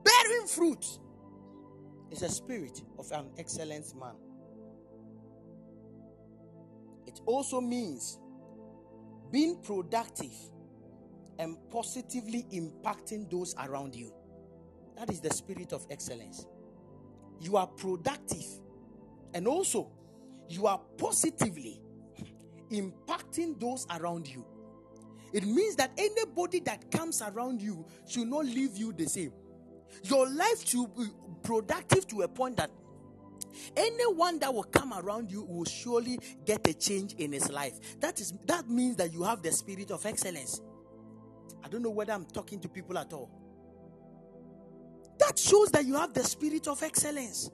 [0.03, 0.85] Bearing fruit
[2.11, 4.15] is a spirit of an excellent man.
[7.07, 8.19] It also means
[9.31, 10.33] being productive
[11.39, 14.13] and positively impacting those around you.
[14.97, 16.45] That is the spirit of excellence.
[17.39, 18.45] You are productive
[19.33, 19.91] and also
[20.49, 21.79] you are positively
[22.71, 24.45] impacting those around you.
[25.33, 29.31] It means that anybody that comes around you should not leave you the same.
[30.03, 31.05] Your life should be
[31.43, 32.71] productive to a point that
[33.75, 37.99] anyone that will come around you will surely get a change in his life.
[37.99, 40.61] That is that means that you have the spirit of excellence.
[41.63, 43.29] I don't know whether I'm talking to people at all.
[45.19, 47.49] That shows that you have the spirit of excellence.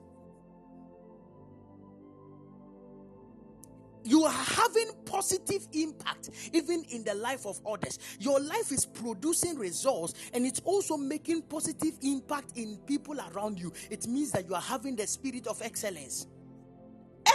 [4.04, 9.56] You are having positive impact even in the life of others your life is producing
[9.58, 14.54] results and it's also making positive impact in people around you it means that you
[14.54, 16.26] are having the spirit of excellence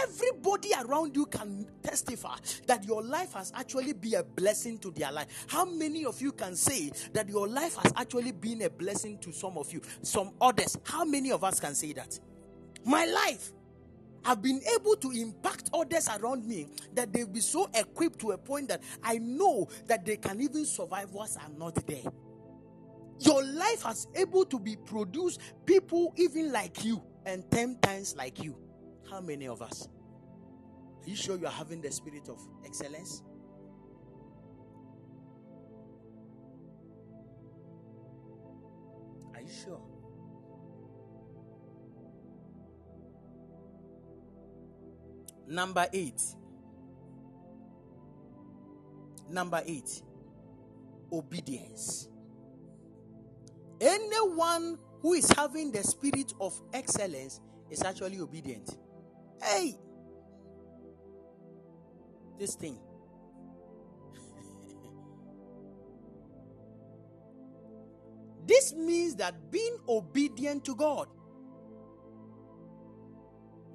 [0.02, 2.36] everybody around you can testify
[2.66, 5.46] that your life has actually been a blessing to their life.
[5.48, 9.32] How many of you can say that your life has actually been a blessing to
[9.32, 10.76] some of you, some others?
[10.84, 12.18] How many of us can say that?
[12.84, 13.52] My life
[14.24, 18.38] I've been able to impact others around me that they'll be so equipped to a
[18.38, 22.04] point that I know that they can even survive once I'm not there.
[23.20, 28.42] Your life has able to be produced people even like you and 10 times like
[28.42, 28.56] you.
[29.10, 29.88] How many of us?
[31.02, 33.22] Are you sure you are having the spirit of excellence?
[39.34, 39.89] Are you sure?
[45.50, 46.22] Number eight.
[49.28, 50.02] Number eight.
[51.12, 52.08] Obedience.
[53.80, 58.78] Anyone who is having the spirit of excellence is actually obedient.
[59.42, 59.76] Hey!
[62.38, 62.78] This thing.
[68.46, 71.08] this means that being obedient to God.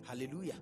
[0.08, 0.56] Hallelujah.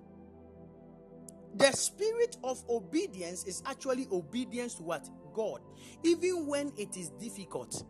[1.56, 5.08] The spirit of obedience is actually obedience to what?
[5.32, 5.60] God.
[6.02, 7.84] Even when it is difficult.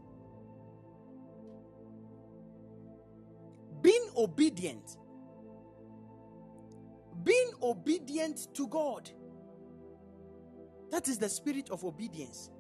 [3.81, 4.99] Being obedient.
[7.23, 9.11] Being obedient to God.
[10.91, 12.51] That is the spirit of obedience.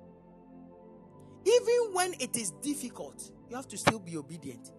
[1.44, 4.72] Even when it is difficult, you have to still be obedient.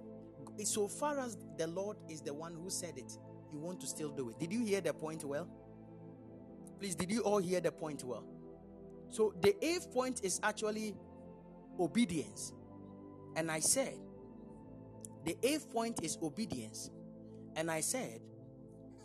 [0.64, 3.12] So far as the Lord is the one who said it,
[3.54, 4.40] you want to still do it.
[4.40, 5.48] Did you hear the point well?
[6.80, 8.26] Please, did you all hear the point well?
[9.10, 10.96] So the eighth point is actually
[11.80, 12.54] obedience.
[13.36, 13.96] And I said,
[15.26, 16.90] the eighth point is obedience.
[17.56, 18.20] And I said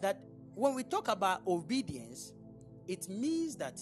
[0.00, 0.20] that
[0.54, 2.34] when we talk about obedience,
[2.88, 3.80] it means that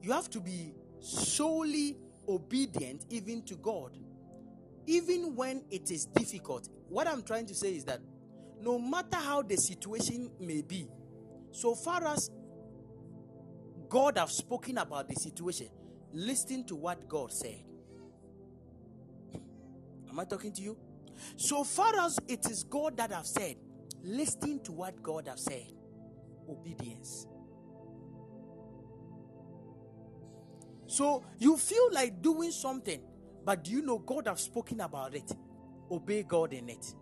[0.00, 1.96] you have to be solely
[2.28, 3.96] obedient even to God,
[4.86, 6.68] even when it is difficult.
[6.88, 8.00] What I'm trying to say is that
[8.60, 10.88] no matter how the situation may be,
[11.50, 12.30] so far as
[13.88, 15.68] God have spoken about the situation,
[16.12, 17.62] listen to what God said.
[20.08, 20.76] Am I talking to you?
[21.36, 23.56] So far as it is God that have said,
[24.02, 25.66] listen to what God have said.
[26.48, 27.26] Obedience.
[30.86, 33.00] So you feel like doing something,
[33.44, 35.30] but do you know God have spoken about it?
[35.90, 36.94] Obey God in it.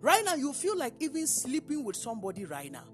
[0.00, 2.91] Right now, you feel like even sleeping with somebody right now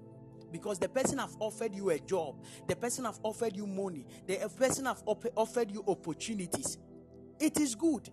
[0.51, 2.35] because the person have offered you a job,
[2.67, 6.77] the person have offered you money, the person have op- offered you opportunities.
[7.39, 8.09] It is good,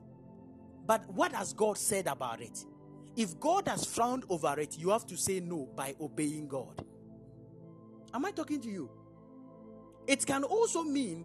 [0.86, 2.64] but what has God said about it?
[3.16, 6.84] If God has frowned over it, you have to say no by obeying God.
[8.12, 8.90] Am I talking to you?
[10.06, 11.24] It can also mean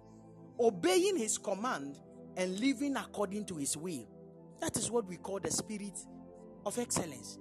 [0.59, 1.99] obeying his command
[2.37, 4.07] and living according to his will.
[4.61, 5.97] That is what we call the spirit
[6.65, 7.39] of excellence.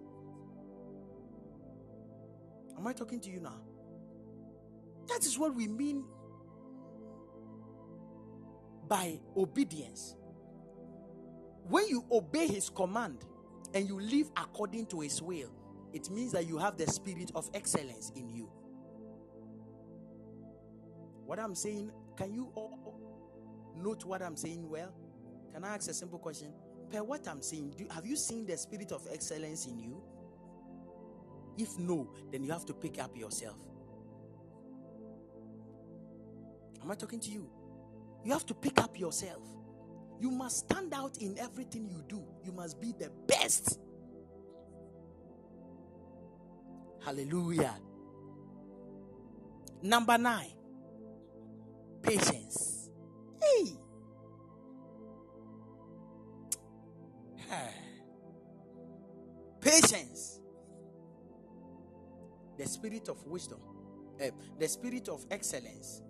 [2.81, 3.61] Am I talking to you now?
[5.09, 6.03] That is what we mean
[8.89, 10.17] by obedience.
[11.69, 13.27] When you obey his command
[13.75, 15.51] and you live according to his will,
[15.93, 18.49] it means that you have the spirit of excellence in you.
[21.27, 22.99] What I'm saying, can you all
[23.77, 24.95] note what I'm saying well?
[25.53, 26.55] Can I ask a simple question?
[26.91, 30.03] Per what I'm saying, do, have you seen the spirit of excellence in you?
[31.59, 33.59] If no, then you have to pick up yourself.
[36.83, 37.51] Am I talking to you?
[38.25, 39.43] You have to pick up yourself.
[40.21, 42.23] You must stand out in everything you do.
[42.45, 43.79] You must be the best.
[47.05, 47.75] Hallelujah.
[49.83, 50.53] Number nine,
[52.03, 52.91] patience.
[53.41, 53.79] Hey.
[59.61, 60.40] Patience.
[62.61, 63.59] The spirit of wisdom,
[64.23, 64.27] uh,
[64.59, 66.03] the spirit of excellence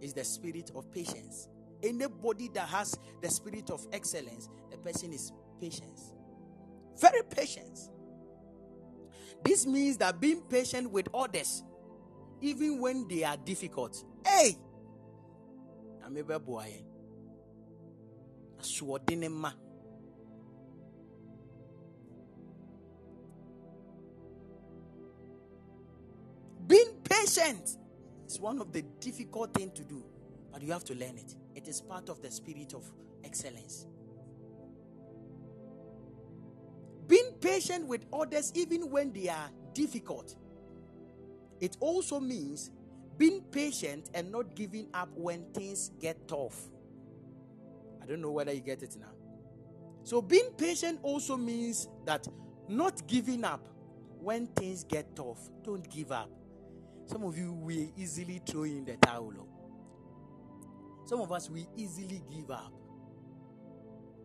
[0.00, 1.48] is the spirit of patience.
[1.82, 6.14] Anybody that has the spirit of excellence, the person is patience.
[6.98, 7.78] Very patient.
[9.44, 11.62] This means that being patient with others,
[12.40, 14.02] even when they are difficult.
[14.26, 14.56] Hey,
[16.02, 16.72] I'm ameba boy.
[27.24, 27.78] Patient
[28.26, 30.04] is one of the difficult things to do,
[30.52, 31.34] but you have to learn it.
[31.54, 32.84] It is part of the spirit of
[33.24, 33.86] excellence.
[37.06, 40.36] Being patient with others, even when they are difficult,
[41.60, 42.70] it also means
[43.16, 46.60] being patient and not giving up when things get tough.
[48.02, 49.12] I don't know whether you get it now.
[50.02, 52.26] So, being patient also means that
[52.68, 53.66] not giving up
[54.20, 55.38] when things get tough.
[55.62, 56.28] Don't give up.
[57.06, 59.46] Some of you will easily throw in the towel.
[61.04, 62.72] Some of us we easily give up.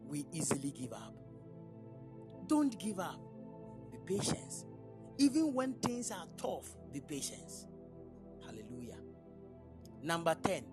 [0.08, 1.14] We easily give up.
[2.48, 3.20] Don't give up.
[3.92, 4.66] Be patient.
[5.18, 7.52] Even when things are tough, be patient.
[8.46, 8.98] Hallelujah.
[10.02, 10.64] Number 10.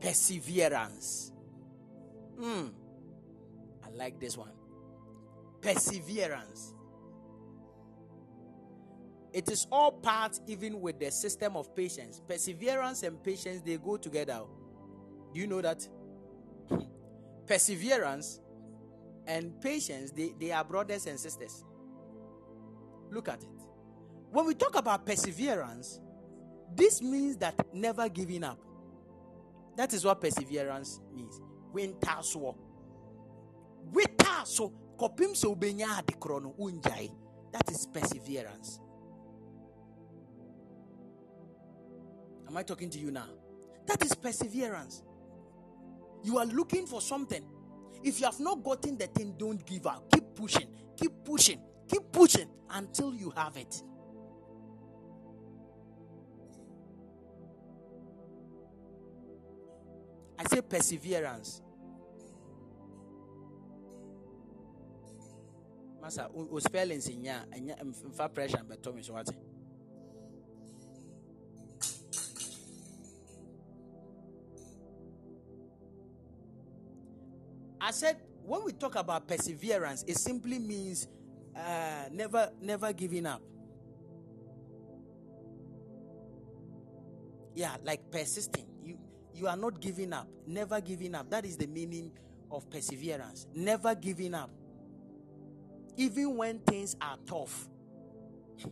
[0.00, 1.32] Perseverance.
[2.40, 2.68] Hmm.
[3.84, 4.52] I like this one.
[5.60, 6.74] Perseverance.
[9.34, 12.22] It is all part, even with the system of patience.
[12.26, 14.40] Perseverance and patience, they go together.
[15.32, 15.86] Do you know that?
[17.48, 18.38] Perseverance
[19.26, 21.64] and patience, they, they are brothers and sisters.
[23.10, 23.48] Look at it.
[24.30, 26.00] When we talk about perseverance,
[26.74, 28.60] this means that never giving up.
[29.76, 31.40] That is what perseverance means.
[31.72, 32.56] Winter so.
[33.92, 34.72] Winter so.
[34.96, 37.10] Kopim so benya ade krono unjai.
[37.52, 38.80] That is perseverance.
[42.46, 43.28] Am I talking to you now?
[43.86, 45.02] That is perseverance.
[46.22, 47.44] You are looking for something.
[48.02, 50.10] If you have not gotten the thing, don't give up.
[50.12, 53.82] Keep pushing, keep pushing, keep pushing until you have it.
[60.38, 61.62] I say perseverance.
[66.02, 69.30] Master, o spellings in ya, and ya, pressure, but Thomas, what?
[77.84, 78.16] I said
[78.46, 81.06] when we talk about perseverance, it simply means
[81.54, 83.42] uh, never, never giving up.
[87.54, 88.64] Yeah, like persisting.
[88.82, 88.96] You
[89.34, 91.28] you are not giving up, never giving up.
[91.28, 92.10] That is the meaning
[92.50, 93.46] of perseverance.
[93.54, 94.50] Never giving up.
[95.98, 97.68] Even when things are tough.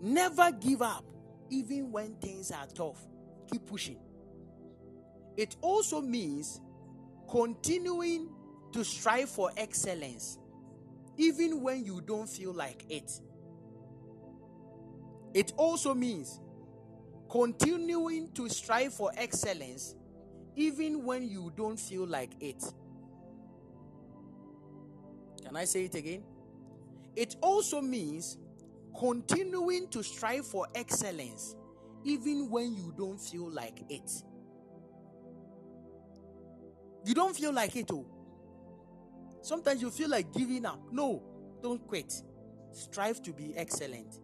[0.00, 1.04] Never give up,
[1.50, 3.04] even when things are tough.
[3.50, 3.98] Keep pushing.
[5.38, 6.60] It also means
[7.30, 8.28] continuing
[8.72, 10.36] to strive for excellence,
[11.16, 13.08] even when you don't feel like it.
[15.34, 16.40] It also means
[17.30, 19.94] continuing to strive for excellence,
[20.56, 22.64] even when you don't feel like it.
[25.44, 26.24] Can I say it again?
[27.14, 28.38] It also means
[28.98, 31.54] continuing to strive for excellence,
[32.02, 34.10] even when you don't feel like it.
[37.08, 38.04] You don't feel like it, oh.
[39.40, 40.78] Sometimes you feel like giving up.
[40.92, 41.22] No,
[41.62, 42.12] don't quit.
[42.70, 44.20] Strive to be excellent.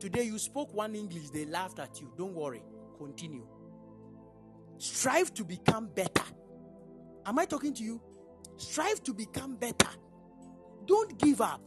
[0.00, 2.10] Today you spoke one English, they laughed at you.
[2.16, 2.62] Don't worry.
[2.96, 3.46] Continue.
[4.78, 6.24] Strive to become better.
[7.26, 8.00] Am I talking to you?
[8.56, 9.90] Strive to become better.
[10.86, 11.60] Don't give up.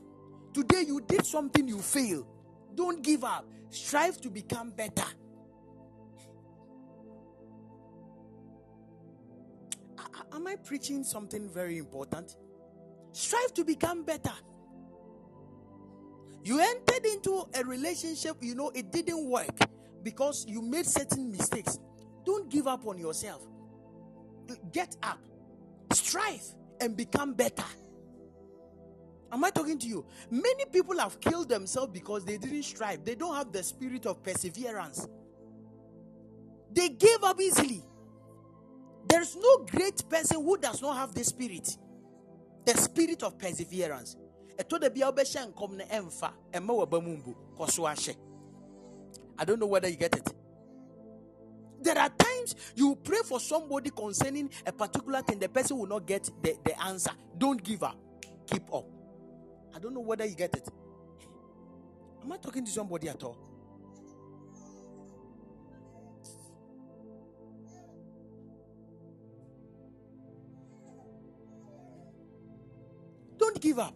[0.52, 2.28] Today you did something, you fail.
[2.74, 3.46] Don't give up.
[3.70, 5.06] Strive to become better.
[10.36, 12.36] Am I preaching something very important?
[13.14, 14.34] Strive to become better.
[16.44, 19.58] You entered into a relationship, you know, it didn't work
[20.04, 21.80] because you made certain mistakes.
[22.26, 23.42] Don't give up on yourself.
[24.74, 25.20] Get up,
[25.94, 26.44] strive,
[26.82, 27.64] and become better.
[29.32, 30.06] Am I talking to you?
[30.30, 33.06] Many people have killed themselves because they didn't strive.
[33.06, 35.08] They don't have the spirit of perseverance.
[36.72, 37.84] They gave up easily.
[39.08, 41.78] There's no great person who does not have the spirit,
[42.66, 44.16] the spirit of perseverance.
[44.60, 44.64] I
[49.46, 50.30] don't know whether you get it.
[51.82, 56.06] There are times you pray for somebody concerning a particular thing, the person will not
[56.08, 57.12] get the, the answer.
[57.38, 57.98] Don't give up,
[58.48, 58.86] keep up.
[59.76, 60.68] I don't know whether you get it.
[62.24, 63.38] Am I talking to somebody at all?
[73.66, 73.96] Give up.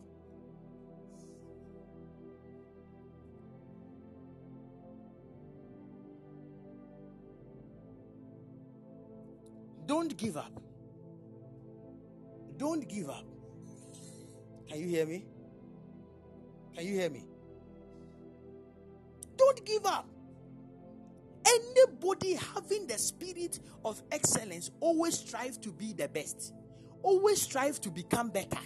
[9.86, 10.60] Don't give up.
[12.58, 13.26] Don't give up.
[14.68, 15.28] Can you hear me?
[16.76, 17.26] Can you hear me?
[19.38, 20.08] Don't give up.
[21.46, 26.54] Anybody having the spirit of excellence always strive to be the best,
[27.04, 28.60] always strive to become better.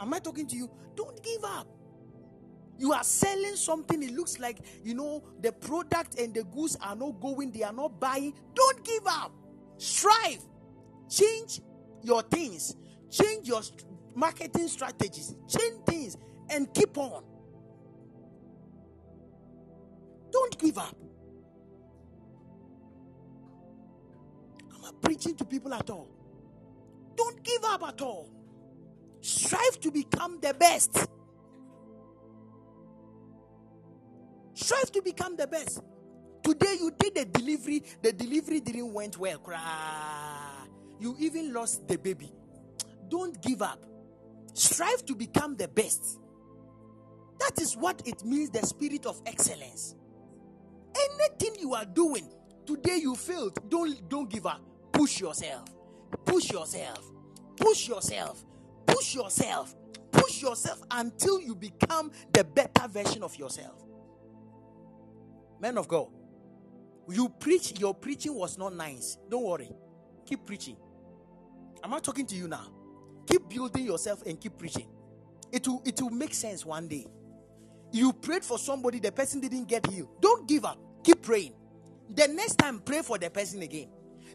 [0.00, 0.70] Am I talking to you?
[0.94, 1.68] Don't give up.
[2.78, 6.94] You are selling something, it looks like you know the product and the goods are
[6.94, 8.34] not going, they are not buying.
[8.54, 9.32] Don't give up.
[9.78, 10.40] Strive.
[11.10, 11.60] Change
[12.02, 12.76] your things,
[13.10, 13.62] change your
[14.14, 16.16] marketing strategies, change things,
[16.50, 17.24] and keep on.
[20.30, 20.96] Don't give up.
[24.74, 26.08] I'm not preaching to people at all.
[27.16, 28.30] Don't give up at all.
[29.20, 31.06] Strive to become the best.
[34.54, 35.80] Strive to become the best.
[36.42, 39.40] Today you did the delivery, the delivery didn't went well.
[41.00, 42.32] You even lost the baby.
[43.08, 43.84] Don't give up.
[44.54, 46.18] Strive to become the best.
[47.38, 49.94] That is what it means the spirit of excellence.
[50.96, 52.28] Anything you are doing,
[52.66, 54.60] today you failed, don't don't give up.
[54.92, 55.64] Push yourself.
[56.24, 57.12] Push yourself.
[57.56, 58.44] Push yourself.
[58.88, 59.76] Push yourself.
[60.12, 63.84] Push yourself until you become the better version of yourself.
[65.60, 66.08] Men of God,
[67.08, 69.18] You preach, your preaching was not nice.
[69.30, 69.70] Don't worry.
[70.26, 70.76] Keep preaching.
[71.84, 72.68] Am I talking to you now?
[73.26, 74.88] Keep building yourself and keep preaching.
[75.52, 77.06] It will it will make sense one day.
[77.92, 80.10] You prayed for somebody, the person didn't get healed.
[80.20, 80.78] Don't give up.
[81.04, 81.54] Keep praying.
[82.10, 83.88] The next time, pray for the person again.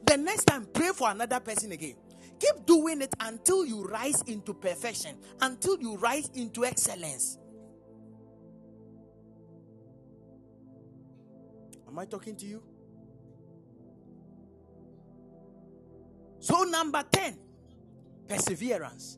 [0.05, 1.95] The next time, pray for another person again.
[2.39, 7.37] Keep doing it until you rise into perfection, until you rise into excellence.
[11.87, 12.63] Am I talking to you?
[16.39, 17.37] So, number 10,
[18.27, 19.17] perseverance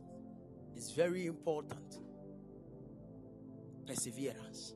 [0.75, 1.99] is very important.
[3.87, 4.73] Perseverance.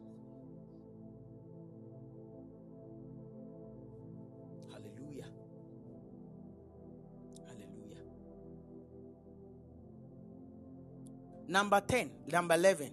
[11.49, 12.91] Number 10, number 11.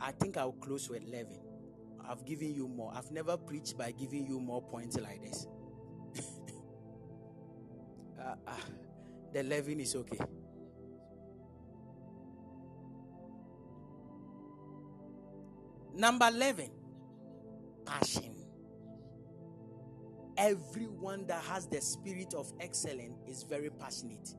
[0.00, 1.36] I think I'll close with 11.
[2.08, 2.92] I've given you more.
[2.94, 5.48] I've never preached by giving you more points like this.
[8.20, 8.52] uh, uh,
[9.32, 10.20] the 11 is okay.
[15.96, 16.70] Number 11,
[17.84, 18.36] passion.
[20.36, 24.34] Everyone that has the spirit of excellence is very passionate.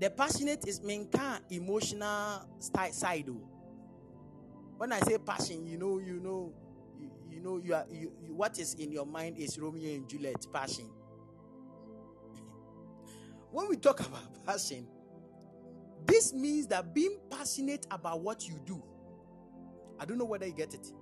[0.00, 3.26] The passionate is menka emotional side.
[3.28, 3.40] Oh.
[4.76, 6.52] When I say passion, you know, you know,
[7.00, 10.08] you, you know, you are you, you, what is in your mind is Romeo and
[10.08, 10.86] Juliet passion.
[13.50, 14.86] when we talk about passion,
[16.06, 18.82] this means that being passionate about what you do
[19.98, 20.92] I don't know whether you get it.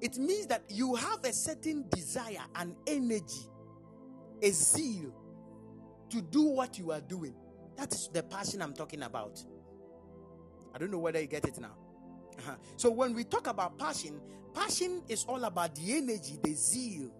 [0.00, 3.48] It means that you have a certain desire, an energy,
[4.42, 5.12] a zeal
[6.10, 7.34] to do what you are doing.
[7.76, 9.42] That is the passion I'm talking about.
[10.74, 11.76] I don't know whether you get it now.
[12.38, 12.54] Uh-huh.
[12.76, 14.20] So, when we talk about passion,
[14.54, 17.10] passion is all about the energy, the zeal,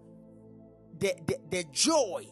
[0.99, 2.25] the, the, the joy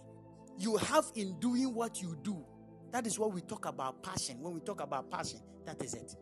[0.58, 2.44] you have in doing what you do.
[2.92, 4.40] That is what we talk about passion.
[4.42, 6.16] When we talk about passion, that is it.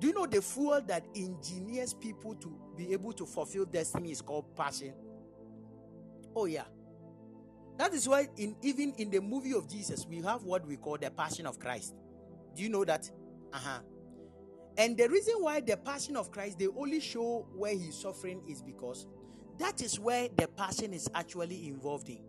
[0.00, 4.20] Do you know the fuel that engineers people to be able to fulfill destiny is
[4.20, 4.92] called passion?
[6.34, 6.64] Oh, yeah.
[7.78, 10.98] That is why, in even in the movie of Jesus, we have what we call
[10.98, 11.94] the passion of Christ.
[12.54, 13.10] Do you know that?
[13.52, 13.78] Uh huh.
[14.76, 18.62] And the reason why the passion of Christ they only show where he's suffering is
[18.62, 19.06] because
[19.58, 22.20] that is where the passion is actually involved in.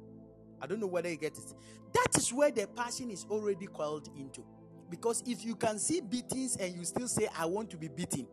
[0.62, 1.54] I don't know whether you get it.
[1.94, 4.44] That is where the passion is already called into.
[4.90, 8.28] Because if you can see beatings and you still say, I want to be beaten,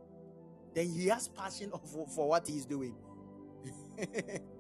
[0.75, 2.95] then he has passion for, for what he's doing.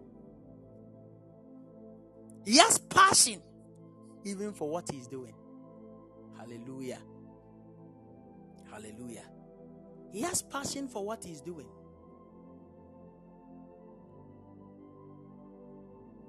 [2.44, 3.40] he has passion
[4.24, 5.34] even for what he's doing.
[6.38, 6.98] Hallelujah.
[8.70, 9.24] Hallelujah.
[10.12, 11.66] He has passion for what he's doing.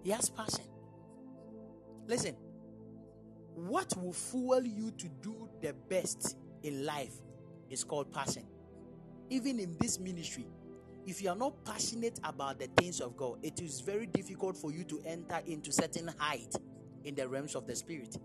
[0.03, 0.65] He has passion.
[2.07, 2.35] Listen,
[3.55, 7.13] what will fuel you to do the best in life
[7.69, 8.43] is called passion.
[9.29, 10.45] Even in this ministry,
[11.05, 14.71] if you are not passionate about the things of God, it is very difficult for
[14.71, 16.55] you to enter into certain height
[17.03, 18.17] in the realms of the spirit.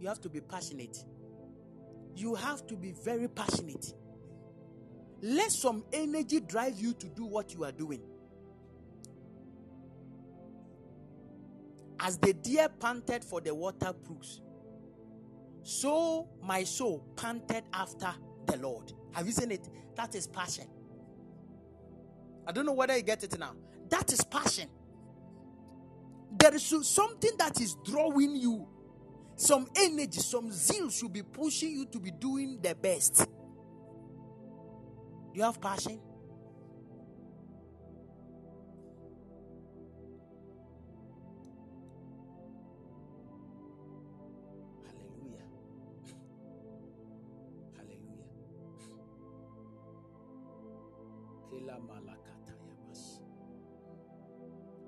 [0.00, 1.04] You have to be passionate.
[2.14, 3.94] You have to be very passionate.
[5.22, 8.02] Let some energy drive you to do what you are doing.
[11.98, 14.40] As the deer panted for the water brooks,
[15.62, 18.12] so my soul panted after
[18.46, 18.92] the Lord.
[19.12, 19.68] Have you seen it?
[19.96, 20.66] That is passion.
[22.46, 23.54] I don't know whether you get it now.
[23.88, 24.68] That is passion.
[26.38, 28.66] There is something that is drawing you,
[29.36, 33.26] some energy, some zeal should be pushing you to be doing the best.
[35.32, 36.00] You have passion?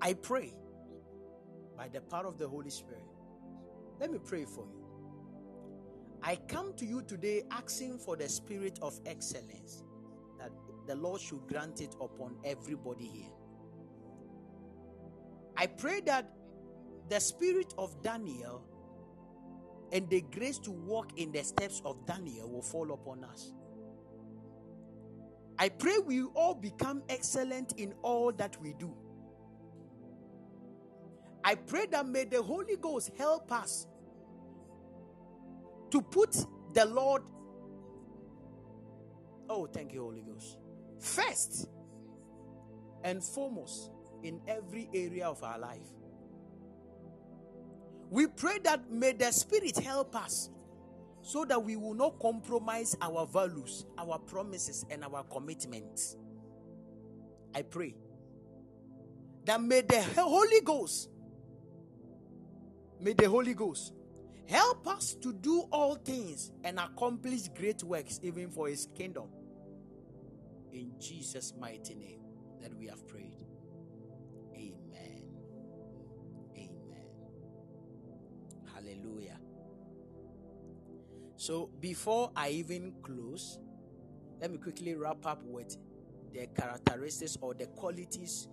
[0.07, 0.53] I pray
[1.75, 3.03] by the power of the Holy Spirit.
[3.99, 4.85] Let me pray for you.
[6.23, 9.83] I come to you today asking for the spirit of excellence
[10.39, 10.51] that
[10.87, 13.31] the Lord should grant it upon everybody here.
[15.57, 16.31] I pray that
[17.09, 18.63] the spirit of Daniel
[19.91, 23.51] and the grace to walk in the steps of Daniel will fall upon us.
[25.59, 28.95] I pray we all become excellent in all that we do.
[31.47, 33.87] I pray that may the Holy Ghost help us
[35.91, 36.35] to put
[36.73, 37.21] the Lord.
[39.49, 40.57] Oh, thank you, Holy Ghost.
[40.99, 41.69] First,
[43.01, 43.91] and foremost
[44.23, 45.87] in every area of our life.
[48.09, 50.49] We pray that may the Spirit help us
[51.21, 56.17] so that we will not compromise our values, our promises, and our commitments.
[57.55, 57.95] I pray
[59.45, 61.09] that may the Holy Ghost,
[62.99, 63.93] may the Holy Ghost
[64.47, 69.29] help us to do all things and accomplish great works even for His kingdom.
[70.71, 72.21] In Jesus' mighty name
[72.61, 73.33] that we have prayed.
[74.55, 75.23] Amen.
[76.55, 77.07] Amen.
[78.73, 79.37] Hallelujah.
[81.35, 83.59] So before I even close,
[84.39, 85.77] let me quickly wrap up with
[86.33, 88.47] the characteristics or the qualities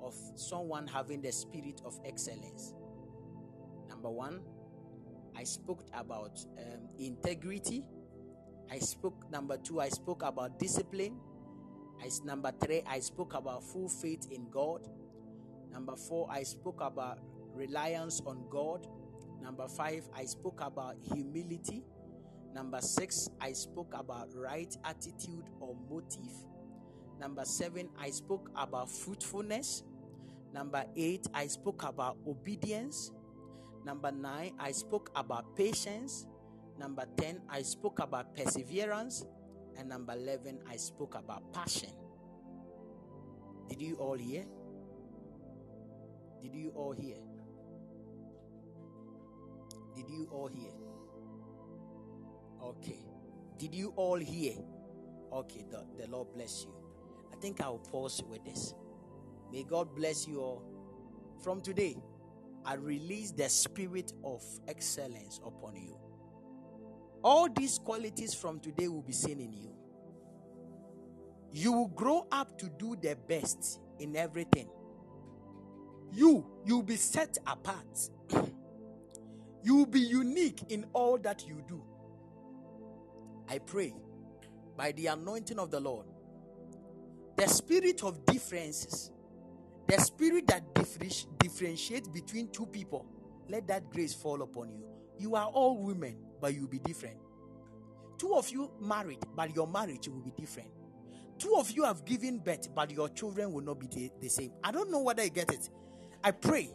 [0.00, 2.74] of someone having the spirit of excellence.
[3.90, 4.40] Number one,
[5.36, 7.84] I spoke about um, integrity.
[8.70, 11.18] I spoke, number two, I spoke about discipline.
[12.00, 14.86] I, number three, I spoke about full faith in God.
[15.72, 17.18] Number four, I spoke about
[17.52, 18.86] reliance on God.
[19.42, 21.82] Number five, I spoke about humility.
[22.54, 26.32] Number six, I spoke about right attitude or motive.
[27.20, 29.82] Number seven, I spoke about fruitfulness.
[30.52, 33.12] Number eight, I spoke about obedience.
[33.84, 36.26] Number nine, I spoke about patience.
[36.78, 39.24] Number 10, I spoke about perseverance.
[39.78, 41.90] And number 11, I spoke about passion.
[43.68, 44.44] Did you all hear?
[46.42, 47.16] Did you all hear?
[49.94, 50.72] Did you all hear?
[52.62, 52.98] Okay.
[53.58, 54.54] Did you all hear?
[55.32, 56.74] Okay, the, the Lord bless you.
[57.32, 58.74] I think I'll pause with this.
[59.52, 60.62] May God bless you all.
[61.42, 61.96] From today,
[62.64, 65.96] I release the spirit of excellence upon you.
[67.22, 69.74] All these qualities from today will be seen in you.
[71.52, 74.68] You will grow up to do the best in everything.
[76.12, 78.10] You, you'll be set apart.
[79.62, 81.82] you will be unique in all that you do.
[83.48, 83.94] I pray
[84.76, 86.06] by the anointing of the Lord,
[87.36, 89.10] the spirit of differences,
[89.90, 93.06] the spirit that differentiates between two people,
[93.48, 94.84] let that grace fall upon you.
[95.18, 97.16] You are all women, but you'll be different.
[98.16, 100.68] Two of you married, but your marriage will be different.
[101.38, 104.52] Two of you have given birth, but your children will not be the, the same.
[104.62, 105.68] I don't know whether you get it.
[106.22, 106.70] I pray,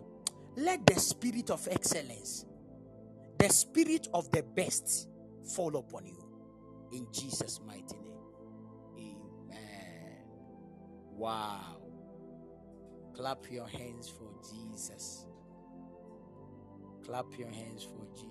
[0.58, 2.46] let the spirit of excellence,
[3.38, 5.08] the spirit of the best
[5.56, 6.22] fall upon you.
[6.92, 8.18] In Jesus' mighty name.
[8.98, 10.18] Amen.
[11.16, 11.85] Wow.
[13.16, 15.26] Clap your hands for Jesus.
[17.06, 18.24] Clap your hands for Jesus.